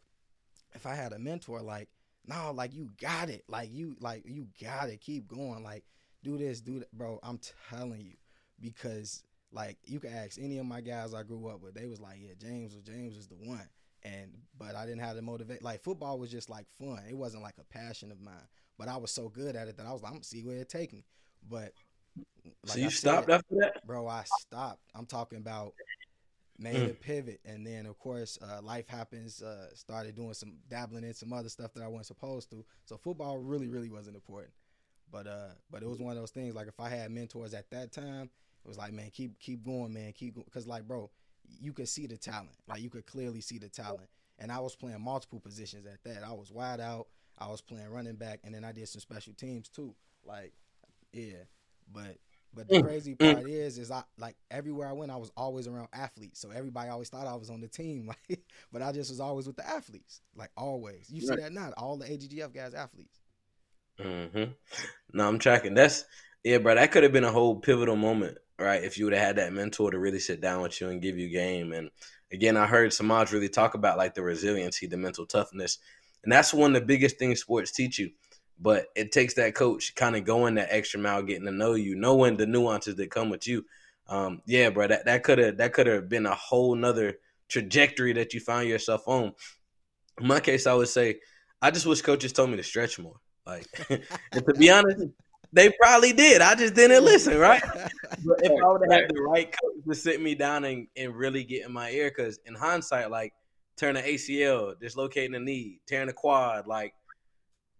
if 0.73 0.85
I 0.85 0.95
had 0.95 1.13
a 1.13 1.19
mentor, 1.19 1.61
like, 1.61 1.89
no, 2.27 2.51
like 2.51 2.73
you 2.73 2.89
got 2.99 3.29
it. 3.29 3.43
Like 3.47 3.69
you, 3.71 3.95
like 3.99 4.23
you 4.25 4.47
got 4.61 4.89
it. 4.89 5.01
Keep 5.01 5.27
going. 5.27 5.63
Like 5.63 5.83
do 6.23 6.37
this, 6.37 6.61
do 6.61 6.79
that, 6.79 6.91
bro. 6.91 7.19
I'm 7.23 7.39
telling 7.69 8.01
you, 8.01 8.15
because 8.59 9.23
like 9.51 9.77
you 9.85 9.99
can 9.99 10.13
ask 10.13 10.37
any 10.39 10.57
of 10.57 10.65
my 10.65 10.81
guys 10.81 11.13
I 11.13 11.23
grew 11.23 11.47
up 11.47 11.61
with. 11.61 11.75
They 11.75 11.85
was 11.85 12.01
like, 12.01 12.17
yeah, 12.19 12.33
James 12.39 12.73
was 12.73 12.83
James 12.83 13.15
was 13.15 13.27
the 13.27 13.35
one. 13.35 13.67
And 14.03 14.31
but 14.57 14.75
I 14.75 14.85
didn't 14.85 15.01
have 15.01 15.15
the 15.15 15.21
motivate. 15.21 15.63
Like 15.63 15.83
football 15.83 16.19
was 16.19 16.29
just 16.29 16.49
like 16.49 16.67
fun. 16.79 16.99
It 17.09 17.17
wasn't 17.17 17.43
like 17.43 17.55
a 17.59 17.73
passion 17.73 18.11
of 18.11 18.21
mine. 18.21 18.33
But 18.77 18.87
I 18.87 18.97
was 18.97 19.11
so 19.11 19.29
good 19.29 19.55
at 19.55 19.67
it 19.67 19.77
that 19.77 19.85
I 19.85 19.93
was 19.93 20.01
like, 20.01 20.11
I'm 20.11 20.17
gonna 20.17 20.23
see 20.23 20.43
where 20.43 20.57
it 20.57 20.69
take 20.69 20.93
me. 20.93 21.05
But 21.49 21.73
like 22.15 22.73
so 22.73 22.79
you 22.79 22.87
I 22.87 22.89
stopped 22.89 23.27
said, 23.27 23.35
after 23.35 23.55
that, 23.59 23.85
bro. 23.87 24.07
I 24.07 24.23
stopped. 24.39 24.81
I'm 24.93 25.05
talking 25.05 25.37
about 25.37 25.73
made 26.57 26.75
mm. 26.75 26.91
a 26.91 26.93
pivot, 26.93 27.39
and 27.45 27.65
then 27.65 27.85
of 27.85 27.99
course 27.99 28.37
uh, 28.41 28.61
life 28.61 28.87
happens. 28.87 29.41
Uh, 29.41 29.67
started 29.73 30.15
doing 30.15 30.33
some 30.33 30.53
dabbling 30.69 31.03
in 31.03 31.13
some 31.13 31.33
other 31.33 31.49
stuff 31.49 31.73
that 31.73 31.83
I 31.83 31.87
wasn't 31.87 32.07
supposed 32.07 32.49
to. 32.51 32.65
So 32.85 32.97
football 32.97 33.37
really, 33.37 33.67
really 33.67 33.89
wasn't 33.89 34.15
important. 34.15 34.53
But 35.11 35.27
uh, 35.27 35.49
but 35.69 35.83
it 35.83 35.89
was 35.89 35.99
one 35.99 36.11
of 36.11 36.17
those 36.17 36.31
things. 36.31 36.55
Like 36.55 36.67
if 36.67 36.79
I 36.79 36.89
had 36.89 37.11
mentors 37.11 37.53
at 37.53 37.69
that 37.71 37.91
time, 37.91 38.29
it 38.63 38.67
was 38.67 38.77
like, 38.77 38.93
man, 38.93 39.09
keep 39.11 39.39
keep 39.39 39.63
going, 39.63 39.93
man, 39.93 40.13
keep 40.13 40.35
going. 40.35 40.47
Cause 40.53 40.67
like, 40.67 40.87
bro, 40.87 41.09
you 41.59 41.73
could 41.73 41.89
see 41.89 42.07
the 42.07 42.17
talent. 42.17 42.57
Like 42.67 42.81
you 42.81 42.89
could 42.89 43.05
clearly 43.05 43.41
see 43.41 43.57
the 43.57 43.69
talent. 43.69 44.09
And 44.37 44.51
I 44.51 44.59
was 44.59 44.75
playing 44.75 45.01
multiple 45.01 45.39
positions 45.39 45.85
at 45.85 46.03
that. 46.03 46.23
I 46.23 46.33
was 46.33 46.51
wide 46.51 46.81
out. 46.81 47.07
I 47.37 47.47
was 47.47 47.61
playing 47.61 47.89
running 47.89 48.15
back, 48.15 48.39
and 48.43 48.53
then 48.53 48.63
I 48.63 48.71
did 48.71 48.87
some 48.87 49.01
special 49.01 49.33
teams 49.33 49.69
too. 49.69 49.93
Like, 50.25 50.53
yeah, 51.11 51.43
but 51.91 52.17
but 52.55 52.67
the 52.67 52.75
mm, 52.75 52.83
crazy 52.83 53.15
mm. 53.15 53.33
part 53.33 53.47
is, 53.49 53.77
is 53.77 53.91
I 53.91 54.03
like 54.17 54.35
everywhere 54.49 54.87
I 54.87 54.93
went, 54.93 55.11
I 55.11 55.17
was 55.17 55.31
always 55.35 55.67
around 55.67 55.89
athletes. 55.93 56.39
So 56.39 56.51
everybody 56.51 56.89
always 56.89 57.09
thought 57.09 57.27
I 57.27 57.35
was 57.35 57.49
on 57.49 57.61
the 57.61 57.67
team, 57.67 58.07
like, 58.29 58.41
but 58.71 58.81
I 58.81 58.91
just 58.91 59.09
was 59.09 59.19
always 59.19 59.47
with 59.47 59.57
the 59.57 59.67
athletes, 59.67 60.21
like 60.35 60.51
always. 60.57 61.09
You 61.09 61.21
see 61.21 61.35
that 61.35 61.51
not 61.51 61.73
All 61.77 61.97
the 61.97 62.05
AGGF 62.05 62.53
guys, 62.53 62.73
athletes. 62.73 63.19
Mm-hmm. 63.99 64.51
No, 65.13 65.27
I'm 65.27 65.39
tracking. 65.39 65.73
That's 65.73 66.05
yeah, 66.43 66.57
bro. 66.57 66.75
That 66.75 66.91
could 66.91 67.03
have 67.03 67.13
been 67.13 67.23
a 67.23 67.31
whole 67.31 67.55
pivotal 67.55 67.95
moment 67.95 68.37
right? 68.59 68.83
If 68.83 68.97
you 68.97 69.05
would 69.05 69.13
have 69.13 69.23
had 69.23 69.35
that 69.37 69.53
mentor 69.53 69.91
to 69.91 69.99
really 69.99 70.19
sit 70.19 70.41
down 70.41 70.61
with 70.61 70.79
you 70.79 70.89
and 70.89 71.01
give 71.01 71.17
you 71.17 71.29
game. 71.29 71.73
And 71.73 71.89
again, 72.31 72.57
I 72.57 72.67
heard 72.67 72.91
Semaj 72.91 73.31
really 73.31 73.49
talk 73.49 73.73
about 73.73 73.97
like 73.97 74.13
the 74.13 74.23
resiliency, 74.23 74.87
the 74.87 74.97
mental 74.97 75.25
toughness. 75.25 75.79
And 76.23 76.31
that's 76.31 76.53
one 76.53 76.75
of 76.75 76.81
the 76.81 76.85
biggest 76.87 77.19
things 77.19 77.41
sports 77.41 77.71
teach 77.71 77.99
you. 77.99 78.11
But 78.59 78.87
it 78.95 79.11
takes 79.11 79.33
that 79.33 79.53
coach 79.53 79.95
kind 79.95 80.15
of 80.15 80.23
going 80.23 80.55
that 80.55 80.69
extra 80.71 80.99
mile, 80.99 81.23
getting 81.23 81.45
to 81.45 81.51
know 81.51 81.73
you, 81.73 81.95
knowing 81.95 82.37
the 82.37 82.45
nuances 82.45 82.95
that 82.95 83.11
come 83.11 83.29
with 83.29 83.47
you. 83.47 83.65
Um, 84.07 84.41
yeah, 84.45 84.69
bro, 84.69 84.87
that 84.87 85.05
that 85.05 85.23
could 85.23 85.39
have 85.39 85.57
that 85.57 85.73
could 85.73 85.87
have 85.87 86.07
been 86.07 86.25
a 86.25 86.35
whole 86.35 86.75
nother 86.75 87.15
trajectory 87.49 88.13
that 88.13 88.33
you 88.33 88.39
found 88.39 88.67
yourself 88.67 89.07
on. 89.07 89.33
In 90.21 90.27
my 90.27 90.39
case, 90.39 90.67
I 90.67 90.73
would 90.73 90.87
say 90.87 91.19
I 91.61 91.71
just 91.71 91.85
wish 91.85 92.01
coaches 92.01 92.31
told 92.31 92.49
me 92.49 92.57
to 92.57 92.63
stretch 92.63 92.99
more. 92.99 93.19
Like, 93.45 93.65
and 93.89 94.45
to 94.45 94.53
be 94.53 94.69
honest, 94.69 95.05
they 95.51 95.71
probably 95.81 96.13
did. 96.13 96.41
I 96.41 96.55
just 96.55 96.73
didn't 96.73 97.03
listen, 97.03 97.37
right? 97.37 97.63
but 97.63 98.43
if 98.43 98.51
I 98.63 98.67
would 98.67 98.81
have 98.83 98.91
had 98.91 99.09
the 99.09 99.21
right 99.21 99.51
coach 99.51 99.83
to 99.87 99.95
sit 99.95 100.21
me 100.21 100.35
down 100.35 100.65
and, 100.65 100.87
and 100.97 101.15
really 101.15 101.43
get 101.43 101.65
in 101.65 101.71
my 101.71 101.91
ear, 101.91 102.11
because 102.15 102.39
in 102.45 102.55
hindsight, 102.55 103.09
like 103.09 103.33
turning 103.77 104.03
ACL, 104.03 104.79
dislocating 104.79 105.33
the 105.33 105.39
knee, 105.39 105.81
tearing 105.87 106.07
the 106.07 106.13
quad, 106.13 106.67
like 106.67 106.93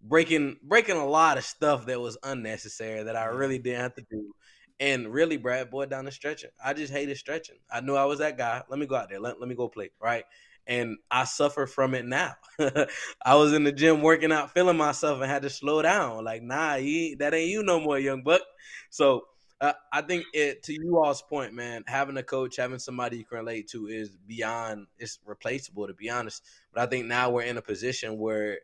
breaking 0.07 0.57
breaking 0.63 0.97
a 0.97 1.05
lot 1.05 1.37
of 1.37 1.43
stuff 1.43 1.85
that 1.87 1.99
was 1.99 2.17
unnecessary 2.23 3.03
that 3.03 3.15
I 3.15 3.25
really 3.25 3.59
didn't 3.59 3.81
have 3.81 3.95
to 3.95 4.05
do. 4.09 4.33
And 4.79 5.11
really, 5.11 5.37
Brad, 5.37 5.71
boy, 5.71 5.85
down 5.85 6.05
the 6.05 6.11
stretching. 6.11 6.49
I 6.63 6.73
just 6.73 6.91
hated 6.91 7.17
stretching. 7.17 7.55
I 7.71 7.81
knew 7.81 7.95
I 7.95 8.05
was 8.05 8.19
that 8.19 8.37
guy. 8.37 8.61
Let 8.69 8.77
me 8.77 8.85
go 8.85 8.95
out 8.95 9.09
there. 9.09 9.21
Let, 9.21 9.39
let 9.39 9.47
me 9.47 9.55
go 9.55 9.69
play. 9.69 9.91
Right. 10.01 10.25
And 10.67 10.97
I 11.09 11.23
suffer 11.23 11.65
from 11.65 11.93
it 11.93 12.05
now. 12.05 12.33
I 12.59 13.35
was 13.35 13.53
in 13.53 13.63
the 13.63 13.71
gym 13.71 14.01
working 14.01 14.31
out, 14.31 14.51
feeling 14.51 14.77
myself, 14.77 15.21
and 15.21 15.31
had 15.31 15.43
to 15.43 15.49
slow 15.49 15.81
down. 15.81 16.25
Like, 16.25 16.41
nah, 16.41 16.75
that 16.75 17.31
ain't 17.33 17.51
you 17.51 17.63
no 17.63 17.79
more, 17.79 17.99
young 17.99 18.23
buck. 18.23 18.41
So 18.89 19.25
uh, 19.61 19.73
I 19.93 20.01
think 20.01 20.25
it 20.33 20.63
to 20.63 20.73
you 20.73 20.97
all's 20.97 21.21
point, 21.21 21.53
man. 21.53 21.83
Having 21.87 22.17
a 22.17 22.23
coach, 22.23 22.57
having 22.57 22.79
somebody 22.79 23.19
you 23.19 23.25
can 23.25 23.37
relate 23.37 23.69
to 23.69 23.87
is 23.87 24.09
beyond. 24.27 24.87
It's 24.97 25.19
replaceable, 25.25 25.87
to 25.87 25.93
be 25.93 26.09
honest. 26.09 26.43
But 26.73 26.81
I 26.81 26.87
think 26.87 27.05
now 27.05 27.29
we're 27.29 27.43
in 27.43 27.57
a 27.57 27.61
position 27.61 28.17
where 28.17 28.59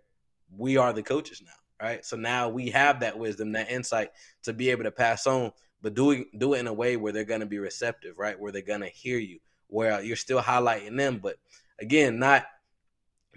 we 0.55 0.77
are 0.77 0.93
the 0.93 1.03
coaches 1.03 1.41
now, 1.43 1.85
right? 1.85 2.05
So 2.05 2.17
now 2.17 2.49
we 2.49 2.69
have 2.69 2.99
that 3.01 3.17
wisdom, 3.17 3.51
that 3.53 3.71
insight 3.71 4.11
to 4.43 4.53
be 4.53 4.69
able 4.69 4.83
to 4.83 4.91
pass 4.91 5.27
on, 5.27 5.51
but 5.81 5.93
doing 5.93 6.25
do 6.37 6.53
it 6.53 6.59
in 6.59 6.67
a 6.67 6.73
way 6.73 6.97
where 6.97 7.11
they're 7.11 7.23
going 7.23 7.39
to 7.39 7.45
be 7.45 7.59
receptive, 7.59 8.17
right? 8.17 8.39
Where 8.39 8.51
they're 8.51 8.61
going 8.61 8.81
to 8.81 8.87
hear 8.87 9.17
you, 9.17 9.39
where 9.67 10.01
you're 10.01 10.15
still 10.15 10.41
highlighting 10.41 10.97
them, 10.97 11.19
but 11.21 11.37
again, 11.79 12.19
not 12.19 12.45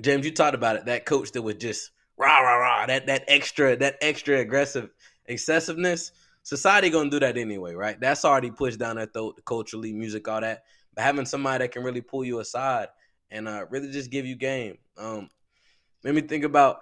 James. 0.00 0.24
You 0.24 0.32
talked 0.32 0.54
about 0.54 0.76
it. 0.76 0.86
That 0.86 1.06
coach 1.06 1.32
that 1.32 1.42
was 1.42 1.56
just 1.56 1.90
rah 2.16 2.40
rah 2.40 2.56
rah. 2.56 2.86
That 2.86 3.06
that 3.06 3.24
extra 3.28 3.76
that 3.76 3.96
extra 4.00 4.38
aggressive 4.38 4.90
excessiveness. 5.26 6.12
Society 6.42 6.90
gonna 6.90 7.10
do 7.10 7.20
that 7.20 7.38
anyway, 7.38 7.74
right? 7.74 7.98
That's 7.98 8.24
already 8.24 8.50
pushed 8.50 8.78
down 8.78 8.96
their 8.96 9.06
throat 9.06 9.40
culturally, 9.46 9.92
music, 9.92 10.28
all 10.28 10.40
that. 10.40 10.64
But 10.94 11.04
having 11.04 11.26
somebody 11.26 11.64
that 11.64 11.72
can 11.72 11.82
really 11.82 12.02
pull 12.02 12.24
you 12.24 12.40
aside 12.40 12.88
and 13.30 13.48
uh, 13.48 13.66
really 13.70 13.90
just 13.90 14.10
give 14.10 14.26
you 14.26 14.36
game. 14.36 14.78
Um, 14.98 15.30
made 16.02 16.14
me 16.14 16.20
think 16.20 16.44
about 16.44 16.80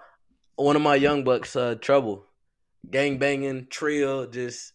one 0.55 0.75
of 0.75 0.81
my 0.81 0.95
young 0.95 1.23
bucks, 1.23 1.55
uh, 1.55 1.75
Trouble, 1.75 2.25
gang 2.89 3.17
banging, 3.17 3.67
trill, 3.69 4.27
just 4.27 4.73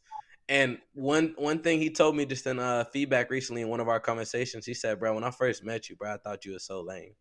and 0.49 0.79
one 0.95 1.35
one 1.37 1.61
thing 1.61 1.79
he 1.79 1.91
told 1.91 2.17
me 2.17 2.25
just 2.25 2.47
in 2.47 2.59
uh, 2.59 2.85
feedback 2.85 3.31
recently 3.31 3.63
in 3.63 3.69
one 3.69 3.81
of 3.81 3.89
our 3.89 4.01
conversations, 4.01 4.65
he 4.65 4.75
said, 4.75 4.99
"Bro, 4.99 5.15
when 5.15 5.25
I 5.25 5.31
first 5.31 5.63
met 5.63 5.89
you, 5.89 5.97
bro, 5.97 6.15
I 6.15 6.17
thought 6.17 6.45
you 6.45 6.53
were 6.53 6.59
so 6.59 6.81
lame." 6.81 7.15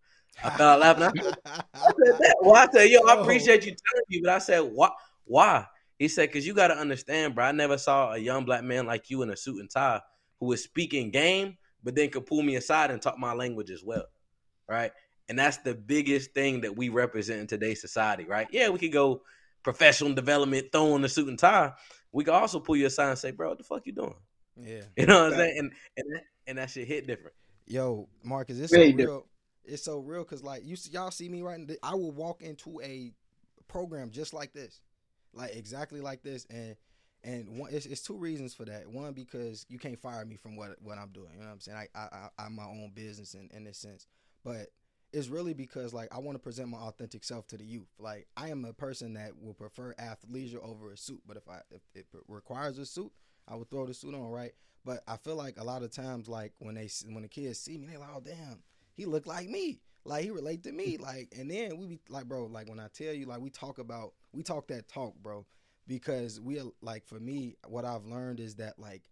I 0.44 0.50
felt 0.52 0.80
laughing. 0.80 1.04
I 1.04 1.10
said, 1.10 2.20
that. 2.20 2.36
Well, 2.42 2.56
I 2.56 2.68
said, 2.72 2.90
"Yo, 2.90 3.02
I 3.02 3.20
appreciate 3.20 3.66
you 3.66 3.72
telling 3.72 4.06
me," 4.10 4.22
but 4.24 4.34
I 4.34 4.40
said, 4.40 4.60
"Why? 4.60 4.90
Why?" 5.26 5.66
He 6.00 6.08
said, 6.08 6.32
"Cause 6.32 6.46
you 6.46 6.54
got 6.54 6.68
to 6.68 6.78
understand, 6.78 7.36
bro. 7.36 7.46
I 7.46 7.52
never 7.52 7.78
saw 7.78 8.14
a 8.14 8.18
young 8.18 8.46
black 8.46 8.64
man 8.64 8.86
like 8.86 9.10
you 9.10 9.24
in 9.24 9.30
a 9.30 9.36
suit 9.38 9.60
and 9.60 9.70
tie 9.70 10.02
who 10.40 10.48
was 10.48 10.64
speaking 10.64 11.12
game, 11.12 11.58
but 11.84 11.96
then 11.96 12.10
could 12.10 12.26
pull 12.26 12.44
me 12.44 12.56
aside 12.56 12.92
and 12.92 13.02
talk 13.02 13.18
my 13.18 13.34
language 13.34 13.72
as 13.72 13.84
well, 13.84 14.06
right?" 14.70 14.92
And 15.30 15.38
that's 15.38 15.58
the 15.58 15.76
biggest 15.76 16.34
thing 16.34 16.62
that 16.62 16.76
we 16.78 16.90
represent 16.90 17.42
in 17.42 17.48
today's 17.48 17.82
society, 17.82 18.26
right? 18.26 18.48
Yeah, 18.52 18.70
we 18.70 18.80
could 18.80 18.94
go 18.94 19.24
professional 19.64 20.14
development, 20.14 20.72
throwing 20.72 21.02
the 21.02 21.10
suit 21.10 21.28
and 21.28 21.38
tie. 21.38 21.74
We 22.14 22.24
could 22.24 22.34
also 22.34 22.60
pull 22.60 22.78
you 22.78 22.86
aside 22.86 23.10
and 23.10 23.20
say, 23.20 23.32
bro, 23.32 23.50
what 23.50 23.58
the 23.58 23.64
fuck 23.64 23.86
you 23.86 23.92
doing? 23.92 24.16
Yeah. 24.56 24.82
You 24.98 25.06
know 25.06 25.24
what 25.24 25.34
I'm 25.34 25.40
saying? 25.40 25.56
And 25.58 25.72
and 25.98 26.16
that, 26.16 26.24
and 26.48 26.58
that 26.58 26.70
shit 26.70 26.88
hit 26.88 27.08
different. 27.08 27.36
Yo, 27.66 28.08
Marcus, 28.24 28.58
it's 28.60 28.74
so 28.74 28.80
real. 28.80 29.26
It's 29.66 29.84
so 29.84 30.00
real 30.00 30.24
because 30.24 30.44
like 30.44 30.66
you 30.66 30.78
see, 30.78 30.92
y'all 30.92 31.12
see 31.12 31.28
me 31.28 31.42
right. 31.42 31.60
I 31.84 31.96
will 31.96 32.12
walk 32.12 32.42
into 32.42 32.80
a 32.82 33.12
program 33.68 34.12
just 34.12 34.34
like 34.34 34.54
this, 34.54 34.80
like 35.34 35.56
exactly 35.56 36.00
like 36.00 36.24
this, 36.24 36.48
and 36.50 36.78
and 37.24 37.60
one, 37.60 37.74
it's, 37.74 37.86
it's 37.86 38.02
two 38.02 38.16
reasons 38.16 38.54
for 38.54 38.64
that. 38.66 38.88
One 38.88 39.12
because 39.12 39.66
you 39.68 39.78
can't 39.78 40.00
fire 40.00 40.24
me 40.24 40.38
from 40.38 40.56
what 40.56 40.78
what 40.82 40.98
I'm 40.98 41.10
doing. 41.10 41.32
You 41.34 41.42
know 41.42 41.48
what 41.48 41.54
I'm 41.54 41.60
saying? 41.60 41.78
I 41.94 42.00
I, 42.00 42.30
I 42.40 42.46
am 42.46 42.56
my 42.56 42.64
own 42.64 42.92
business 42.96 43.34
in 43.34 43.50
in 43.54 43.66
this 43.66 43.78
sense, 43.78 44.08
but 44.46 44.68
it's 45.14 45.30
really 45.30 45.54
because 45.54 45.94
like 45.94 46.14
I 46.14 46.20
want 46.20 46.36
to 46.36 46.40
present 46.40 46.70
my 46.70 46.80
authentic 46.80 47.24
self 47.24 47.48
to 47.48 47.58
the 47.58 47.66
youth. 47.66 47.90
Like 48.00 48.28
I 48.36 48.50
am 48.50 48.66
a 48.66 48.74
person 48.74 49.14
that 49.14 49.32
will 49.40 49.54
prefer 49.54 49.94
athleisure 49.96 50.64
over 50.64 50.92
a 50.92 50.98
suit, 50.98 51.22
but 51.26 51.38
if 51.38 51.48
I 51.48 51.60
if 51.72 51.82
it 51.96 52.06
requires 52.28 52.78
a 52.78 52.86
suit, 52.86 53.12
I 53.48 53.56
would 53.56 53.70
throw 53.70 53.86
the 53.86 53.94
suit 53.94 54.14
on, 54.14 54.30
right? 54.30 54.52
But 54.84 55.04
I 55.08 55.18
feel 55.18 55.36
like 55.36 55.60
a 55.60 55.64
lot 55.64 55.84
of 55.84 55.92
times, 55.92 56.28
like 56.28 56.54
when 56.60 56.76
they 56.76 56.90
when 57.10 57.24
the 57.24 57.30
kids 57.30 57.60
see 57.60 57.78
me, 57.78 57.88
they 57.88 57.98
like, 57.98 58.10
oh 58.14 58.22
damn, 58.24 58.62
he 58.94 59.06
look 59.06 59.26
like 59.26 59.50
me, 59.50 59.80
like 60.04 60.24
he 60.24 60.32
relate 60.32 60.64
to 60.64 60.72
me, 60.72 60.98
like, 61.00 61.34
and 61.38 61.50
then 61.50 61.78
we 61.78 61.88
be 61.88 62.00
like, 62.10 62.26
bro, 62.26 62.46
like 62.46 62.70
when 62.70 62.80
I 62.80 62.88
tell 62.94 63.14
you, 63.14 63.26
like 63.26 63.40
we 63.40 63.50
talk 63.50 63.80
about, 63.80 64.14
we 64.34 64.44
talk 64.44 64.68
that 64.68 64.88
talk, 64.88 65.16
bro, 65.22 65.46
because 65.88 66.40
we 66.40 66.60
uh, 66.60 66.66
like 66.82 67.06
for 67.06 67.20
me, 67.20 67.56
what 67.68 67.86
I've 67.86 68.06
learned 68.06 68.40
is 68.40 68.56
that 68.56 68.78
like 68.78 69.04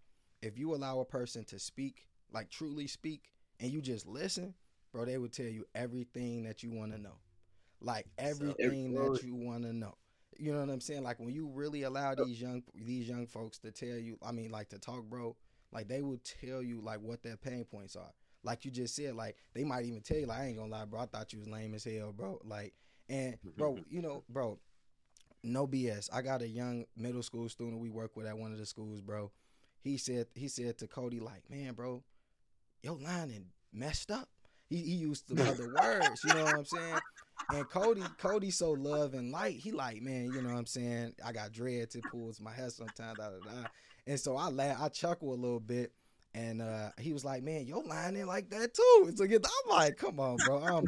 if 0.41 0.57
you 0.57 0.75
allow 0.75 0.99
a 0.99 1.05
person 1.05 1.45
to 1.45 1.59
speak, 1.59 2.05
like 2.33 2.49
truly 2.49 2.87
speak, 2.87 3.31
and 3.59 3.71
you 3.71 3.81
just 3.81 4.05
listen 4.05 4.53
bro, 4.95 5.03
they 5.03 5.17
would 5.17 5.33
tell 5.33 5.45
you 5.45 5.65
everything 5.75 6.43
that 6.43 6.63
you 6.63 6.71
want 6.71 6.93
to 6.93 6.97
know. 6.97 7.17
Like 7.81 8.07
everything 8.17 8.95
so, 8.95 9.13
that 9.13 9.23
you 9.23 9.35
want 9.35 9.63
to 9.63 9.73
know. 9.73 9.95
You 10.39 10.53
know 10.53 10.61
what 10.61 10.69
I'm 10.69 10.79
saying? 10.79 11.03
Like 11.03 11.19
when 11.19 11.33
you 11.33 11.49
really 11.53 11.83
allow 11.83 12.15
these 12.15 12.41
young 12.41 12.63
these 12.73 13.07
young 13.07 13.27
folks 13.27 13.59
to 13.59 13.71
tell 13.71 13.97
you, 13.97 14.17
I 14.25 14.31
mean, 14.31 14.51
like 14.51 14.69
to 14.69 14.79
talk, 14.79 15.03
bro. 15.03 15.35
Like 15.71 15.89
they 15.89 16.01
will 16.01 16.19
tell 16.23 16.63
you 16.63 16.79
like 16.81 17.01
what 17.01 17.21
their 17.23 17.35
pain 17.35 17.65
points 17.65 17.97
are. 17.97 18.11
Like 18.43 18.63
you 18.63 18.71
just 18.71 18.95
said, 18.95 19.15
like 19.15 19.35
they 19.53 19.65
might 19.65 19.83
even 19.83 20.01
tell 20.01 20.17
you, 20.17 20.27
like 20.27 20.39
I 20.39 20.45
ain't 20.45 20.57
gonna 20.57 20.71
lie, 20.71 20.85
bro. 20.85 21.01
I 21.01 21.05
thought 21.07 21.33
you 21.33 21.39
was 21.39 21.49
lame 21.49 21.73
as 21.73 21.83
hell, 21.83 22.13
bro. 22.15 22.39
Like 22.45 22.73
and 23.09 23.37
bro, 23.57 23.77
you 23.89 24.01
know, 24.01 24.23
bro, 24.29 24.57
no 25.43 25.67
BS. 25.67 26.09
I 26.13 26.21
got 26.21 26.41
a 26.41 26.47
young 26.47 26.85
middle 26.95 27.23
school 27.23 27.49
student 27.49 27.81
we 27.81 27.89
work 27.89 28.15
with 28.15 28.27
at 28.27 28.37
one 28.37 28.53
of 28.53 28.57
the 28.59 28.65
schools, 28.65 29.01
bro. 29.01 29.31
He 29.81 29.97
said 29.97 30.27
he 30.35 30.47
said 30.47 30.77
to 30.77 30.87
Cody, 30.87 31.19
like, 31.19 31.49
man, 31.49 31.73
bro, 31.73 32.01
your 32.81 32.95
line 32.95 33.31
and 33.31 33.47
messed 33.73 34.09
up 34.09 34.29
he, 34.75 34.81
he 34.81 34.95
used 34.95 35.27
some 35.27 35.39
other 35.39 35.73
words, 35.81 36.23
you 36.23 36.33
know 36.33 36.43
what 36.43 36.55
I'm 36.55 36.65
saying? 36.65 36.99
And 37.53 37.69
Cody, 37.69 38.03
Cody 38.17 38.51
so 38.51 38.71
love 38.71 39.13
and 39.13 39.31
light. 39.31 39.55
He 39.55 39.71
like, 39.71 40.01
man, 40.01 40.31
you 40.33 40.41
know 40.41 40.49
what 40.49 40.59
I'm 40.59 40.65
saying? 40.65 41.13
I 41.23 41.31
got 41.31 41.51
dreads, 41.51 41.95
it 41.95 42.03
pulls 42.11 42.41
my 42.41 42.51
hair 42.51 42.69
sometimes, 42.69 43.17
da, 43.17 43.29
da, 43.29 43.39
da. 43.39 43.67
And 44.07 44.19
so 44.19 44.35
I 44.35 44.49
laugh, 44.49 44.77
I 44.81 44.89
chuckle 44.89 45.33
a 45.33 45.35
little 45.35 45.59
bit. 45.59 45.91
And 46.33 46.61
uh, 46.61 46.89
he 46.99 47.13
was 47.13 47.23
like, 47.23 47.43
"Man, 47.43 47.65
your 47.65 47.81
line 47.85 48.17
in 48.17 48.27
like 48.27 48.49
that 48.49 48.73
too." 48.73 49.05
It's 49.07 49.19
so 49.19 49.23
like 49.23 49.33
I'm 49.33 49.69
like, 49.69 49.95
"Come 49.95 50.19
on, 50.19 50.35
bro." 50.45 50.57
I'm, 50.57 50.83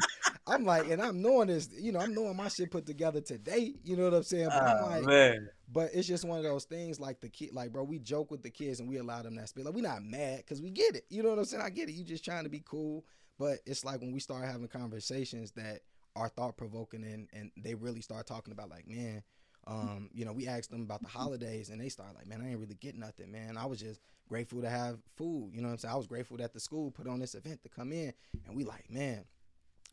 I'm 0.46 0.64
like, 0.66 0.90
and 0.90 1.00
I'm 1.00 1.22
knowing 1.22 1.48
this, 1.48 1.70
you 1.72 1.90
know, 1.90 2.00
I'm 2.00 2.12
knowing 2.12 2.36
my 2.36 2.48
shit 2.48 2.70
put 2.70 2.84
together 2.84 3.22
today. 3.22 3.72
You 3.82 3.96
know 3.96 4.04
what 4.04 4.12
I'm 4.12 4.22
saying? 4.24 4.48
But 4.48 4.62
I'm 4.62 4.82
like, 4.82 5.04
man. 5.04 5.48
but 5.72 5.88
it's 5.94 6.06
just 6.06 6.26
one 6.26 6.36
of 6.36 6.44
those 6.44 6.64
things, 6.64 7.00
like 7.00 7.22
the 7.22 7.30
kid, 7.30 7.54
like, 7.54 7.72
bro, 7.72 7.84
we 7.84 7.98
joke 7.98 8.30
with 8.30 8.42
the 8.42 8.50
kids 8.50 8.80
and 8.80 8.90
we 8.90 8.98
allow 8.98 9.22
them 9.22 9.36
that 9.36 9.48
space. 9.48 9.64
Like, 9.64 9.74
we 9.74 9.80
not 9.80 10.02
mad 10.02 10.38
because 10.38 10.60
we 10.60 10.70
get 10.70 10.96
it. 10.96 11.04
You 11.08 11.22
know 11.22 11.30
what 11.30 11.38
I'm 11.38 11.46
saying? 11.46 11.62
I 11.62 11.70
get 11.70 11.88
it. 11.88 11.92
You 11.92 12.04
just 12.04 12.26
trying 12.26 12.44
to 12.44 12.50
be 12.50 12.62
cool 12.62 13.06
but 13.38 13.58
it's 13.66 13.84
like 13.84 14.00
when 14.00 14.12
we 14.12 14.20
start 14.20 14.44
having 14.44 14.68
conversations 14.68 15.52
that 15.52 15.80
are 16.16 16.28
thought 16.28 16.56
provoking 16.56 17.04
and, 17.04 17.28
and 17.32 17.50
they 17.56 17.74
really 17.74 18.00
start 18.00 18.26
talking 18.26 18.52
about 18.52 18.70
like, 18.70 18.88
man, 18.88 19.22
um, 19.66 20.10
you 20.12 20.24
know, 20.24 20.32
we 20.32 20.48
asked 20.48 20.70
them 20.70 20.82
about 20.82 21.02
the 21.02 21.08
holidays 21.08 21.68
and 21.68 21.80
they 21.80 21.88
start 21.88 22.14
like, 22.14 22.26
man, 22.26 22.40
I 22.42 22.50
ain't 22.50 22.58
really 22.58 22.74
getting 22.74 23.00
nothing, 23.00 23.30
man. 23.30 23.56
I 23.56 23.66
was 23.66 23.80
just 23.80 24.00
grateful 24.28 24.62
to 24.62 24.68
have 24.68 24.98
food. 25.16 25.50
You 25.52 25.60
know 25.60 25.68
what 25.68 25.72
I'm 25.72 25.78
saying? 25.78 25.94
I 25.94 25.98
was 25.98 26.06
grateful 26.06 26.36
that 26.38 26.52
the 26.52 26.60
school 26.60 26.90
put 26.90 27.06
on 27.06 27.20
this 27.20 27.34
event 27.34 27.62
to 27.62 27.68
come 27.68 27.92
in 27.92 28.12
and 28.46 28.56
we 28.56 28.64
like, 28.64 28.90
man, 28.90 29.24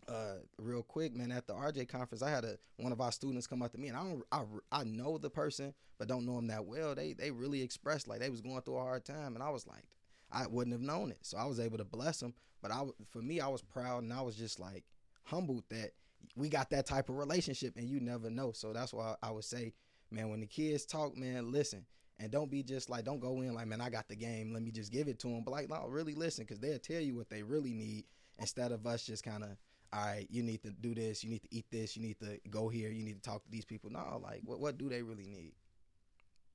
uh, 0.07 0.35
real 0.59 0.83
quick, 0.83 1.15
man, 1.15 1.31
at 1.31 1.47
the 1.47 1.53
RJ 1.53 1.87
conference, 1.89 2.21
I 2.21 2.29
had 2.29 2.45
a 2.45 2.57
one 2.77 2.91
of 2.91 3.01
our 3.01 3.11
students 3.11 3.47
come 3.47 3.61
up 3.61 3.71
to 3.71 3.79
me, 3.79 3.87
and 3.87 3.97
I 3.97 4.03
don't, 4.03 4.23
I, 4.31 4.43
I 4.81 4.83
know 4.83 5.17
the 5.17 5.29
person, 5.29 5.73
but 5.97 6.07
don't 6.07 6.25
know 6.25 6.37
him 6.37 6.47
that 6.47 6.65
well. 6.65 6.95
They, 6.95 7.13
they 7.13 7.31
really 7.31 7.61
expressed 7.61 8.07
like 8.07 8.19
they 8.19 8.29
was 8.29 8.41
going 8.41 8.61
through 8.61 8.77
a 8.77 8.81
hard 8.81 9.05
time, 9.05 9.33
and 9.33 9.43
I 9.43 9.49
was 9.49 9.65
like, 9.65 9.83
I 10.31 10.47
wouldn't 10.47 10.73
have 10.73 10.81
known 10.81 11.11
it, 11.11 11.19
so 11.21 11.37
I 11.37 11.45
was 11.45 11.59
able 11.59 11.77
to 11.77 11.85
bless 11.85 12.19
them. 12.19 12.33
But 12.65 12.73
I, 12.73 12.83
for 13.11 13.21
me, 13.21 13.39
I 13.39 13.47
was 13.47 13.61
proud 13.61 14.01
and 14.01 14.11
I 14.11 14.23
was 14.23 14.35
just 14.35 14.59
like 14.59 14.85
humbled 15.21 15.65
that 15.69 15.91
we 16.35 16.49
got 16.49 16.71
that 16.71 16.87
type 16.87 17.09
of 17.09 17.17
relationship, 17.17 17.77
and 17.77 17.87
you 17.87 17.99
never 17.99 18.31
know. 18.31 18.53
So 18.53 18.73
that's 18.73 18.91
why 18.91 19.13
I 19.21 19.29
would 19.29 19.43
say, 19.43 19.73
man, 20.09 20.29
when 20.29 20.39
the 20.39 20.47
kids 20.47 20.83
talk, 20.83 21.15
man, 21.15 21.51
listen. 21.51 21.85
And 22.17 22.31
don't 22.31 22.49
be 22.49 22.63
just 22.63 22.89
like, 22.89 23.05
don't 23.05 23.19
go 23.19 23.41
in 23.41 23.53
like, 23.53 23.67
man, 23.67 23.81
I 23.81 23.91
got 23.91 24.07
the 24.07 24.15
game. 24.15 24.51
Let 24.51 24.63
me 24.63 24.71
just 24.71 24.91
give 24.91 25.07
it 25.07 25.19
to 25.19 25.27
them. 25.27 25.43
But 25.45 25.51
like, 25.51 25.69
no, 25.69 25.85
really 25.87 26.15
listen, 26.15 26.43
because 26.43 26.59
they'll 26.59 26.79
tell 26.79 27.01
you 27.01 27.15
what 27.15 27.29
they 27.29 27.43
really 27.43 27.73
need 27.73 28.05
instead 28.39 28.71
of 28.71 28.87
us 28.87 29.05
just 29.05 29.23
kind 29.23 29.43
of, 29.43 29.49
all 29.93 30.03
right, 30.03 30.25
you 30.31 30.41
need 30.41 30.63
to 30.63 30.71
do 30.71 30.95
this, 30.95 31.23
you 31.23 31.29
need 31.29 31.43
to 31.43 31.53
eat 31.53 31.65
this, 31.71 31.95
you 31.95 32.01
need 32.01 32.17
to 32.21 32.39
go 32.49 32.67
here, 32.67 32.89
you 32.89 33.03
need 33.03 33.21
to 33.21 33.29
talk 33.29 33.43
to 33.43 33.51
these 33.51 33.65
people. 33.65 33.91
No, 33.91 34.19
like, 34.23 34.41
what 34.43 34.59
what 34.59 34.79
do 34.79 34.89
they 34.89 35.03
really 35.03 35.27
need? 35.27 35.51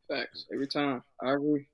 Facts 0.09 0.47
every 0.53 0.67
time. 0.67 1.05
I 1.23 1.35
agree 1.35 1.69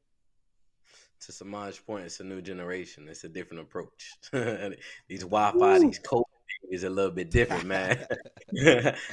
to 1.20 1.33
Semaj's 1.33 1.79
point, 1.79 2.05
it's 2.05 2.20
a 2.20 2.24
new 2.24 2.40
generation. 2.40 3.07
It's 3.09 3.24
a 3.24 3.29
different 3.29 3.62
approach. 3.62 4.12
these 5.09 5.22
Wi-Fi, 5.22 5.76
Ooh. 5.76 5.81
these 5.81 5.98
code 5.98 6.24
is 6.70 6.85
a 6.85 6.90
little 6.90 7.11
bit 7.11 7.31
different, 7.31 7.64
man. 7.64 8.07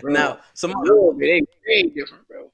now, 0.04 0.40
Semaj, 0.56 1.20
they 1.20 1.42
very 1.66 1.90
different, 1.96 2.28
bro. 2.28 2.52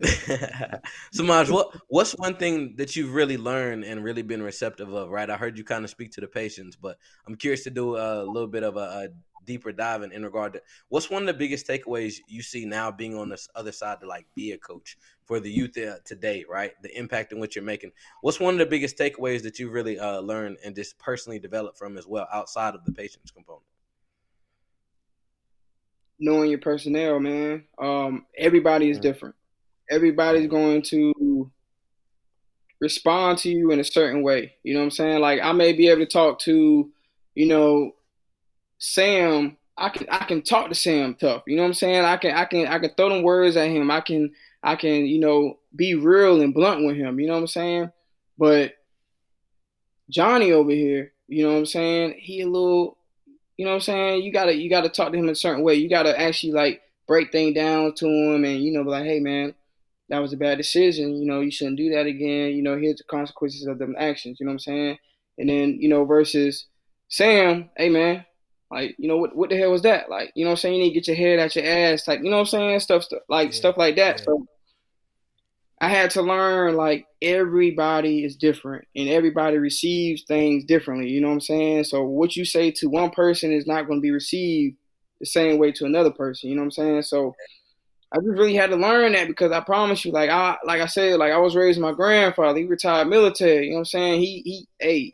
Semaj, 0.00 1.50
what 1.50 1.76
what's 1.88 2.12
one 2.12 2.36
thing 2.36 2.74
that 2.76 2.94
you've 2.94 3.14
really 3.14 3.36
learned 3.36 3.84
and 3.84 4.04
really 4.04 4.22
been 4.22 4.42
receptive 4.42 4.92
of? 4.92 5.10
Right, 5.10 5.28
I 5.28 5.36
heard 5.36 5.58
you 5.58 5.64
kind 5.64 5.84
of 5.84 5.90
speak 5.90 6.12
to 6.12 6.20
the 6.20 6.28
patience, 6.28 6.76
but 6.76 6.98
I'm 7.26 7.34
curious 7.34 7.64
to 7.64 7.70
do 7.70 7.96
a 7.96 8.22
little 8.22 8.48
bit 8.48 8.62
of 8.62 8.76
a, 8.76 8.78
a 8.80 9.08
deeper 9.48 9.72
diving 9.72 10.12
in 10.12 10.22
regard 10.22 10.52
to 10.52 10.62
what's 10.90 11.10
one 11.10 11.22
of 11.22 11.26
the 11.26 11.34
biggest 11.34 11.66
takeaways 11.66 12.18
you 12.28 12.42
see 12.42 12.64
now 12.64 12.92
being 12.92 13.16
on 13.18 13.28
this 13.28 13.48
other 13.56 13.72
side 13.72 13.98
to 14.00 14.06
like 14.06 14.26
be 14.36 14.52
a 14.52 14.58
coach 14.58 14.96
for 15.24 15.40
the 15.40 15.50
youth 15.50 15.76
uh, 15.76 15.96
today, 16.04 16.44
right? 16.48 16.72
The 16.82 16.96
impact 16.96 17.32
in 17.32 17.40
what 17.40 17.56
you're 17.56 17.64
making. 17.64 17.90
What's 18.20 18.38
one 18.38 18.54
of 18.54 18.58
the 18.58 18.66
biggest 18.66 18.96
takeaways 18.96 19.42
that 19.42 19.58
you 19.58 19.70
really 19.70 19.98
uh, 19.98 20.20
learned 20.20 20.58
and 20.64 20.76
just 20.76 20.98
personally 20.98 21.40
developed 21.40 21.78
from 21.78 21.98
as 21.98 22.06
well 22.06 22.28
outside 22.32 22.76
of 22.76 22.84
the 22.84 22.92
patience 22.92 23.32
component? 23.32 23.64
knowing 26.18 26.50
your 26.50 26.58
personnel, 26.58 27.20
man. 27.20 27.64
Um, 27.78 28.26
everybody 28.36 28.90
is 28.90 28.98
different. 28.98 29.34
Everybody's 29.90 30.48
going 30.48 30.82
to 30.82 31.50
respond 32.80 33.38
to 33.38 33.50
you 33.50 33.70
in 33.70 33.80
a 33.80 33.84
certain 33.84 34.22
way. 34.22 34.54
You 34.62 34.74
know 34.74 34.80
what 34.80 34.86
I'm 34.86 34.90
saying? 34.90 35.20
Like 35.20 35.40
I 35.42 35.52
may 35.52 35.72
be 35.72 35.88
able 35.88 36.00
to 36.00 36.06
talk 36.06 36.38
to, 36.40 36.90
you 37.34 37.46
know, 37.46 37.94
Sam. 38.78 39.56
I 39.76 39.90
can 39.90 40.08
I 40.10 40.24
can 40.24 40.42
talk 40.42 40.68
to 40.68 40.74
Sam 40.74 41.14
tough. 41.14 41.44
You 41.46 41.56
know 41.56 41.62
what 41.62 41.68
I'm 41.68 41.74
saying? 41.74 42.04
I 42.04 42.16
can 42.16 42.34
I 42.34 42.44
can 42.44 42.66
I 42.66 42.78
can 42.78 42.90
throw 42.96 43.10
them 43.10 43.22
words 43.22 43.56
at 43.56 43.68
him. 43.68 43.90
I 43.90 44.00
can 44.00 44.32
I 44.62 44.76
can 44.76 45.06
you 45.06 45.20
know 45.20 45.58
be 45.74 45.94
real 45.94 46.40
and 46.40 46.54
blunt 46.54 46.84
with 46.84 46.96
him. 46.96 47.20
You 47.20 47.28
know 47.28 47.34
what 47.34 47.40
I'm 47.40 47.46
saying? 47.46 47.92
But 48.36 48.74
Johnny 50.10 50.52
over 50.52 50.70
here, 50.70 51.12
you 51.28 51.44
know 51.44 51.52
what 51.52 51.58
I'm 51.58 51.66
saying? 51.66 52.14
He 52.18 52.40
a 52.40 52.46
little, 52.46 52.96
you 53.56 53.64
know 53.64 53.72
what 53.72 53.76
I'm 53.76 53.80
saying? 53.82 54.22
You 54.22 54.32
gotta 54.32 54.54
you 54.56 54.70
gotta 54.70 54.88
talk 54.88 55.12
to 55.12 55.18
him 55.18 55.28
a 55.28 55.34
certain 55.34 55.62
way. 55.62 55.74
You 55.74 55.88
gotta 55.88 56.18
actually 56.18 56.52
like 56.52 56.80
break 57.06 57.30
things 57.30 57.54
down 57.54 57.94
to 57.94 58.06
him 58.06 58.44
and 58.44 58.62
you 58.62 58.72
know 58.72 58.84
be 58.84 58.90
like, 58.90 59.04
hey 59.04 59.20
man, 59.20 59.54
that 60.08 60.20
was 60.20 60.32
a 60.32 60.36
bad 60.36 60.58
decision. 60.58 61.16
You 61.16 61.26
know, 61.26 61.40
you 61.40 61.50
shouldn't 61.50 61.76
do 61.76 61.90
that 61.90 62.06
again. 62.06 62.52
You 62.52 62.62
know, 62.62 62.78
here's 62.78 62.96
the 62.96 63.04
consequences 63.04 63.66
of 63.66 63.78
them 63.78 63.94
actions. 63.98 64.38
You 64.40 64.46
know 64.46 64.50
what 64.50 64.54
I'm 64.54 64.58
saying? 64.60 64.98
And 65.38 65.48
then, 65.48 65.78
you 65.80 65.88
know, 65.88 66.04
versus 66.04 66.66
Sam, 67.08 67.70
hey 67.76 67.90
man, 67.90 68.24
like, 68.70 68.94
you 68.98 69.08
know, 69.08 69.16
what 69.16 69.34
what 69.34 69.50
the 69.50 69.56
hell 69.56 69.70
was 69.70 69.82
that? 69.82 70.10
Like, 70.10 70.32
you 70.34 70.44
know 70.44 70.50
what 70.50 70.58
I'm 70.58 70.60
saying? 70.60 70.74
You 70.76 70.82
need 70.82 70.90
to 70.90 70.94
get 70.94 71.08
your 71.08 71.16
head 71.16 71.38
out 71.38 71.56
your 71.56 71.64
ass, 71.64 72.06
like, 72.06 72.20
you 72.22 72.30
know 72.30 72.36
what 72.36 72.40
I'm 72.40 72.46
saying? 72.46 72.80
Stuff, 72.80 73.04
stuff 73.04 73.22
like 73.28 73.50
yeah, 73.50 73.54
stuff 73.56 73.76
like 73.76 73.96
that. 73.96 74.18
Yeah. 74.18 74.24
So 74.24 74.46
I 75.80 75.88
had 75.88 76.10
to 76.12 76.22
learn 76.22 76.74
like 76.74 77.06
everybody 77.22 78.24
is 78.24 78.36
different 78.36 78.86
and 78.96 79.08
everybody 79.08 79.58
receives 79.58 80.22
things 80.24 80.64
differently. 80.64 81.08
You 81.08 81.20
know 81.20 81.28
what 81.28 81.34
I'm 81.34 81.40
saying? 81.40 81.84
So 81.84 82.02
what 82.02 82.36
you 82.36 82.44
say 82.44 82.70
to 82.72 82.88
one 82.88 83.10
person 83.10 83.52
is 83.52 83.66
not 83.66 83.86
going 83.86 84.00
to 84.00 84.02
be 84.02 84.10
received 84.10 84.76
the 85.20 85.26
same 85.26 85.58
way 85.58 85.72
to 85.72 85.84
another 85.84 86.10
person. 86.10 86.50
You 86.50 86.56
know 86.56 86.62
what 86.62 86.66
I'm 86.66 86.70
saying? 86.72 87.02
So 87.02 87.34
I 88.12 88.16
just 88.18 88.38
really 88.38 88.54
had 88.54 88.70
to 88.70 88.76
learn 88.76 89.12
that 89.12 89.28
because 89.28 89.52
I 89.52 89.60
promise 89.60 90.04
you, 90.04 90.12
like 90.12 90.30
I 90.30 90.56
like 90.64 90.80
I 90.80 90.86
said, 90.86 91.18
like 91.18 91.32
I 91.32 91.38
was 91.38 91.54
raised 91.54 91.80
my 91.80 91.92
grandfather. 91.92 92.58
He 92.58 92.64
retired 92.64 93.08
military. 93.08 93.66
You 93.66 93.70
know 93.70 93.76
what 93.76 93.80
I'm 93.80 93.84
saying? 93.86 94.20
He 94.20 94.42
he 94.44 94.68
hey, 94.80 95.12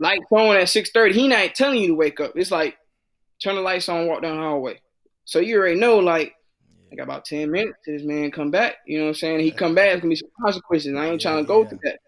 lights 0.00 0.26
on 0.30 0.56
at 0.56 0.68
six 0.68 0.90
thirty. 0.90 1.14
He 1.14 1.28
not 1.28 1.54
telling 1.54 1.80
you 1.80 1.88
to 1.88 1.94
wake 1.94 2.18
up. 2.20 2.32
It's 2.34 2.50
like 2.50 2.76
turn 3.42 3.54
the 3.54 3.60
lights 3.60 3.88
on, 3.88 4.06
walk 4.06 4.22
down 4.22 4.36
the 4.36 4.42
hallway. 4.42 4.80
So 5.24 5.38
you 5.38 5.56
already 5.58 5.78
know, 5.78 5.98
like 5.98 6.34
I 6.92 6.96
got 6.96 7.04
about 7.04 7.24
ten 7.24 7.50
minutes 7.50 7.78
till 7.84 7.94
this 7.94 8.06
man 8.06 8.30
come 8.30 8.50
back. 8.50 8.76
You 8.86 8.98
know 8.98 9.04
what 9.04 9.10
I'm 9.10 9.14
saying? 9.14 9.40
He 9.40 9.52
come 9.52 9.74
back, 9.74 9.92
it's 9.92 10.00
gonna 10.00 10.10
be 10.10 10.16
some 10.16 10.30
consequences. 10.42 10.94
I 10.96 11.06
ain't 11.06 11.20
trying 11.20 11.44
to 11.44 11.46
go 11.46 11.62
yeah. 11.62 11.68
through 11.68 11.78
that. 11.84 11.98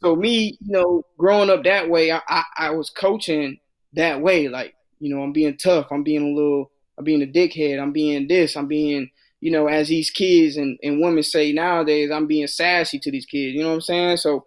So 0.00 0.16
me, 0.16 0.56
you 0.60 0.72
know, 0.72 1.02
growing 1.18 1.50
up 1.50 1.64
that 1.64 1.90
way, 1.90 2.10
I, 2.10 2.20
I 2.28 2.44
I 2.56 2.70
was 2.70 2.88
coaching 2.90 3.58
that 3.92 4.20
way. 4.22 4.48
Like 4.48 4.74
you 5.00 5.14
know, 5.14 5.22
I'm 5.22 5.32
being 5.32 5.56
tough. 5.56 5.88
I'm 5.90 6.02
being 6.02 6.22
a 6.22 6.34
little 6.34 6.70
I'm 6.98 7.04
being 7.04 7.22
a 7.22 7.26
dickhead. 7.26 7.80
I'm 7.80 7.92
being 7.92 8.28
this. 8.28 8.56
I'm 8.56 8.66
being, 8.66 9.10
you 9.40 9.50
know, 9.50 9.66
as 9.66 9.88
these 9.88 10.10
kids 10.10 10.56
and, 10.56 10.78
and 10.82 11.00
women 11.00 11.22
say 11.22 11.52
nowadays, 11.52 12.10
I'm 12.10 12.26
being 12.26 12.46
sassy 12.46 12.98
to 13.00 13.10
these 13.10 13.26
kids. 13.26 13.54
You 13.54 13.62
know 13.62 13.68
what 13.68 13.74
I'm 13.74 13.80
saying? 13.80 14.16
So 14.18 14.44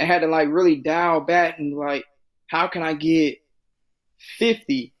I 0.00 0.04
had 0.04 0.20
to 0.20 0.26
like 0.26 0.48
really 0.48 0.76
dial 0.76 1.20
back 1.20 1.58
and 1.58 1.74
like, 1.76 2.04
how 2.48 2.68
can 2.68 2.82
I 2.82 2.94
get 2.94 3.38
50 4.38 4.92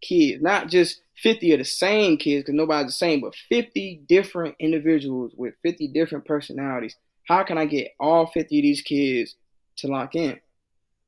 kids, 0.00 0.42
not 0.42 0.68
just 0.68 1.00
50 1.22 1.52
of 1.52 1.58
the 1.58 1.64
same 1.64 2.16
kids, 2.16 2.44
because 2.44 2.56
nobody's 2.56 2.88
the 2.88 2.92
same, 2.92 3.20
but 3.20 3.34
50 3.48 4.02
different 4.08 4.56
individuals 4.58 5.32
with 5.36 5.54
50 5.62 5.88
different 5.88 6.24
personalities. 6.24 6.96
How 7.28 7.44
can 7.44 7.58
I 7.58 7.66
get 7.66 7.92
all 8.00 8.26
50 8.26 8.58
of 8.58 8.62
these 8.62 8.82
kids 8.82 9.36
to 9.76 9.86
lock 9.86 10.14
in? 10.14 10.40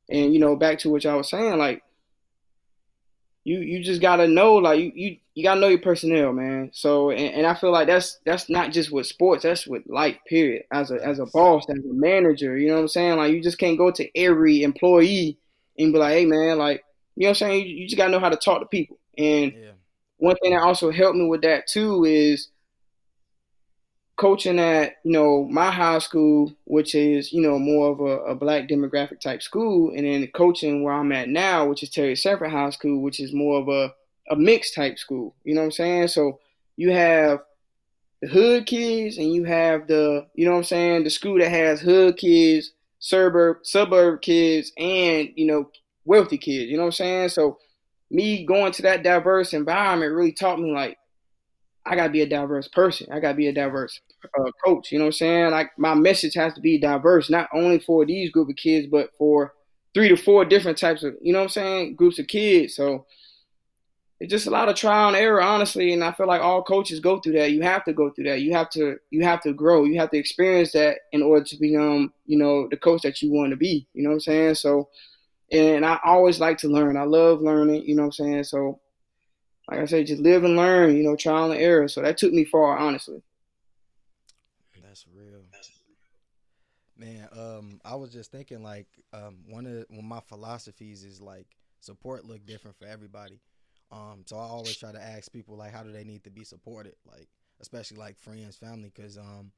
And, 0.09 0.33
you 0.33 0.39
know, 0.39 0.55
back 0.55 0.79
to 0.81 0.91
what 0.91 1.05
y'all 1.05 1.19
was 1.19 1.31
saying, 1.31 1.59
like, 1.59 1.83
you 3.45 3.59
you 3.59 3.83
just 3.83 4.01
gotta 4.01 4.27
know 4.27 4.55
like 4.55 4.81
you 4.81 4.91
you, 4.95 5.17
you 5.35 5.45
gotta 5.45 5.61
know 5.61 5.69
your 5.69 5.79
personnel, 5.79 6.33
man. 6.33 6.71
So 6.73 7.11
and, 7.11 7.35
and 7.35 7.47
I 7.47 7.55
feel 7.55 7.71
like 7.71 7.87
that's 7.87 8.19
that's 8.25 8.49
not 8.49 8.73
just 8.73 8.91
with 8.91 9.07
sports, 9.07 9.43
that's 9.43 9.67
with 9.67 9.83
life, 9.87 10.17
period. 10.27 10.65
As 10.73 10.91
a 10.91 10.95
as 10.95 11.19
a 11.19 11.27
boss, 11.27 11.67
as 11.69 11.77
a 11.77 11.93
manager, 11.93 12.57
you 12.57 12.69
know 12.69 12.77
what 12.77 12.81
I'm 12.81 12.89
saying? 12.89 13.19
Like 13.19 13.33
you 13.33 13.43
just 13.43 13.59
can't 13.59 13.77
go 13.77 13.91
to 13.91 14.19
every 14.19 14.63
employee 14.63 15.39
and 15.79 15.93
be 15.93 15.99
like, 15.99 16.15
hey 16.15 16.27
man, 16.27 16.59
like 16.59 16.85
you 17.17 17.23
know 17.23 17.29
what 17.29 17.43
I'm 17.43 17.49
saying? 17.49 17.67
You, 17.67 17.77
you 17.77 17.87
just 17.87 17.97
gotta 17.97 18.11
know 18.11 18.21
how 18.21 18.29
to 18.29 18.37
talk 18.37 18.61
to 18.61 18.67
people. 18.67 18.99
And 19.17 19.53
yeah. 19.53 19.71
one 20.17 20.37
thing 20.37 20.53
that 20.53 20.63
also 20.63 20.91
helped 20.91 21.17
me 21.17 21.27
with 21.27 21.43
that 21.43 21.67
too 21.67 22.05
is 22.05 22.49
coaching 24.17 24.61
at 24.61 24.95
you 25.05 25.13
know 25.13 25.45
my 25.45 25.71
high 25.71 25.99
school, 25.99 26.53
which 26.65 26.95
is 26.95 27.33
you 27.33 27.41
know 27.41 27.59
more 27.59 27.91
of 27.91 28.01
a, 28.01 28.31
a, 28.31 28.35
black 28.35 28.69
demographic 28.69 29.21
type 29.21 29.43
school, 29.43 29.93
and 29.95 30.07
then 30.07 30.27
coaching 30.29 30.83
where 30.83 30.95
I'm 30.95 31.13
at 31.13 31.29
now, 31.29 31.67
which 31.67 31.83
is 31.83 31.91
Terry 31.91 32.17
Sanford 32.17 32.51
High 32.51 32.71
School, 32.71 33.03
which 33.03 33.21
is 33.21 33.33
more 33.33 33.61
of 33.61 33.69
a 33.69 33.93
a 34.31 34.37
mixed 34.37 34.75
type 34.75 34.99
school. 34.99 35.35
You 35.45 35.55
know 35.55 35.61
what 35.61 35.67
I'm 35.67 35.73
saying? 35.73 36.09
So 36.09 36.41
you 36.77 36.93
have 36.93 37.41
the 38.23 38.29
hood 38.29 38.67
kids, 38.67 39.19
and 39.19 39.33
you 39.33 39.45
have 39.45 39.87
the 39.87 40.27
you 40.35 40.45
know 40.45 40.53
what 40.53 40.59
I'm 40.59 40.65
saying 40.65 41.05
the 41.05 41.11
school 41.11 41.39
that 41.39 41.51
has 41.51 41.81
hood 41.81 42.17
kids, 42.17 42.73
suburb 43.05 43.59
suburb 43.65 44.23
kids, 44.23 44.73
and 44.79 45.29
you 45.37 45.47
know 45.47 45.71
wealthy 46.07 46.39
kids. 46.39 46.71
You 46.71 46.77
know 46.77 46.85
what 46.85 46.89
I'm 46.89 46.93
saying? 46.93 47.29
So 47.31 47.59
me 48.11 48.47
going 48.47 48.73
to 48.73 48.83
that 48.83 49.03
diverse 49.03 49.53
environment 49.53 50.15
really 50.15 50.33
taught 50.33 50.59
me 50.59 50.73
like 50.73 50.97
I 51.85 51.97
gotta 51.97 52.11
be 52.11 52.23
a 52.23 52.27
diverse 52.27 52.67
person. 52.67 53.09
I 53.13 53.21
gotta 53.21 53.37
be 53.37 53.49
a 53.49 53.53
diverse 53.53 54.01
uh, 54.25 54.51
coach. 54.65 54.91
You 54.91 54.99
know 54.99 55.05
what 55.05 55.09
I'm 55.09 55.13
saying? 55.13 55.51
Like 55.51 55.71
my 55.79 55.95
message 55.95 56.35
has 56.35 56.55
to 56.55 56.63
be 56.63 56.79
diverse, 56.79 57.29
not 57.29 57.49
only 57.53 57.79
for 57.79 58.07
these 58.07 58.31
group 58.31 58.49
of 58.49 58.57
kids, 58.57 58.89
but 58.91 59.11
for 59.19 59.53
three 59.93 60.09
to 60.09 60.17
four 60.17 60.47
different 60.47 60.79
types 60.79 61.05
of, 61.05 61.15
you 61.21 61.33
know 61.33 61.41
what 61.41 61.45
I'm 61.45 61.51
saying, 61.51 61.97
groups 61.97 62.19
of 62.19 62.27
kids. 62.27 62.75
So 62.75 63.07
it's 64.25 64.31
just 64.31 64.47
a 64.47 64.51
lot 64.51 64.71
of 64.71 64.75
trial 64.75 65.09
and 65.09 65.17
error, 65.17 65.43
honestly. 65.43 65.93
And 65.93 66.03
I 66.03 66.11
feel 66.13 66.27
like 66.27 66.41
all 66.41 66.63
coaches 66.63 66.99
go 66.99 67.21
through 67.21 67.35
that. 67.35 67.53
You 67.53 67.61
have 67.61 67.85
to 67.85 67.93
go 67.93 68.09
through 68.09 68.25
that. 68.25 68.41
You 68.41 68.55
have 68.55 68.71
to 68.71 68.97
you 69.11 69.23
have 69.23 69.43
to 69.43 69.53
grow. 69.53 69.85
You 69.85 70.01
have 70.01 70.11
to 70.13 70.17
experience 70.17 70.73
that 70.73 70.97
in 71.13 71.23
order 71.23 71.45
to 71.45 71.57
become, 71.59 72.11
you 72.25 72.39
know, 72.39 72.67
the 72.71 72.79
coach 72.79 73.03
that 73.03 73.21
you 73.21 73.31
want 73.31 73.51
to 73.51 73.57
be. 73.57 73.87
You 73.93 74.03
know 74.03 74.09
what 74.09 74.15
I'm 74.15 74.21
saying? 74.21 74.55
So 74.55 74.89
and 75.53 75.85
I 75.85 76.01
always 76.07 76.41
like 76.41 76.57
to 76.59 76.69
learn. 76.69 76.97
I 76.97 77.03
love 77.03 77.43
learning, 77.43 77.83
you 77.83 77.95
know 77.95 78.05
what 78.05 78.07
I'm 78.07 78.13
saying? 78.13 78.45
So 78.45 78.81
like 79.71 79.81
I 79.81 79.85
said, 79.85 80.07
just 80.07 80.23
live 80.23 80.43
and 80.43 80.57
learn, 80.57 80.97
you 80.97 81.03
know, 81.03 81.17
trial 81.17 81.53
and 81.53 81.61
error. 81.61 81.87
So 81.87 82.01
that 82.01 82.17
took 82.17 82.33
me 82.33 82.47
far, 82.47 82.79
honestly. 82.79 83.23
That's 84.83 85.05
real. 85.15 85.43
Man, 86.97 87.29
um, 87.33 87.81
I 87.85 87.95
was 87.97 88.11
just 88.11 88.33
thinking 88.33 88.63
like 88.63 88.87
um, 89.13 89.41
one 89.51 89.67
of 89.67 89.85
one 89.91 89.99
of 89.99 90.05
my 90.05 90.21
philosophies 90.29 91.05
is 91.05 91.21
like 91.21 91.47
support 91.81 92.25
look 92.25 92.47
different 92.47 92.79
for 92.79 92.87
everybody. 92.87 93.39
Um, 93.95 94.25
so 94.27 94.37
I 94.37 94.43
always 94.43 94.77
try 94.77 94.91
to 94.91 95.01
ask 95.01 95.33
people 95.33 95.57
like 95.57 95.73
how 95.73 95.85
do 95.85 95.93
they 95.93 96.03
need 96.05 96.25
to 96.25 96.31
be 96.31 96.43
supported, 96.43 96.95
like 97.07 97.29
especially 97.61 97.99
like 97.99 98.19
friends, 98.19 98.57
family, 98.57 98.91
because 98.95 99.17
um, 99.17 99.53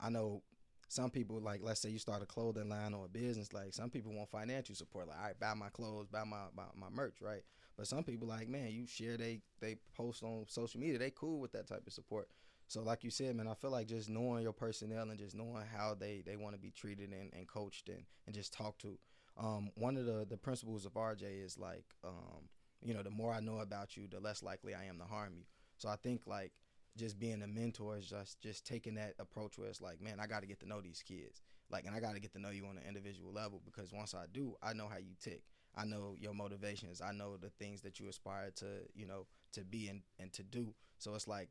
I 0.00 0.08
know 0.08 0.42
some 0.88 1.10
people 1.10 1.38
like 1.40 1.60
let's 1.62 1.80
say 1.80 1.90
you 1.90 1.98
start 1.98 2.22
a 2.22 2.26
clothing 2.26 2.70
line 2.70 2.94
or 2.94 3.04
a 3.04 3.08
business, 3.08 3.52
like 3.52 3.74
some 3.74 3.90
people 3.90 4.12
want 4.14 4.30
financial 4.30 4.74
support, 4.74 5.08
like 5.08 5.18
I 5.18 5.32
buy 5.38 5.52
my 5.52 5.68
clothes, 5.68 6.06
buy 6.06 6.24
my, 6.24 6.44
my 6.56 6.64
my 6.74 6.88
merch, 6.88 7.20
right? 7.20 7.42
But 7.76 7.86
some 7.86 8.04
people 8.04 8.26
like, 8.26 8.48
man, 8.48 8.70
you 8.70 8.86
share 8.86 9.18
they 9.18 9.40
they 9.60 9.76
post 9.94 10.22
on 10.22 10.46
social 10.48 10.80
media, 10.80 10.98
they 10.98 11.10
cool 11.10 11.40
with 11.40 11.52
that 11.52 11.68
type 11.68 11.86
of 11.86 11.92
support. 11.92 12.28
So 12.68 12.82
like 12.82 13.04
you 13.04 13.10
said, 13.10 13.36
man, 13.36 13.48
I 13.48 13.54
feel 13.54 13.70
like 13.70 13.86
just 13.86 14.08
knowing 14.08 14.42
your 14.42 14.54
personnel 14.54 15.10
and 15.10 15.18
just 15.18 15.36
knowing 15.36 15.64
how 15.76 15.94
they, 15.94 16.22
they 16.24 16.36
want 16.36 16.54
to 16.54 16.60
be 16.60 16.70
treated 16.70 17.10
and, 17.12 17.30
and 17.34 17.46
coached 17.46 17.90
and, 17.90 18.04
and 18.24 18.34
just 18.34 18.54
talk 18.54 18.78
to. 18.78 18.98
Um, 19.36 19.70
one 19.74 19.98
of 19.98 20.06
the, 20.06 20.26
the 20.28 20.38
principles 20.38 20.86
of 20.86 20.94
RJ 20.94 21.44
is 21.44 21.58
like, 21.58 21.84
um, 22.02 22.48
you 22.84 22.94
know, 22.94 23.02
the 23.02 23.10
more 23.10 23.32
I 23.32 23.40
know 23.40 23.58
about 23.58 23.96
you, 23.96 24.06
the 24.08 24.20
less 24.20 24.42
likely 24.42 24.74
I 24.74 24.84
am 24.84 24.98
to 24.98 25.04
harm 25.04 25.32
you. 25.34 25.44
So 25.78 25.88
I 25.88 25.96
think 25.96 26.26
like 26.26 26.52
just 26.96 27.18
being 27.18 27.42
a 27.42 27.46
mentor 27.46 27.96
is 27.96 28.06
just 28.06 28.40
just 28.40 28.64
taking 28.66 28.94
that 28.94 29.14
approach 29.18 29.58
where 29.58 29.68
it's 29.68 29.80
like, 29.80 30.00
man, 30.00 30.20
I 30.20 30.26
got 30.26 30.40
to 30.40 30.46
get 30.46 30.60
to 30.60 30.68
know 30.68 30.80
these 30.80 31.02
kids, 31.02 31.40
like, 31.70 31.86
and 31.86 31.94
I 31.94 32.00
got 32.00 32.14
to 32.14 32.20
get 32.20 32.32
to 32.34 32.38
know 32.38 32.50
you 32.50 32.66
on 32.66 32.76
an 32.76 32.84
individual 32.86 33.32
level 33.32 33.60
because 33.64 33.92
once 33.92 34.14
I 34.14 34.26
do, 34.32 34.54
I 34.62 34.74
know 34.74 34.86
how 34.86 34.98
you 34.98 35.14
tick. 35.20 35.42
I 35.76 35.84
know 35.84 36.14
your 36.18 36.34
motivations. 36.34 37.00
I 37.00 37.10
know 37.10 37.36
the 37.36 37.50
things 37.50 37.80
that 37.80 37.98
you 37.98 38.08
aspire 38.08 38.52
to, 38.56 38.66
you 38.94 39.06
know, 39.06 39.26
to 39.54 39.64
be 39.64 39.88
and, 39.88 40.02
and 40.20 40.32
to 40.34 40.44
do. 40.44 40.72
So 40.98 41.14
it's 41.14 41.26
like 41.26 41.48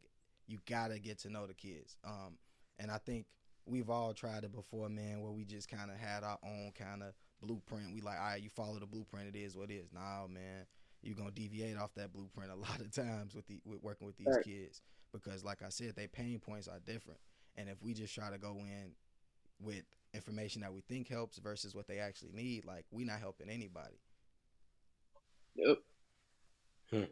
you 0.48 0.60
gotta 0.66 1.00
get 1.00 1.20
to 1.20 1.30
know 1.30 1.46
the 1.46 1.54
kids. 1.54 1.98
Um, 2.06 2.38
and 2.80 2.90
I 2.90 3.00
think 3.00 3.26
we've 3.66 3.90
all 3.90 4.14
tried 4.14 4.44
it 4.44 4.54
before, 4.54 4.90
man, 4.90 5.22
where 5.22 5.32
we 5.32 5.44
just 5.46 5.70
kind 5.70 5.92
of 5.92 5.98
had 5.98 6.24
our 6.24 6.38
own 6.44 6.72
kind 6.78 7.04
of 7.04 7.14
blueprint. 7.42 7.94
We 7.94 8.02
like, 8.02 8.20
all 8.20 8.28
right, 8.28 8.42
you 8.42 8.50
follow 8.50 8.80
the 8.80 8.86
blueprint. 8.86 9.36
It 9.36 9.38
is 9.38 9.58
what 9.58 9.70
it 9.70 9.76
is. 9.76 9.92
Nah, 9.94 10.28
man, 10.28 10.66
you're 11.04 11.16
gonna 11.16 11.32
deviate 11.32 11.78
off 11.78 11.94
that 11.96 12.14
blueprint 12.14 12.52
a 12.52 12.56
lot 12.70 12.80
of 12.80 12.92
times 12.92 13.36
with 13.36 13.48
the 13.48 13.60
with 13.66 13.84
working 13.84 14.08
with 14.08 14.18
these 14.18 14.28
right. 14.28 14.44
kids 14.44 14.82
because, 15.14 15.44
like 15.44 15.62
I 15.62 15.70
said, 15.70 15.96
their 15.96 16.08
pain 16.08 16.40
points 16.40 16.68
are 16.68 16.80
different. 16.86 17.20
And 17.56 17.70
if 17.70 17.82
we 17.82 17.94
just 17.94 18.16
try 18.16 18.32
to 18.32 18.38
go 18.38 18.58
in 18.58 18.92
with 19.62 19.84
information 20.14 20.62
that 20.62 20.74
we 20.74 20.82
think 20.82 21.08
helps 21.08 21.38
versus 21.38 21.76
what 21.76 21.88
they 21.88 22.00
actually 22.00 22.32
need, 22.34 22.66
like 22.66 22.86
we're 22.92 23.06
not 23.06 23.20
helping 23.20 23.50
anybody. 23.50 24.00
Yep. 25.56 25.78
Hmm. 26.90 27.04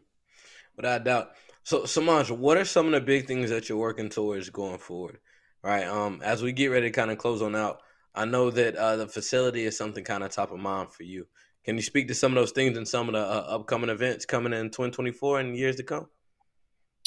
Without 0.76 1.04
doubt. 1.04 1.30
So, 1.62 1.82
Semaj, 1.82 2.36
what 2.36 2.56
are 2.56 2.64
some 2.64 2.86
of 2.86 2.92
the 2.92 3.00
big 3.00 3.26
things 3.26 3.50
that 3.50 3.68
you're 3.68 3.78
working 3.78 4.08
towards 4.08 4.50
going 4.50 4.78
forward? 4.78 5.18
Right. 5.62 5.86
Um, 5.86 6.20
as 6.24 6.42
we 6.42 6.50
get 6.50 6.68
ready 6.68 6.88
to 6.88 6.92
kind 6.92 7.10
of 7.12 7.18
close 7.18 7.40
on 7.40 7.54
out, 7.54 7.78
I 8.14 8.24
know 8.24 8.50
that 8.50 8.74
uh, 8.74 8.96
the 8.96 9.06
facility 9.06 9.64
is 9.64 9.78
something 9.78 10.02
kind 10.02 10.24
of 10.24 10.30
top 10.30 10.50
of 10.50 10.58
mind 10.58 10.92
for 10.92 11.04
you. 11.04 11.26
Can 11.64 11.76
you 11.76 11.82
speak 11.82 12.08
to 12.08 12.14
some 12.14 12.32
of 12.32 12.36
those 12.36 12.52
things 12.52 12.76
and 12.76 12.86
some 12.86 13.08
of 13.08 13.14
the 13.14 13.20
uh, 13.20 13.46
upcoming 13.48 13.90
events 13.90 14.26
coming 14.26 14.52
in 14.52 14.66
2024 14.66 15.40
and 15.40 15.56
years 15.56 15.76
to 15.76 15.84
come? 15.84 16.08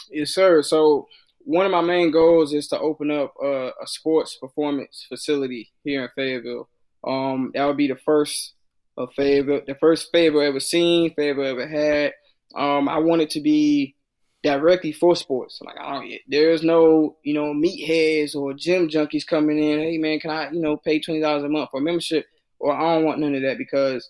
Yes, 0.09 0.31
sir. 0.31 0.61
So 0.61 1.07
one 1.39 1.65
of 1.65 1.71
my 1.71 1.81
main 1.81 2.11
goals 2.11 2.53
is 2.53 2.67
to 2.69 2.79
open 2.79 3.11
up 3.11 3.33
a, 3.41 3.67
a 3.81 3.87
sports 3.87 4.37
performance 4.39 5.05
facility 5.09 5.71
here 5.83 6.03
in 6.03 6.09
Fayetteville. 6.15 6.69
Um, 7.05 7.51
that 7.53 7.65
would 7.65 7.77
be 7.77 7.87
the 7.87 7.97
first 7.97 8.53
of 8.97 9.13
Fayetteville, 9.13 9.61
the 9.67 9.75
first 9.75 10.09
Fayetteville 10.11 10.41
ever 10.41 10.59
seen, 10.59 11.13
Fayetteville 11.13 11.45
ever 11.45 11.67
had. 11.67 12.13
Um, 12.55 12.87
I 12.87 12.99
want 12.99 13.21
it 13.21 13.29
to 13.31 13.41
be 13.41 13.95
directly 14.41 14.91
for 14.91 15.15
sports. 15.15 15.59
Like 15.61 15.75
I 15.79 15.93
don't, 15.93 16.13
there's 16.27 16.63
no 16.63 17.17
you 17.23 17.33
know 17.33 17.53
meatheads 17.53 18.35
or 18.35 18.53
gym 18.53 18.87
junkies 18.87 19.25
coming 19.25 19.59
in. 19.59 19.79
Hey 19.79 19.97
man, 19.97 20.19
can 20.19 20.31
I 20.31 20.49
you 20.51 20.61
know 20.61 20.77
pay 20.77 20.99
twenty 20.99 21.19
dollars 21.19 21.43
a 21.43 21.49
month 21.49 21.71
for 21.71 21.81
membership? 21.81 22.25
Or 22.59 22.73
I 22.73 22.95
don't 22.95 23.05
want 23.05 23.19
none 23.19 23.35
of 23.35 23.41
that 23.41 23.57
because 23.57 24.09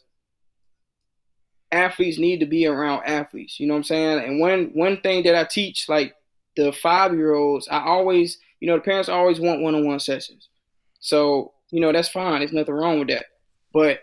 athletes 1.76 2.18
need 2.18 2.40
to 2.40 2.46
be 2.46 2.66
around 2.66 3.04
athletes. 3.06 3.60
You 3.60 3.68
know 3.68 3.74
what 3.74 3.80
I'm 3.80 3.84
saying? 3.84 4.20
And 4.26 4.40
one 4.40 4.72
one 4.74 5.02
thing 5.02 5.24
that 5.24 5.36
I 5.36 5.44
teach 5.44 5.88
like 5.90 6.16
the 6.56 6.72
five 6.72 7.14
year 7.14 7.34
olds, 7.34 7.68
I 7.70 7.84
always 7.84 8.40
you 8.60 8.68
know 8.68 8.76
the 8.76 8.82
parents 8.82 9.10
always 9.10 9.40
want 9.40 9.62
one 9.62 9.76
on 9.76 9.86
one 9.86 10.00
sessions. 10.00 10.50
So 11.00 11.54
you 11.72 11.82
know 11.82 11.92
that's 11.92 12.10
fine. 12.10 12.40
There's 12.40 12.54
nothing 12.54 12.74
wrong 12.74 13.00
with 13.00 13.10
that. 13.10 13.26
But 13.74 14.00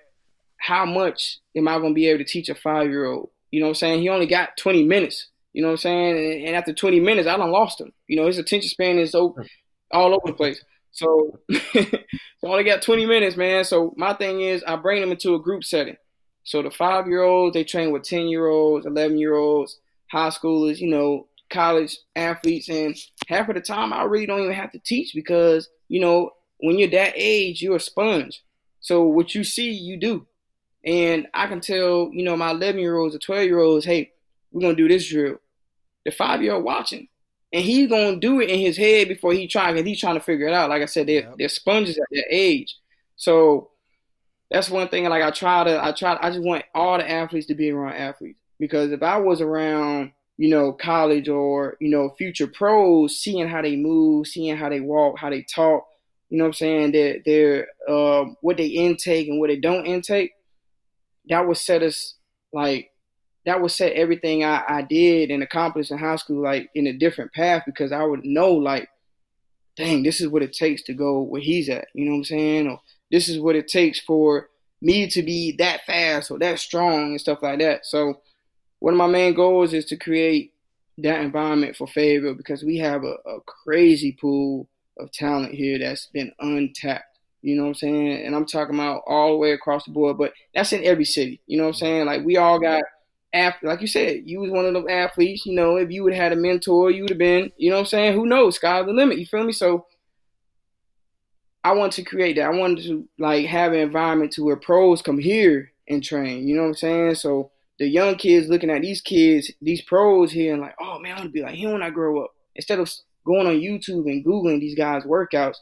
how 0.58 0.84
much 0.84 1.38
am 1.56 1.66
I 1.66 1.78
going 1.78 1.90
to 1.90 1.94
be 1.94 2.06
able 2.06 2.24
to 2.24 2.30
teach 2.30 2.48
a 2.48 2.54
five 2.54 2.88
year 2.88 3.06
old? 3.06 3.30
You 3.50 3.60
know 3.60 3.66
what 3.66 3.70
I'm 3.70 3.74
saying? 3.76 4.00
He 4.00 4.08
only 4.08 4.26
got 4.26 4.56
20 4.56 4.84
minutes. 4.84 5.28
You 5.52 5.60
know 5.60 5.68
what 5.68 5.72
I'm 5.72 5.78
saying? 5.78 6.46
And, 6.46 6.56
after 6.56 6.72
20 6.72 7.00
minutes, 7.00 7.28
I 7.28 7.36
done 7.36 7.50
lost 7.50 7.80
him. 7.80 7.92
You 8.06 8.16
know, 8.16 8.26
his 8.26 8.38
attention 8.38 8.70
span 8.70 8.98
is 8.98 9.12
so 9.12 9.36
all 9.90 10.14
over 10.14 10.26
the 10.26 10.32
place. 10.32 10.64
So, 10.92 11.38
so 11.52 11.80
I 11.82 12.46
only 12.46 12.64
got 12.64 12.82
20 12.82 13.06
minutes, 13.06 13.36
man. 13.36 13.64
So 13.64 13.92
my 13.96 14.14
thing 14.14 14.40
is, 14.40 14.62
I 14.64 14.76
bring 14.76 15.00
them 15.00 15.10
into 15.10 15.34
a 15.34 15.42
group 15.42 15.64
setting. 15.64 15.96
So 16.45 16.62
the 16.62 16.70
five 16.70 17.07
year 17.07 17.22
olds, 17.22 17.55
they 17.55 17.64
train 17.64 17.93
with 17.93 18.03
10 18.03 18.28
year 18.28 18.47
olds, 18.47 18.86
11 18.86 19.18
year 19.18 19.34
olds, 19.34 19.78
high 20.11 20.30
schoolers, 20.30 20.78
you 20.78 20.88
know, 20.88 21.26
college 21.51 21.99
athletes. 22.16 22.68
And 22.68 22.97
half 23.28 23.49
of 23.49 23.55
the 23.55 23.61
time, 23.61 23.93
I 23.93 24.05
really 24.05 24.26
don't 24.26 24.40
even 24.40 24.53
have 24.53 24.72
to 24.72 24.78
teach 24.78 25.14
because, 25.14 25.68
you 25.88 26.01
know, 26.01 26.32
when 26.59 26.78
you're 26.78 26.90
that 26.90 27.14
age, 27.16 27.62
you're 27.62 27.76
a 27.76 27.80
sponge. 27.80 28.43
So 28.80 29.05
what 29.05 29.34
you 29.34 29.45
see, 29.45 29.70
you 29.70 29.97
do. 29.97 30.26
And 30.84 31.28
I 31.32 31.47
can 31.47 31.61
tell, 31.61 32.11
you 32.12 32.24
know, 32.24 32.36
my 32.36 32.51
11 32.51 32.80
year 32.80 32.97
olds 32.97 33.14
or 33.14 33.18
12 33.18 33.45
year 33.45 33.61
olds, 33.61 33.84
hey, 33.84 34.12
we're 34.51 34.62
going 34.62 34.76
to 34.76 34.82
do 34.82 34.88
this 34.88 35.09
drill. 35.09 35.36
The 36.05 36.11
five 36.11 36.43
year 36.43 36.55
old 36.55 36.64
watching. 36.64 37.09
And 37.53 37.62
he's 37.62 37.88
going 37.88 38.14
to 38.14 38.20
do 38.20 38.40
it 38.40 38.49
in 38.49 38.59
his 38.59 38.76
head 38.76 39.09
before 39.09 39.32
he 39.34 39.47
tries, 39.47 39.74
because 39.74 39.86
he's 39.86 40.01
trying 40.01 40.14
to 40.14 40.20
figure 40.20 40.49
it 40.49 40.55
out. 40.55 40.70
Like 40.70 40.82
I 40.82 40.86
said, 40.86 41.07
they're, 41.07 41.22
yep. 41.22 41.34
they're 41.38 41.49
sponges 41.49 41.99
at 41.99 42.07
their 42.11 42.24
age. 42.30 42.76
So 43.16 43.71
that's 44.53 44.70
one 44.70 44.88
thing. 44.88 45.09
Like 45.09 45.22
I 45.22 45.30
try 45.30 45.64
to, 45.64 45.82
I 45.82 45.92
try, 45.92 46.18
I 46.20 46.30
just 46.30 46.42
want 46.42 46.64
all 46.74 46.98
the 46.98 47.11
athletes 47.11 47.46
to 47.46 47.55
be 47.55 47.70
around 47.70 47.94
athletes. 47.94 48.38
Because 48.59 48.92
if 48.92 49.03
I 49.03 49.16
was 49.16 49.40
around, 49.40 50.12
you 50.36 50.50
know, 50.50 50.72
college 50.72 51.28
or, 51.28 51.76
you 51.80 51.90
know, 51.90 52.11
future 52.16 52.46
pros, 52.46 53.18
seeing 53.18 53.48
how 53.48 53.62
they 53.62 53.76
move, 53.76 54.26
seeing 54.26 54.57
how 54.57 54.68
they 54.68 54.80
walk, 54.80 55.18
how 55.18 55.30
they 55.30 55.42
talk, 55.42 55.86
you 56.28 56.38
know 56.38 56.44
what 56.44 56.48
I'm 56.48 56.55
saying, 56.55 56.92
their, 56.92 57.18
their, 57.24 57.68
uh, 57.88 58.24
what 58.40 58.57
they 58.57 58.66
intake 58.66 59.28
and 59.28 59.40
what 59.40 59.48
they 59.48 59.59
don't 59.59 59.86
intake, 59.86 60.32
that 61.28 61.46
would 61.46 61.57
set 61.57 61.82
us 61.82 62.14
like 62.53 62.90
that 63.44 63.61
would 63.61 63.70
set 63.70 63.92
everything 63.92 64.44
I, 64.44 64.62
I 64.68 64.82
did 64.82 65.30
and 65.30 65.42
accomplished 65.42 65.90
in 65.90 65.98
high 65.98 66.16
school 66.16 66.42
like 66.42 66.70
in 66.74 66.86
a 66.86 66.92
different 66.92 67.32
path 67.32 67.62
because 67.66 67.90
I 67.90 68.05
would 68.05 68.24
know 68.24 68.53
like, 68.53 68.88
dang, 69.76 70.03
this 70.03 70.20
is 70.20 70.28
what 70.28 70.42
it 70.42 70.53
takes 70.53 70.82
to 70.84 70.94
go 70.94 71.22
where 71.22 71.40
he's 71.40 71.68
at. 71.68 71.88
You 71.94 72.05
know 72.05 72.12
what 72.12 72.18
I'm 72.18 72.24
saying? 72.24 72.68
Or 72.68 72.80
this 73.12 73.28
is 73.28 73.38
what 73.38 73.54
it 73.54 73.68
takes 73.68 74.00
for 74.00 74.48
me 74.80 75.08
to 75.10 75.22
be 75.22 75.52
that 75.58 75.84
fast 75.86 76.30
or 76.30 76.38
that 76.40 76.58
strong 76.58 77.10
and 77.10 77.20
stuff 77.20 77.38
like 77.42 77.60
that. 77.60 77.86
So 77.86 78.20
one 78.80 78.94
of 78.94 78.98
my 78.98 79.06
main 79.06 79.34
goals 79.34 79.72
is 79.72 79.84
to 79.86 79.96
create 79.96 80.52
that 80.98 81.20
environment 81.20 81.76
for 81.76 81.86
Fayetteville 81.86 82.34
because 82.34 82.64
we 82.64 82.78
have 82.78 83.04
a, 83.04 83.14
a 83.26 83.40
crazy 83.46 84.16
pool 84.20 84.66
of 84.98 85.12
talent 85.12 85.54
here 85.54 85.78
that's 85.78 86.06
been 86.06 86.32
untapped. 86.40 87.04
You 87.42 87.56
know 87.56 87.62
what 87.62 87.68
I'm 87.68 87.74
saying? 87.74 88.26
And 88.26 88.34
I'm 88.34 88.46
talking 88.46 88.74
about 88.74 89.02
all 89.06 89.30
the 89.30 89.36
way 89.36 89.52
across 89.52 89.84
the 89.84 89.92
board, 89.92 90.18
but 90.18 90.32
that's 90.54 90.72
in 90.72 90.84
every 90.84 91.04
city. 91.04 91.40
You 91.46 91.58
know 91.58 91.64
what 91.64 91.68
I'm 91.68 91.74
mm-hmm. 91.74 91.84
saying? 91.84 92.06
Like 92.06 92.24
we 92.24 92.36
all 92.36 92.58
got 92.58 92.82
like 93.62 93.80
you 93.80 93.86
said, 93.86 94.22
you 94.26 94.40
was 94.40 94.50
one 94.50 94.66
of 94.66 94.74
those 94.74 94.90
athletes, 94.90 95.46
you 95.46 95.54
know, 95.54 95.76
if 95.76 95.90
you 95.90 96.04
would 96.04 96.12
have 96.12 96.22
had 96.22 96.32
a 96.32 96.40
mentor, 96.40 96.90
you 96.90 97.02
would 97.02 97.10
have 97.10 97.18
been, 97.18 97.50
you 97.56 97.70
know 97.70 97.76
what 97.76 97.80
I'm 97.80 97.86
saying? 97.86 98.14
Who 98.14 98.26
knows? 98.26 98.56
Sky's 98.56 98.84
the 98.84 98.92
limit. 98.92 99.18
You 99.18 99.26
feel 99.26 99.44
me? 99.44 99.52
So 99.52 99.86
I 101.64 101.72
want 101.72 101.92
to 101.94 102.02
create 102.02 102.36
that. 102.36 102.46
I 102.46 102.56
wanted 102.56 102.84
to 102.84 103.08
like 103.18 103.46
have 103.46 103.72
an 103.72 103.78
environment 103.78 104.32
to 104.32 104.44
where 104.44 104.56
pros 104.56 105.02
come 105.02 105.18
here 105.18 105.72
and 105.88 106.02
train. 106.02 106.46
You 106.46 106.56
know 106.56 106.62
what 106.62 106.68
I'm 106.68 106.74
saying? 106.74 107.14
So 107.16 107.50
the 107.78 107.88
young 107.88 108.16
kids 108.16 108.48
looking 108.48 108.70
at 108.70 108.82
these 108.82 109.00
kids, 109.00 109.50
these 109.60 109.82
pros 109.82 110.32
here, 110.32 110.52
and 110.52 110.62
like, 110.62 110.76
oh 110.80 110.98
man, 110.98 111.12
I 111.12 111.16
want 111.16 111.28
to 111.28 111.32
be 111.32 111.42
like 111.42 111.54
him 111.54 111.72
when 111.72 111.82
I 111.82 111.90
grow 111.90 112.24
up. 112.24 112.34
Instead 112.54 112.78
of 112.78 112.90
going 113.24 113.46
on 113.46 113.54
YouTube 113.54 114.10
and 114.10 114.24
googling 114.24 114.60
these 114.60 114.76
guys' 114.76 115.04
workouts, 115.04 115.56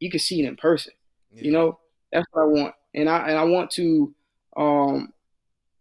you 0.00 0.10
can 0.10 0.20
see 0.20 0.42
it 0.42 0.48
in 0.48 0.56
person. 0.56 0.92
Yeah. 1.32 1.44
You 1.44 1.52
know, 1.52 1.78
that's 2.12 2.26
what 2.32 2.42
I 2.42 2.46
want, 2.46 2.74
and 2.94 3.08
I 3.08 3.28
and 3.28 3.38
I 3.38 3.44
want 3.44 3.70
to, 3.72 4.14
um, 4.56 5.12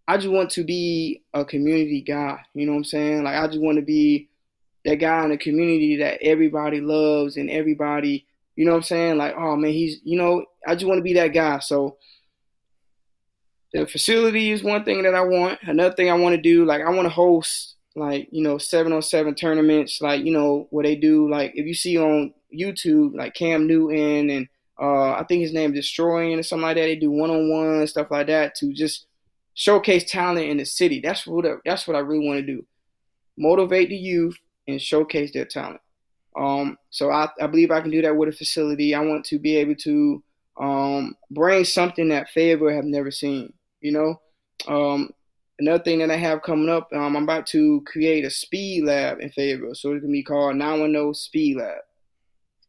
I 0.08 0.18
just 0.18 0.30
want 0.30 0.50
to 0.52 0.64
be 0.64 1.24
a 1.34 1.46
community 1.46 2.02
guy. 2.02 2.40
You 2.54 2.66
know 2.66 2.74
what 2.74 2.80
I'm 2.80 2.84
saying? 2.86 3.24
Like 3.24 3.36
I 3.36 3.48
just 3.48 3.62
want 3.62 3.78
to 3.78 3.86
be 3.86 4.30
that 4.86 4.96
guy 4.96 5.24
in 5.24 5.30
the 5.30 5.38
community 5.38 5.98
that 5.98 6.22
everybody 6.22 6.82
loves 6.82 7.38
and 7.38 7.50
everybody, 7.50 8.26
you 8.58 8.66
know 8.66 8.72
what 8.72 8.78
I'm 8.78 8.84
saying? 8.84 9.18
Like, 9.18 9.36
oh 9.38 9.56
man, 9.56 9.72
he's, 9.72 10.00
you 10.04 10.18
know, 10.18 10.44
I 10.68 10.74
just 10.74 10.88
want 10.88 10.98
to 10.98 11.04
be 11.04 11.14
that 11.14 11.28
guy. 11.28 11.60
So 11.60 11.98
the 13.72 13.86
facility 13.86 14.52
is 14.52 14.64
one 14.64 14.84
thing 14.84 15.04
that 15.04 15.14
I 15.14 15.22
want. 15.22 15.60
Another 15.62 15.96
thing 15.96 16.10
I 16.10 16.16
want 16.16 16.36
to 16.36 16.42
do, 16.42 16.66
like 16.66 16.82
I 16.82 16.90
want 16.90 17.06
to 17.06 17.14
host 17.14 17.76
like, 17.96 18.28
you 18.32 18.42
know, 18.42 18.58
seven 18.58 18.94
on 18.94 19.04
seven 19.04 19.36
tournaments, 19.36 20.02
like, 20.02 20.26
you 20.26 20.32
know, 20.32 20.68
what 20.72 20.86
they 20.86 20.96
do, 20.96 21.30
like 21.30 21.52
if 21.56 21.68
you 21.68 21.76
see 21.76 21.98
on 22.00 22.34
YouTube, 22.54 23.16
like 23.16 23.36
Cam 23.36 23.68
Newton 23.68 24.32
and 24.32 24.48
uh, 24.82 25.12
I 25.12 25.24
think 25.28 25.42
his 25.42 25.54
name 25.54 25.76
is 25.76 25.86
Deestroying 25.86 26.40
or 26.40 26.44
something 26.44 26.64
like 26.64 26.78
that. 26.78 26.82
They 26.82 26.96
do 26.96 27.12
one 27.12 27.30
on 27.30 27.50
one 27.50 27.86
stuff 27.88 28.10
like 28.10 28.28
that 28.28 28.56
to 28.56 28.74
just 28.74 29.06
showcase 29.54 30.10
talent 30.10 30.50
in 30.50 30.58
the 30.58 30.66
city. 30.66 31.00
That's 31.00 31.28
what 31.28 31.46
that's 31.64 31.88
what 31.88 31.96
I 31.96 32.00
really 32.00 32.26
want 32.26 32.40
to 32.40 32.46
do. 32.46 32.66
Motivate 33.38 33.90
the 33.90 33.98
youth 33.98 34.38
and 34.68 34.82
showcase 34.82 35.32
their 35.32 35.46
talent. 35.46 35.82
Um, 36.38 36.78
so 36.90 37.10
I, 37.10 37.30
I 37.42 37.48
believe 37.48 37.72
I 37.72 37.82
can 37.82 37.92
do 37.92 38.02
that 38.04 38.16
with 38.16 38.30
a 38.30 38.32
facility. 38.32 38.94
I 38.94 39.00
want 39.00 39.26
to 39.26 39.40
be 39.40 39.56
able 39.58 39.76
to 39.76 40.24
um, 40.60 41.16
bring 41.32 41.66
something 41.66 42.10
that 42.10 42.30
Fayetteville 42.30 42.70
have 42.70 42.86
never 42.86 43.12
seen. 43.12 43.54
You 43.82 43.92
know, 43.92 44.22
um, 44.68 45.10
another 45.60 45.84
thing 45.84 46.00
that 46.00 46.12
I 46.12 46.16
have 46.16 46.42
coming 46.42 46.70
up, 46.70 46.90
um, 46.94 47.16
I'm 47.16 47.24
about 47.24 47.48
to 47.48 47.82
create 47.86 48.26
a 48.26 48.30
speed 48.30 48.86
lab 48.86 49.20
in 49.20 49.30
Fayetteville. 49.32 49.76
So 49.76 49.92
it 49.92 50.02
gonna 50.02 50.12
be 50.12 50.24
called 50.24 50.56
910 50.56 51.14
Speed 51.14 51.58
Lab. 51.58 51.80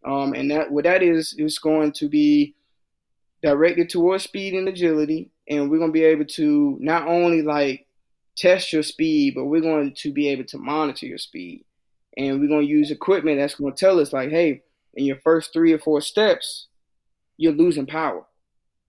Um, 0.05 0.33
and 0.35 0.51
that 0.51 0.71
what 0.71 0.85
that 0.85 1.03
is 1.03 1.35
is 1.39 1.59
going 1.59 1.93
to 1.93 2.09
be 2.09 2.55
directed 3.43 3.89
towards 3.89 4.25
speed 4.25 4.55
and 4.55 4.69
agility, 4.69 5.31
and 5.49 5.71
we're 5.71 5.79
gonna 5.79 5.93
be 5.93 6.05
able 6.05 6.25
to 6.25 6.77
not 6.81 7.07
only 7.07 7.43
like 7.43 7.87
test 8.37 8.73
your 8.73 8.83
speed, 8.83 9.35
but 9.35 9.47
we're 9.47 9.61
going 9.61 9.93
to 9.95 10.13
be 10.13 10.29
able 10.29 10.45
to 10.45 10.59
monitor 10.59 11.07
your 11.07 11.19
speed, 11.19 11.65
and 12.19 12.41
we're 12.41 12.49
gonna 12.49 12.63
use 12.63 12.91
equipment 12.91 13.39
that's 13.39 13.55
gonna 13.55 13.75
tell 13.75 14.01
us 14.01 14.13
like, 14.13 14.31
hey, 14.31 14.63
in 14.95 15.05
your 15.05 15.19
first 15.25 15.53
three 15.53 15.73
or 15.73 15.79
four 15.79 16.01
steps, 16.01 16.67
you're 17.37 17.53
losing 17.53 17.87
power. 17.87 18.27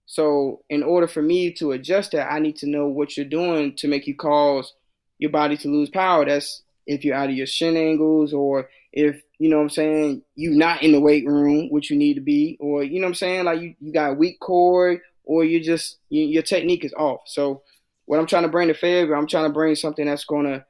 So 0.06 0.62
in 0.68 0.82
order 0.82 1.06
for 1.06 1.22
me 1.22 1.52
to 1.54 1.70
adjust 1.70 2.12
that, 2.12 2.30
I 2.30 2.40
need 2.40 2.56
to 2.56 2.68
know 2.68 2.88
what 2.88 3.16
you're 3.16 3.24
doing 3.24 3.76
to 3.76 3.86
make 3.86 4.08
you 4.08 4.16
cause 4.16 4.74
your 5.18 5.30
body 5.30 5.56
to 5.58 5.68
lose 5.68 5.88
power. 5.88 6.24
That's 6.24 6.62
if 6.86 7.04
you're 7.04 7.14
out 7.14 7.30
of 7.30 7.36
your 7.36 7.46
shin 7.46 7.76
angles 7.76 8.32
or 8.32 8.68
if 8.92 9.22
you 9.38 9.48
know 9.48 9.58
what 9.58 9.62
I'm 9.62 9.70
saying, 9.70 10.22
you 10.34 10.50
not 10.50 10.82
in 10.82 10.90
the 10.90 11.00
weight 11.00 11.26
room, 11.26 11.68
which 11.70 11.90
you 11.90 11.96
need 11.96 12.14
to 12.14 12.20
be, 12.20 12.56
or 12.58 12.82
you 12.82 13.00
know 13.00 13.06
what 13.06 13.10
I'm 13.10 13.14
saying, 13.14 13.44
like 13.44 13.60
you, 13.60 13.74
you 13.80 13.92
got 13.92 14.10
a 14.10 14.14
weak 14.14 14.40
core, 14.40 14.98
or 15.24 15.44
you 15.44 15.62
just 15.62 15.98
you, 16.08 16.24
your 16.24 16.42
technique 16.42 16.84
is 16.84 16.92
off. 16.94 17.20
So 17.26 17.62
what 18.06 18.18
I'm 18.18 18.26
trying 18.26 18.42
to 18.42 18.48
bring 18.48 18.66
to 18.68 18.74
Fayetteville, 18.74 19.16
I'm 19.16 19.28
trying 19.28 19.48
to 19.48 19.54
bring 19.54 19.76
something 19.76 20.06
that's 20.06 20.24
gonna 20.24 20.64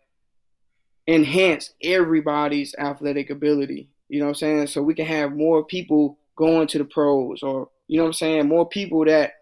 enhance 1.11 1.73
everybody's 1.83 2.75
athletic 2.79 3.31
ability. 3.31 3.89
You 4.09 4.21
know 4.21 4.27
what 4.27 4.31
I'm 4.31 4.35
saying? 4.37 4.67
So 4.69 4.83
we 4.83 4.95
can 4.95 5.07
have 5.07 5.37
more 5.37 5.65
people 5.65 6.19
going 6.37 6.67
to 6.69 6.79
the 6.79 6.85
pros, 6.85 7.43
or 7.43 7.69
you 7.89 7.97
know 7.97 8.05
what 8.05 8.09
I'm 8.09 8.15
saying, 8.15 8.49
more 8.49 8.69
people 8.69 9.05
that 9.05 9.33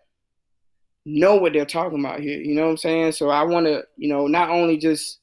know 1.05 1.37
what 1.37 1.53
they're 1.53 1.64
talking 1.64 2.01
about 2.01 2.21
here. 2.21 2.39
You 2.39 2.55
know 2.55 2.64
what 2.64 2.71
I'm 2.73 2.77
saying? 2.77 3.12
So 3.12 3.31
I 3.31 3.43
want 3.45 3.66
to, 3.66 3.85
you 3.97 4.09
know, 4.09 4.27
not 4.27 4.51
only 4.51 4.77
just 4.77 5.21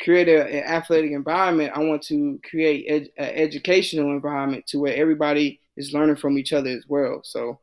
create 0.00 0.28
a, 0.28 0.46
an 0.46 0.64
athletic 0.64 1.12
environment, 1.12 1.72
I 1.74 1.80
want 1.80 2.02
to 2.04 2.40
create 2.48 2.88
an 2.90 3.08
educational 3.18 4.12
environment 4.12 4.66
to 4.68 4.78
where 4.78 4.94
everybody 4.94 5.60
is 5.76 5.92
learning 5.92 6.16
from 6.16 6.38
each 6.38 6.52
other 6.52 6.70
as 6.70 6.84
well. 6.88 7.20
So, 7.24 7.58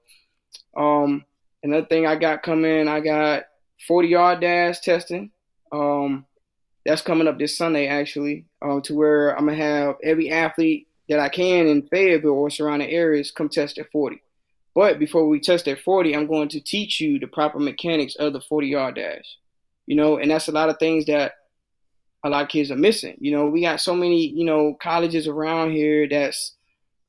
um, 0.75 1.25
another 1.63 1.85
thing 1.85 2.05
I 2.05 2.15
got 2.15 2.43
coming, 2.43 2.87
I 2.87 2.99
got 2.99 3.43
40 3.87 4.07
yard 4.07 4.41
dash 4.41 4.79
testing. 4.79 5.31
Um, 5.71 6.25
that's 6.87 7.01
coming 7.01 7.27
up 7.27 7.37
this 7.37 7.57
Sunday 7.57 7.87
actually, 7.87 8.45
um, 8.61 8.81
to 8.83 8.95
where 8.95 9.37
I'm 9.37 9.45
gonna 9.45 9.57
have 9.57 9.97
every 10.01 10.31
athlete 10.31 10.87
that 11.09 11.19
I 11.19 11.27
can 11.27 11.67
in 11.67 11.87
Fayetteville 11.87 12.31
or 12.31 12.49
surrounding 12.49 12.89
areas 12.89 13.29
come 13.29 13.49
test 13.49 13.77
at 13.77 13.91
40. 13.91 14.21
But 14.73 14.97
before 14.97 15.27
we 15.27 15.39
test 15.39 15.67
at 15.67 15.81
40, 15.81 16.15
I'm 16.15 16.27
going 16.27 16.49
to 16.49 16.61
teach 16.61 17.01
you 17.01 17.19
the 17.19 17.27
proper 17.27 17.59
mechanics 17.59 18.15
of 18.15 18.31
the 18.33 18.39
40 18.39 18.67
yard 18.67 18.95
dash. 18.95 19.37
You 19.85 19.95
know, 19.95 20.17
and 20.17 20.31
that's 20.31 20.47
a 20.47 20.51
lot 20.51 20.69
of 20.69 20.77
things 20.79 21.05
that 21.05 21.33
a 22.23 22.29
lot 22.29 22.43
of 22.43 22.49
kids 22.49 22.71
are 22.71 22.77
missing. 22.77 23.15
You 23.19 23.31
know, 23.31 23.47
we 23.47 23.61
got 23.61 23.81
so 23.81 23.95
many, 23.95 24.27
you 24.27 24.45
know, 24.45 24.75
colleges 24.81 25.27
around 25.27 25.71
here 25.71 26.07
that's, 26.07 26.55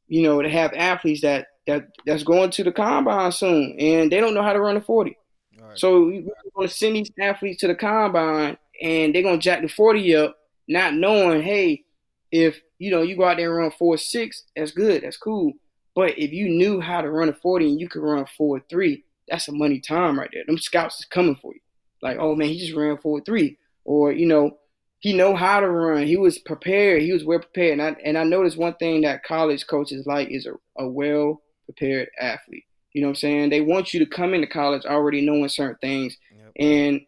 you 0.09 0.23
know, 0.23 0.43
to 0.43 0.49
have 0.49 0.73
athletes 0.75 1.23
that 1.23 1.49
that 1.67 1.89
that's 2.07 2.23
going 2.23 2.51
to 2.51 2.65
the 2.65 2.73
combine 2.73 3.31
soon, 3.31 3.77
and 3.79 4.11
they 4.11 4.21
don't 4.21 4.35
know 4.35 4.43
how 4.43 4.55
to 4.55 4.61
run 4.61 4.77
a 4.77 4.81
forty. 4.81 5.17
Right. 5.61 5.79
So 5.79 6.05
we're 6.07 6.23
going 6.55 6.69
to 6.69 6.75
send 6.75 6.97
these 6.97 7.11
athletes 7.21 7.61
to 7.61 7.67
the 7.67 7.75
combine, 7.75 8.57
and 8.81 9.15
they're 9.15 9.23
to 9.23 9.39
jack 9.39 9.63
the 9.63 9.69
forty 9.69 10.15
up, 10.15 10.37
not 10.67 10.95
knowing, 10.95 11.43
hey, 11.43 11.85
if 12.31 12.61
you 12.79 12.91
know 12.91 13.03
you 13.03 13.17
go 13.17 13.25
out 13.25 13.37
there 13.37 13.51
and 13.51 13.59
run 13.59 13.71
four 13.79 13.97
six, 13.97 14.45
that's 14.57 14.73
good, 14.73 15.03
that's 15.03 15.17
cool. 15.17 15.53
But 15.95 16.19
if 16.19 16.33
you 16.33 16.49
knew 16.49 16.81
how 16.81 17.01
to 17.01 17.11
run 17.11 17.29
a 17.29 17.33
forty 17.33 17.69
and 17.69 17.81
you 17.81 17.89
could 17.89 18.03
run 18.03 18.27
four 18.37 18.63
three, 18.71 19.05
that's 19.29 19.49
a 19.49 19.53
money 19.53 19.81
time 19.81 20.19
right 20.19 20.31
there. 20.33 20.45
Them 20.47 20.59
scouts 20.59 21.01
is 21.01 21.07
coming 21.07 21.37
for 21.37 21.53
you. 21.55 21.61
Like, 22.03 22.19
oh 22.21 22.35
man, 22.35 22.49
he 22.49 22.59
just 22.59 22.77
ran 22.77 22.99
four 22.99 23.21
three, 23.21 23.59
or 23.85 24.13
you 24.13 24.27
know, 24.27 24.59
he 25.01 25.13
know 25.13 25.35
how 25.35 25.61
to 25.61 25.69
run. 25.69 26.07
He 26.07 26.17
was 26.17 26.39
prepared. 26.39 27.03
He 27.03 27.13
was 27.13 27.25
well 27.25 27.41
prepared. 27.41 27.79
And 27.79 27.83
I 27.83 27.97
and 28.05 28.19
I 28.19 28.25
noticed 28.25 28.57
one 28.57 28.75
thing 28.75 29.03
that 29.03 29.25
college 29.25 29.67
coaches 29.67 30.07
like 30.07 30.29
is 30.31 30.47
a, 30.47 30.55
a 30.83 30.89
well 30.89 31.43
prepared 31.65 32.09
athlete. 32.21 32.65
You 32.93 33.03
know 33.03 33.09
what 33.09 33.13
I'm 33.13 33.17
saying? 33.17 33.51
They 33.51 33.61
want 33.61 33.93
you 33.93 34.01
to 34.01 34.07
come 34.07 34.35
into 34.35 34.47
college 34.47 34.85
already 34.87 35.21
knowing 35.21 35.49
certain 35.49 35.77
things. 35.81 36.17
Yep. 36.35 36.53
And 36.59 37.01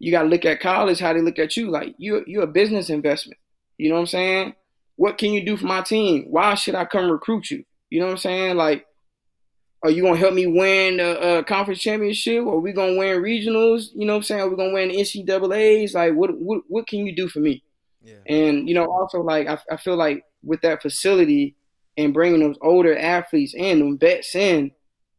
you 0.00 0.10
gotta 0.10 0.28
look 0.28 0.44
at 0.44 0.60
college 0.60 0.98
how 0.98 1.12
they 1.12 1.22
look 1.22 1.38
at 1.38 1.56
you. 1.56 1.70
Like 1.70 1.94
you 1.98 2.24
you're 2.26 2.42
a 2.42 2.48
business 2.48 2.90
investment. 2.90 3.38
You 3.78 3.88
know 3.90 3.94
what 3.94 4.00
I'm 4.00 4.06
saying? 4.06 4.54
What 4.96 5.16
can 5.16 5.32
you 5.32 5.44
do 5.44 5.56
for 5.56 5.66
my 5.66 5.82
team? 5.82 6.26
Why 6.28 6.54
should 6.54 6.74
I 6.74 6.84
come 6.84 7.10
recruit 7.10 7.50
you? 7.50 7.64
You 7.88 8.00
know 8.00 8.06
what 8.06 8.12
I'm 8.12 8.18
saying? 8.18 8.56
Like 8.56 8.86
are 9.82 9.90
you 9.90 10.02
gonna 10.02 10.16
help 10.16 10.34
me 10.34 10.46
win 10.46 10.98
the 10.98 11.20
uh, 11.20 11.42
conference 11.42 11.80
championship? 11.80 12.44
Or 12.44 12.56
are 12.56 12.60
we 12.60 12.72
gonna 12.72 12.98
win 12.98 13.22
regionals? 13.22 13.86
You 13.94 14.06
know 14.06 14.14
what 14.14 14.18
I'm 14.18 14.22
saying? 14.24 14.40
Are 14.42 14.48
we 14.48 14.56
gonna 14.56 14.74
win 14.74 14.90
NCAA's? 14.90 15.94
Like, 15.94 16.14
what 16.14 16.36
what 16.38 16.62
what 16.68 16.86
can 16.86 17.06
you 17.06 17.14
do 17.14 17.28
for 17.28 17.40
me? 17.40 17.62
Yeah. 18.02 18.16
And 18.26 18.68
you 18.68 18.74
know, 18.74 18.84
also 18.84 19.20
like 19.20 19.46
I, 19.46 19.58
I 19.70 19.76
feel 19.76 19.96
like 19.96 20.24
with 20.42 20.60
that 20.62 20.82
facility 20.82 21.56
and 21.96 22.12
bringing 22.12 22.40
those 22.40 22.58
older 22.60 22.96
athletes 22.96 23.54
in, 23.54 23.78
them 23.78 23.98
vets 23.98 24.34
in, 24.34 24.72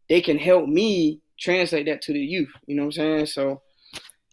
they 0.09 0.21
can 0.21 0.38
help 0.38 0.67
me 0.67 1.21
translate 1.39 1.88
that 1.88 2.01
to 2.03 2.13
the 2.13 2.19
youth. 2.19 2.51
You 2.67 2.75
know 2.75 2.84
what 2.84 2.97
I'm 2.97 3.25
saying? 3.25 3.25
So, 3.27 3.61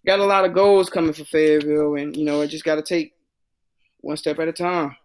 got 0.09 0.21
a 0.21 0.25
lot 0.25 0.47
of 0.47 0.55
goals 0.55 0.89
coming 0.89 1.13
for 1.13 1.27
Fayetteville, 1.27 1.97
and 1.97 2.17
you 2.17 2.25
know, 2.25 2.41
I 2.41 2.47
just 2.47 2.65
got 2.65 2.77
to 2.77 2.83
take 2.83 3.13
one 4.01 4.17
step 4.17 4.39
at 4.39 4.49
a 4.49 4.53
time. 4.55 4.97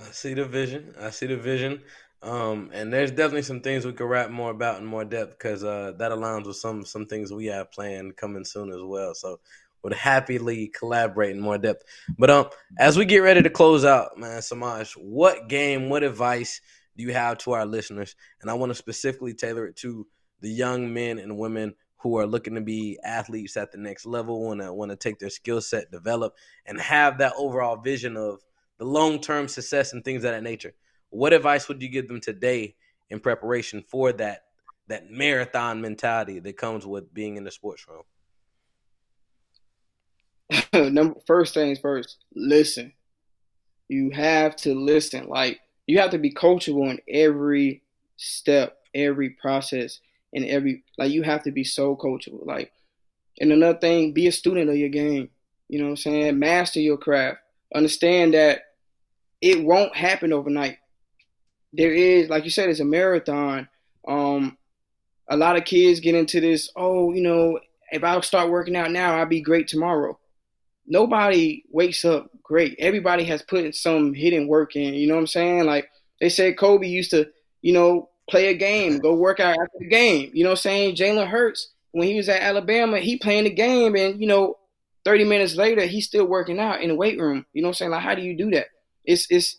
I 0.00 0.12
see 0.12 0.34
the 0.34 0.44
vision. 0.44 0.94
I 1.00 1.10
see 1.10 1.26
the 1.26 1.36
vision. 1.36 1.82
Um, 2.22 2.70
and 2.72 2.92
there's 2.92 3.10
definitely 3.10 3.42
some 3.42 3.60
things 3.60 3.84
we 3.84 3.92
could 3.92 4.08
rap 4.08 4.30
more 4.30 4.52
about 4.52 4.80
in 4.80 4.86
more 4.86 5.04
depth 5.04 5.36
because 5.36 5.64
uh, 5.64 5.94
that 5.98 6.12
aligns 6.12 6.46
with 6.46 6.56
some 6.56 6.84
some 6.84 7.06
things 7.06 7.32
we 7.32 7.46
have 7.46 7.72
planned 7.72 8.16
coming 8.16 8.44
soon 8.44 8.70
as 8.70 8.80
well. 8.80 9.14
So 9.14 9.40
would 9.82 9.94
happily 9.94 10.68
collaborate 10.68 11.34
in 11.34 11.40
more 11.40 11.58
depth. 11.58 11.84
But 12.18 12.30
um, 12.30 12.50
as 12.78 12.96
we 12.96 13.04
get 13.04 13.18
ready 13.18 13.42
to 13.42 13.50
close 13.50 13.84
out, 13.84 14.16
man, 14.16 14.40
Semaj, 14.40 14.92
what 14.92 15.48
game, 15.48 15.88
what 15.88 16.04
advice 16.04 16.60
do 16.96 17.02
you 17.02 17.12
have 17.12 17.38
to 17.38 17.52
our 17.52 17.66
listeners? 17.66 18.14
And 18.42 18.50
I 18.50 18.54
want 18.54 18.70
to 18.70 18.74
specifically 18.74 19.34
tailor 19.34 19.66
it 19.66 19.76
to 19.78 20.06
the 20.40 20.50
young 20.50 20.92
men 20.92 21.18
and 21.18 21.36
women 21.36 21.74
who 21.98 22.16
are 22.16 22.26
looking 22.26 22.54
to 22.54 22.60
be 22.60 22.98
athletes 23.04 23.56
at 23.56 23.72
the 23.72 23.78
next 23.78 24.06
level, 24.06 24.44
want 24.44 24.60
to 24.60 24.72
want 24.72 24.90
to 24.90 24.96
take 24.96 25.18
their 25.18 25.30
skill 25.30 25.60
set, 25.60 25.90
develop, 25.90 26.34
and 26.66 26.80
have 26.80 27.18
that 27.18 27.34
overall 27.36 27.76
vision 27.76 28.16
of 28.16 28.40
the 28.78 28.84
long 28.84 29.20
term 29.20 29.48
success 29.48 29.92
and 29.92 30.04
things 30.04 30.24
of 30.24 30.30
that 30.32 30.42
nature. 30.42 30.74
What 31.10 31.32
advice 31.32 31.68
would 31.68 31.82
you 31.82 31.88
give 31.88 32.08
them 32.08 32.20
today 32.20 32.76
in 33.10 33.20
preparation 33.20 33.82
for 33.88 34.12
that 34.12 34.44
that 34.86 35.10
marathon 35.10 35.80
mentality 35.80 36.38
that 36.38 36.56
comes 36.56 36.86
with 36.86 37.12
being 37.12 37.36
in 37.36 37.44
the 37.44 37.50
sports 37.50 37.86
room? 37.88 38.02
Number 40.94 41.18
first 41.26 41.54
things 41.54 41.78
first, 41.78 42.18
listen. 42.34 42.92
You 43.88 44.10
have 44.10 44.54
to 44.56 44.74
listen. 44.74 45.28
Like 45.28 45.60
you 45.86 45.98
have 45.98 46.10
to 46.10 46.18
be 46.18 46.32
coachable 46.32 46.90
in 46.90 47.00
every 47.08 47.82
step, 48.16 48.76
every 48.94 49.30
process, 49.30 50.00
and 50.32 50.44
every 50.44 50.84
like 50.96 51.10
you 51.10 51.22
have 51.22 51.42
to 51.44 51.52
be 51.52 51.64
so 51.64 51.96
coachable. 51.96 52.44
Like 52.46 52.72
and 53.40 53.52
another 53.52 53.78
thing, 53.78 54.12
be 54.12 54.26
a 54.26 54.32
student 54.32 54.70
of 54.70 54.76
your 54.76 54.88
game. 54.88 55.30
You 55.68 55.78
know 55.78 55.86
what 55.86 55.90
I'm 55.90 55.96
saying? 55.96 56.38
Master 56.38 56.80
your 56.80 56.96
craft. 56.96 57.38
Understand 57.74 58.34
that 58.34 58.60
it 59.40 59.62
won't 59.62 59.94
happen 59.94 60.32
overnight 60.32 60.78
there 61.72 61.92
is, 61.92 62.28
like 62.28 62.44
you 62.44 62.50
said, 62.50 62.68
it's 62.68 62.80
a 62.80 62.84
marathon. 62.84 63.68
Um, 64.06 64.56
a 65.28 65.36
lot 65.36 65.56
of 65.56 65.64
kids 65.64 66.00
get 66.00 66.14
into 66.14 66.40
this. 66.40 66.70
Oh, 66.76 67.12
you 67.12 67.20
know, 67.20 67.60
if 67.90 68.04
I 68.04 68.18
start 68.20 68.50
working 68.50 68.76
out 68.76 68.90
now, 68.90 69.16
I'll 69.16 69.26
be 69.26 69.40
great 69.40 69.68
tomorrow. 69.68 70.18
Nobody 70.86 71.64
wakes 71.70 72.04
up 72.04 72.30
great. 72.42 72.76
Everybody 72.78 73.24
has 73.24 73.42
put 73.42 73.74
some 73.74 74.14
hidden 74.14 74.48
work 74.48 74.76
in. 74.76 74.94
You 74.94 75.06
know 75.06 75.14
what 75.14 75.20
I'm 75.20 75.26
saying? 75.26 75.64
Like 75.64 75.90
they 76.20 76.30
said, 76.30 76.56
Kobe 76.56 76.86
used 76.86 77.10
to, 77.10 77.28
you 77.60 77.74
know, 77.74 78.08
play 78.28 78.48
a 78.48 78.54
game, 78.54 78.98
go 78.98 79.14
work 79.14 79.40
out 79.40 79.56
after 79.58 79.78
the 79.78 79.88
game. 79.88 80.30
You 80.34 80.44
know 80.44 80.50
what 80.50 80.58
I'm 80.58 80.62
saying? 80.62 80.96
Jalen 80.96 81.28
Hurts, 81.28 81.72
when 81.92 82.08
he 82.08 82.16
was 82.16 82.28
at 82.28 82.42
Alabama, 82.42 82.98
he 82.98 83.16
playing 83.16 83.44
the 83.44 83.50
game, 83.50 83.96
and 83.96 84.20
you 84.20 84.26
know, 84.26 84.56
30 85.04 85.24
minutes 85.24 85.56
later, 85.56 85.86
he's 85.86 86.06
still 86.06 86.26
working 86.26 86.60
out 86.60 86.82
in 86.82 86.88
the 86.88 86.94
weight 86.94 87.18
room. 87.18 87.46
You 87.52 87.62
know 87.62 87.68
what 87.68 87.70
I'm 87.70 87.74
saying? 87.74 87.90
Like, 87.92 88.02
how 88.02 88.14
do 88.14 88.22
you 88.22 88.36
do 88.36 88.50
that? 88.50 88.66
It's 89.04 89.26
it's 89.30 89.56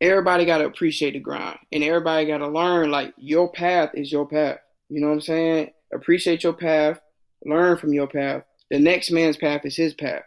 everybody 0.00 0.44
got 0.44 0.58
to 0.58 0.66
appreciate 0.66 1.12
the 1.12 1.20
grind 1.20 1.58
and 1.70 1.84
everybody 1.84 2.26
got 2.26 2.38
to 2.38 2.48
learn 2.48 2.90
like 2.90 3.14
your 3.16 3.50
path 3.52 3.90
is 3.94 4.10
your 4.10 4.26
path. 4.26 4.58
You 4.88 5.00
know 5.00 5.08
what 5.08 5.14
I'm 5.14 5.20
saying? 5.20 5.70
Appreciate 5.94 6.42
your 6.42 6.54
path, 6.54 6.98
learn 7.44 7.76
from 7.76 7.92
your 7.92 8.08
path. 8.08 8.42
The 8.70 8.78
next 8.78 9.10
man's 9.10 9.36
path 9.36 9.64
is 9.64 9.76
his 9.76 9.94
path. 9.94 10.24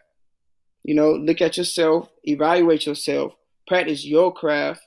You 0.82 0.94
know, 0.94 1.12
look 1.12 1.42
at 1.42 1.56
yourself, 1.56 2.08
evaluate 2.24 2.86
yourself, 2.86 3.34
practice 3.66 4.04
your 4.04 4.32
craft, 4.32 4.85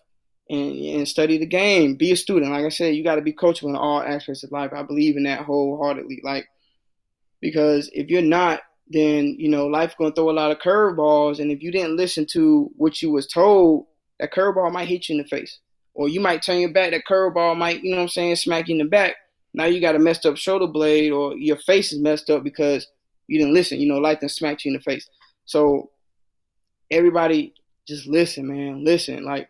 and, 0.49 0.75
and 0.75 1.07
study 1.07 1.37
the 1.37 1.45
game. 1.45 1.95
Be 1.95 2.11
a 2.11 2.15
student. 2.15 2.51
Like 2.51 2.65
I 2.65 2.69
said, 2.69 2.95
you 2.95 3.03
got 3.03 3.15
to 3.15 3.21
be 3.21 3.33
coachable 3.33 3.69
in 3.69 3.75
all 3.75 4.01
aspects 4.01 4.43
of 4.43 4.51
life. 4.51 4.71
I 4.73 4.83
believe 4.83 5.17
in 5.17 5.23
that 5.23 5.41
wholeheartedly. 5.41 6.21
Like, 6.23 6.47
because 7.41 7.89
if 7.93 8.09
you're 8.09 8.21
not, 8.21 8.61
then 8.91 9.35
you 9.37 9.49
know 9.49 9.67
life's 9.67 9.93
gonna 9.99 10.11
throw 10.11 10.29
a 10.29 10.31
lot 10.31 10.51
of 10.51 10.57
curveballs, 10.57 11.39
and 11.39 11.51
if 11.51 11.61
you 11.61 11.71
didn't 11.71 11.95
listen 11.95 12.25
to 12.31 12.71
what 12.75 13.03
you 13.03 13.11
was 13.11 13.27
told 13.27 13.85
that 14.19 14.33
curveball 14.33 14.71
might 14.71 14.87
hit 14.87 15.09
you 15.09 15.15
in 15.15 15.21
the 15.21 15.27
face. 15.27 15.59
Or 15.93 16.07
you 16.07 16.19
might 16.19 16.41
turn 16.41 16.59
your 16.59 16.71
back, 16.71 16.91
that 16.91 17.03
curveball 17.09 17.57
might, 17.57 17.83
you 17.83 17.91
know 17.91 17.97
what 17.97 18.03
I'm 18.03 18.09
saying, 18.09 18.35
smack 18.35 18.67
you 18.67 18.75
in 18.75 18.79
the 18.79 18.89
back. 18.89 19.15
Now 19.53 19.65
you 19.65 19.81
got 19.81 19.95
a 19.95 19.99
messed 19.99 20.25
up 20.25 20.37
shoulder 20.37 20.67
blade 20.67 21.11
or 21.11 21.35
your 21.35 21.57
face 21.57 21.91
is 21.91 21.99
messed 21.99 22.29
up 22.29 22.43
because 22.43 22.87
you 23.27 23.39
didn't 23.39 23.53
listen. 23.53 23.79
You 23.79 23.87
know, 23.87 23.97
life 23.97 24.19
then 24.19 24.29
smacked 24.29 24.63
you 24.63 24.69
in 24.69 24.77
the 24.77 24.83
face. 24.83 25.09
So 25.45 25.89
everybody 26.91 27.53
just 27.87 28.07
listen, 28.07 28.47
man. 28.47 28.83
Listen. 28.83 29.23
Like 29.25 29.49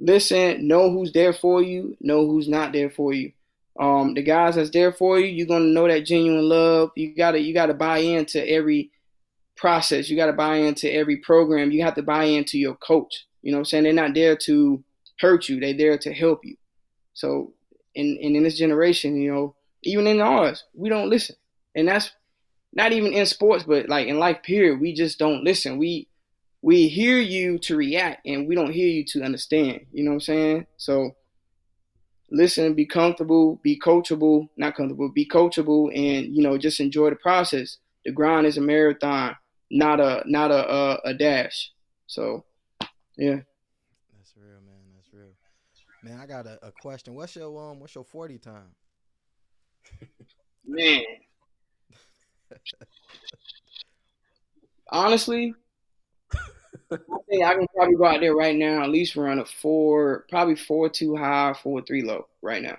listen, 0.00 0.66
know 0.66 0.90
who's 0.90 1.12
there 1.12 1.32
for 1.32 1.62
you, 1.62 1.96
know 2.00 2.26
who's 2.26 2.48
not 2.48 2.72
there 2.72 2.90
for 2.90 3.12
you. 3.12 3.32
Um, 3.78 4.14
the 4.14 4.22
guys 4.22 4.56
that's 4.56 4.70
there 4.70 4.92
for 4.92 5.20
you, 5.20 5.26
you're 5.26 5.46
gonna 5.46 5.66
know 5.66 5.86
that 5.86 6.06
genuine 6.06 6.48
love. 6.48 6.90
You 6.96 7.14
gotta 7.14 7.38
you 7.38 7.54
gotta 7.54 7.74
buy 7.74 7.98
into 7.98 8.46
every 8.48 8.90
process. 9.56 10.08
You 10.08 10.16
gotta 10.16 10.32
buy 10.32 10.56
into 10.56 10.92
every 10.92 11.18
program. 11.18 11.70
You 11.70 11.82
have 11.84 11.94
to 11.94 12.02
buy 12.02 12.24
into 12.24 12.58
your 12.58 12.74
coach. 12.74 13.26
You 13.42 13.52
know 13.52 13.58
what 13.58 13.60
I'm 13.60 13.64
saying? 13.66 13.84
They're 13.84 13.92
not 13.92 14.14
there 14.14 14.36
to 14.36 14.82
hurt 15.18 15.48
you. 15.48 15.60
They're 15.60 15.76
there 15.76 15.98
to 15.98 16.12
help 16.12 16.44
you. 16.44 16.56
So 17.14 17.52
in, 17.94 18.16
in, 18.20 18.36
in 18.36 18.42
this 18.42 18.58
generation, 18.58 19.20
you 19.20 19.32
know, 19.32 19.54
even 19.82 20.06
in 20.06 20.20
ours, 20.20 20.64
we 20.74 20.88
don't 20.88 21.08
listen. 21.08 21.36
And 21.74 21.88
that's 21.88 22.10
not 22.72 22.92
even 22.92 23.12
in 23.12 23.26
sports, 23.26 23.64
but 23.64 23.88
like 23.88 24.08
in 24.08 24.18
life 24.18 24.42
period, 24.42 24.80
we 24.80 24.94
just 24.94 25.18
don't 25.18 25.44
listen. 25.44 25.78
We 25.78 26.08
we 26.62 26.88
hear 26.88 27.18
you 27.18 27.58
to 27.58 27.76
react 27.76 28.26
and 28.26 28.46
we 28.46 28.54
don't 28.54 28.72
hear 28.72 28.88
you 28.88 29.04
to 29.04 29.22
understand. 29.22 29.86
You 29.92 30.04
know 30.04 30.10
what 30.10 30.16
I'm 30.16 30.20
saying? 30.20 30.66
So 30.76 31.12
listen, 32.30 32.74
be 32.74 32.86
comfortable, 32.86 33.56
be 33.62 33.78
coachable, 33.78 34.48
not 34.56 34.76
comfortable, 34.76 35.10
be 35.10 35.26
coachable 35.26 35.88
and 35.94 36.34
you 36.34 36.42
know, 36.42 36.58
just 36.58 36.80
enjoy 36.80 37.10
the 37.10 37.16
process. 37.16 37.78
The 38.04 38.12
grind 38.12 38.46
is 38.46 38.58
a 38.58 38.60
marathon, 38.60 39.36
not 39.70 40.00
a 40.00 40.22
not 40.26 40.50
a 40.50 40.70
a, 40.70 41.00
a 41.06 41.14
dash. 41.14 41.70
So 42.06 42.44
yeah. 43.16 43.40
That's 44.16 44.34
real, 44.36 44.60
man. 44.66 44.92
That's 44.94 45.12
real. 45.12 45.32
Man, 46.02 46.20
I 46.20 46.26
got 46.26 46.46
a, 46.46 46.58
a 46.66 46.72
question. 46.72 47.14
What's 47.14 47.36
your 47.36 47.70
um 47.70 47.80
what's 47.80 47.94
your 47.94 48.04
40 48.04 48.38
time? 48.38 48.74
man. 50.66 51.02
Honestly, 54.92 55.54
I 56.92 56.96
think 57.28 57.44
I 57.44 57.54
can 57.54 57.66
probably 57.74 57.96
go 57.96 58.04
out 58.04 58.20
there 58.20 58.34
right 58.34 58.56
now, 58.56 58.82
at 58.82 58.90
least 58.90 59.16
run 59.16 59.38
a 59.38 59.44
four, 59.44 60.26
probably 60.28 60.56
four 60.56 60.88
two 60.88 61.16
high, 61.16 61.54
four 61.62 61.82
three 61.82 62.02
low 62.02 62.26
right 62.42 62.62
now. 62.62 62.78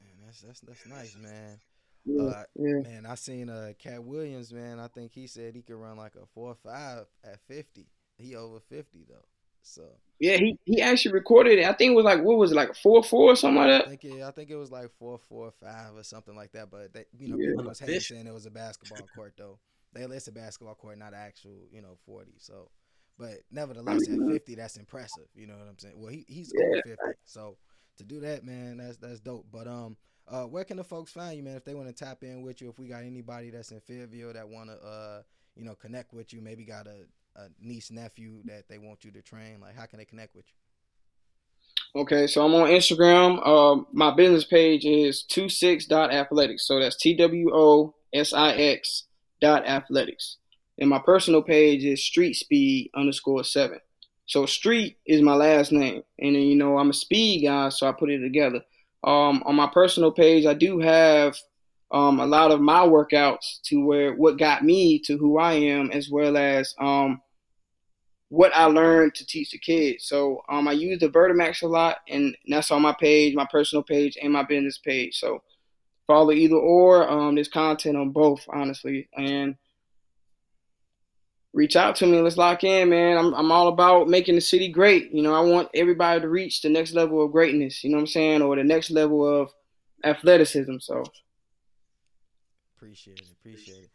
Man, 0.00 0.14
that's 0.24 0.40
that's 0.42 0.60
that's 0.60 0.86
nice, 0.86 1.16
man. 1.16 1.58
Yeah, 2.04 2.22
uh, 2.22 2.44
yeah. 2.54 2.80
Man, 2.82 3.06
I 3.06 3.16
seen 3.16 3.50
uh 3.50 3.72
Katt 3.78 4.04
Williams, 4.04 4.52
man. 4.52 4.78
I 4.78 4.88
think 4.88 5.12
he 5.12 5.26
said 5.26 5.54
he 5.54 5.62
could 5.62 5.76
run 5.76 5.96
like 5.96 6.14
a 6.14 6.26
four 6.34 6.54
five 6.54 7.06
at 7.24 7.40
fifty. 7.48 7.86
He 8.18 8.36
over 8.36 8.60
fifty 8.60 9.04
though. 9.08 9.24
So 9.62 9.82
yeah, 10.20 10.36
he, 10.36 10.56
he 10.64 10.80
actually 10.80 11.12
recorded 11.12 11.58
it. 11.58 11.66
I 11.66 11.72
think 11.72 11.92
it 11.92 11.96
was 11.96 12.04
like 12.04 12.22
what 12.22 12.38
was 12.38 12.52
it 12.52 12.54
like 12.54 12.76
four 12.76 13.02
four 13.02 13.32
or 13.32 13.36
something 13.36 13.56
like 13.56 13.68
that. 13.68 13.86
I 13.86 13.88
think 13.88 14.04
it, 14.04 14.22
I 14.22 14.30
think 14.30 14.50
it 14.50 14.56
was 14.56 14.70
like 14.70 14.90
four 14.98 15.18
four 15.28 15.52
five 15.60 15.96
or 15.96 16.04
something 16.04 16.36
like 16.36 16.52
that. 16.52 16.70
But 16.70 16.94
they, 16.94 17.06
you 17.18 17.28
know, 17.28 17.36
yeah. 17.36 17.50
people 17.50 17.64
was 17.64 17.80
hating 17.80 18.00
saying 18.00 18.26
it 18.28 18.32
was 18.32 18.46
a 18.46 18.50
basketball 18.50 19.08
court 19.14 19.34
though. 19.36 19.58
They 19.92 20.06
list 20.06 20.28
a 20.28 20.32
basketball 20.32 20.74
court, 20.74 20.98
not 20.98 21.14
actual, 21.14 21.66
you 21.70 21.82
know, 21.82 21.96
forty. 22.04 22.34
So, 22.38 22.70
but 23.18 23.38
nevertheless, 23.50 24.08
at 24.08 24.18
fifty, 24.30 24.54
that's 24.54 24.76
impressive. 24.76 25.26
You 25.34 25.46
know 25.46 25.54
what 25.54 25.68
I'm 25.68 25.78
saying? 25.78 25.94
Well, 25.96 26.10
he 26.10 26.24
he's 26.28 26.52
yeah. 26.54 26.66
over 26.66 26.82
fifty, 26.84 27.18
so 27.24 27.56
to 27.98 28.04
do 28.04 28.20
that, 28.20 28.44
man, 28.44 28.78
that's 28.78 28.98
that's 28.98 29.20
dope. 29.20 29.46
But 29.50 29.66
um, 29.66 29.96
uh, 30.28 30.44
where 30.44 30.64
can 30.64 30.76
the 30.76 30.84
folks 30.84 31.12
find 31.12 31.36
you, 31.36 31.42
man? 31.42 31.56
If 31.56 31.64
they 31.64 31.74
want 31.74 31.88
to 31.88 32.04
tap 32.04 32.22
in 32.22 32.42
with 32.42 32.60
you, 32.60 32.68
if 32.68 32.78
we 32.78 32.88
got 32.88 33.04
anybody 33.04 33.50
that's 33.50 33.70
in 33.70 33.80
Fayetteville 33.80 34.32
that 34.32 34.48
want 34.48 34.70
to, 34.70 34.76
uh, 34.86 35.22
you 35.54 35.64
know, 35.64 35.74
connect 35.74 36.12
with 36.12 36.32
you, 36.32 36.40
maybe 36.40 36.64
got 36.64 36.86
a, 36.86 37.06
a 37.40 37.48
niece 37.60 37.90
nephew 37.90 38.42
that 38.44 38.68
they 38.68 38.78
want 38.78 39.04
you 39.04 39.10
to 39.12 39.22
train, 39.22 39.60
like 39.60 39.76
how 39.76 39.86
can 39.86 39.98
they 39.98 40.04
connect 40.04 40.34
with 40.34 40.46
you? 40.48 42.00
Okay, 42.00 42.26
so 42.26 42.44
I'm 42.44 42.54
on 42.54 42.68
Instagram. 42.68 43.40
Uh, 43.42 43.84
my 43.92 44.14
business 44.14 44.44
page 44.44 44.84
is 44.84 45.24
26.athletics. 45.30 46.66
So 46.66 46.78
that's 46.78 46.96
T 46.96 47.16
W 47.16 47.50
O 47.54 47.94
S 48.12 48.34
I 48.34 48.52
X 48.52 49.04
dot 49.40 49.66
athletics. 49.66 50.36
And 50.78 50.90
my 50.90 50.98
personal 50.98 51.42
page 51.42 51.84
is 51.84 52.04
street 52.04 52.34
speed 52.34 52.90
underscore 52.94 53.44
seven. 53.44 53.80
So 54.26 54.44
street 54.44 54.98
is 55.06 55.22
my 55.22 55.34
last 55.34 55.72
name. 55.72 56.02
And 56.18 56.34
then, 56.34 56.42
you 56.42 56.56
know, 56.56 56.78
I'm 56.78 56.90
a 56.90 56.94
speed 56.94 57.46
guy, 57.46 57.68
so 57.68 57.88
I 57.88 57.92
put 57.92 58.10
it 58.10 58.20
together. 58.20 58.60
Um, 59.04 59.42
on 59.46 59.54
my 59.54 59.68
personal 59.68 60.10
page, 60.10 60.46
I 60.46 60.54
do 60.54 60.80
have 60.80 61.36
um, 61.92 62.18
a 62.18 62.26
lot 62.26 62.50
of 62.50 62.60
my 62.60 62.80
workouts 62.80 63.60
to 63.66 63.84
where 63.84 64.14
what 64.14 64.38
got 64.38 64.64
me 64.64 64.98
to 65.00 65.16
who 65.16 65.38
I 65.38 65.52
am, 65.52 65.90
as 65.92 66.10
well 66.10 66.36
as 66.36 66.74
um, 66.80 67.20
what 68.28 68.50
I 68.56 68.64
learned 68.64 69.14
to 69.14 69.26
teach 69.26 69.52
the 69.52 69.58
kids. 69.58 70.08
So 70.08 70.42
um, 70.48 70.66
I 70.66 70.72
use 70.72 70.98
the 70.98 71.08
Vertimax 71.08 71.62
a 71.62 71.68
lot, 71.68 71.98
and 72.08 72.36
that's 72.48 72.72
on 72.72 72.82
my 72.82 72.94
page, 72.98 73.36
my 73.36 73.46
personal 73.48 73.84
page, 73.84 74.18
and 74.20 74.32
my 74.32 74.42
business 74.42 74.78
page. 74.78 75.16
So 75.16 75.42
follow 76.06 76.32
either 76.32 76.56
or. 76.56 77.08
Um, 77.08 77.34
there's 77.34 77.48
content 77.48 77.96
on 77.96 78.10
both, 78.10 78.44
honestly, 78.48 79.08
and 79.16 79.56
reach 81.52 81.74
out 81.74 81.96
to 81.96 82.06
me. 82.06 82.20
Let's 82.20 82.36
lock 82.36 82.62
in, 82.62 82.90
man. 82.90 83.16
I'm 83.16 83.34
I'm 83.34 83.50
all 83.50 83.68
about 83.68 84.08
making 84.08 84.34
the 84.34 84.40
city 84.40 84.68
great. 84.68 85.10
You 85.12 85.22
know, 85.22 85.34
I 85.34 85.40
want 85.40 85.70
everybody 85.74 86.20
to 86.20 86.28
reach 86.28 86.62
the 86.62 86.68
next 86.68 86.92
level 86.92 87.24
of 87.24 87.32
greatness. 87.32 87.82
You 87.82 87.90
know 87.90 87.96
what 87.96 88.02
I'm 88.02 88.06
saying, 88.08 88.42
or 88.42 88.54
the 88.56 88.64
next 88.64 88.90
level 88.90 89.26
of 89.26 89.50
athleticism. 90.04 90.76
So 90.80 91.02
appreciate 92.76 93.20
it, 93.20 93.28
appreciate 93.32 93.84
it, 93.84 93.90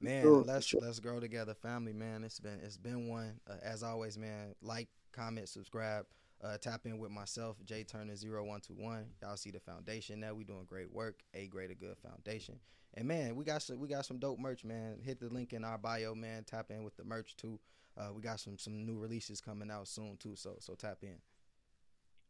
man. 0.00 0.22
Sure, 0.22 0.42
let's 0.42 0.66
sure. 0.66 0.80
let's 0.82 0.98
grow 0.98 1.20
together, 1.20 1.54
family, 1.54 1.92
man. 1.92 2.24
It's 2.24 2.40
been 2.40 2.60
it's 2.62 2.76
been 2.76 3.08
one. 3.08 3.40
Uh, 3.48 3.54
as 3.62 3.82
always, 3.82 4.18
man. 4.18 4.54
Like, 4.60 4.88
comment, 5.12 5.48
subscribe. 5.48 6.04
Uh, 6.42 6.58
tap 6.58 6.82
in 6.84 6.98
with 6.98 7.10
myself, 7.10 7.56
Jay 7.64 7.84
Turner 7.84 8.14
0121. 8.14 9.06
Y'all 9.22 9.36
see 9.36 9.50
the 9.50 9.60
foundation 9.60 10.20
now. 10.20 10.34
We 10.34 10.44
doing 10.44 10.66
great 10.66 10.92
work. 10.92 11.22
A 11.32 11.46
greater 11.46 11.74
good 11.74 11.96
foundation. 11.98 12.58
And 12.94 13.08
man, 13.08 13.34
we 13.34 13.44
got 13.44 13.62
some 13.62 13.80
we 13.80 13.88
got 13.88 14.06
some 14.06 14.18
dope 14.18 14.38
merch, 14.38 14.64
man. 14.64 14.98
Hit 15.02 15.20
the 15.20 15.28
link 15.28 15.52
in 15.52 15.64
our 15.64 15.78
bio, 15.78 16.14
man. 16.14 16.44
Tap 16.44 16.70
in 16.70 16.84
with 16.84 16.96
the 16.96 17.04
merch 17.04 17.36
too. 17.36 17.58
Uh, 17.96 18.08
we 18.14 18.22
got 18.22 18.40
some 18.40 18.58
some 18.58 18.84
new 18.86 18.98
releases 18.98 19.40
coming 19.40 19.70
out 19.70 19.88
soon 19.88 20.16
too. 20.18 20.36
So 20.36 20.56
so 20.60 20.74
tap 20.74 20.98
in. 21.02 21.16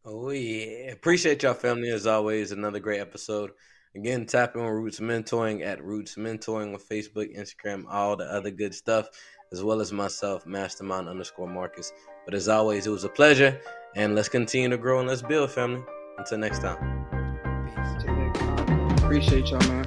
Oh 0.05 0.31
yeah, 0.31 0.93
appreciate 0.93 1.43
y'all 1.43 1.55
family 1.55 1.91
as 1.91 2.07
always. 2.07 2.53
Another 2.53 2.81
great 2.81 3.01
episode. 3.01 3.53
Again, 3.97 4.27
tap 4.27 4.57
in 4.57 4.63
on 4.63 4.69
Roots 4.69 5.01
Mentoring 5.01 5.65
at 5.65 5.85
Roots 5.85 6.17
Mentoring 6.17 6.75
on 6.75 6.81
Facebook, 6.81 7.37
Instagram, 7.37 7.85
all 7.89 8.17
the 8.17 8.25
other 8.25 8.51
good 8.51 8.75
stuff, 8.75 9.09
as 9.53 9.63
well 9.63 9.81
as 9.81 9.93
myself, 9.93 10.47
Mastermind 10.47 11.09
underscore 11.09 11.49
Marcus. 11.49 11.93
But 12.25 12.35
as 12.35 12.49
always, 12.49 12.87
it 12.87 12.91
was 12.91 13.05
a 13.05 13.09
pleasure, 13.09 13.61
and 13.97 14.15
let's 14.15 14.29
continue 14.29 14.69
to 14.69 14.79
grow 14.79 15.01
and 15.01 15.09
let's 15.09 15.23
build, 15.23 15.51
family. 15.51 15.83
Until 16.19 16.39
next 16.39 16.61
time. 16.61 17.05
Peace. 17.75 19.03
Appreciate 19.03 19.51
y'all, 19.51 19.61
man. 19.69 19.87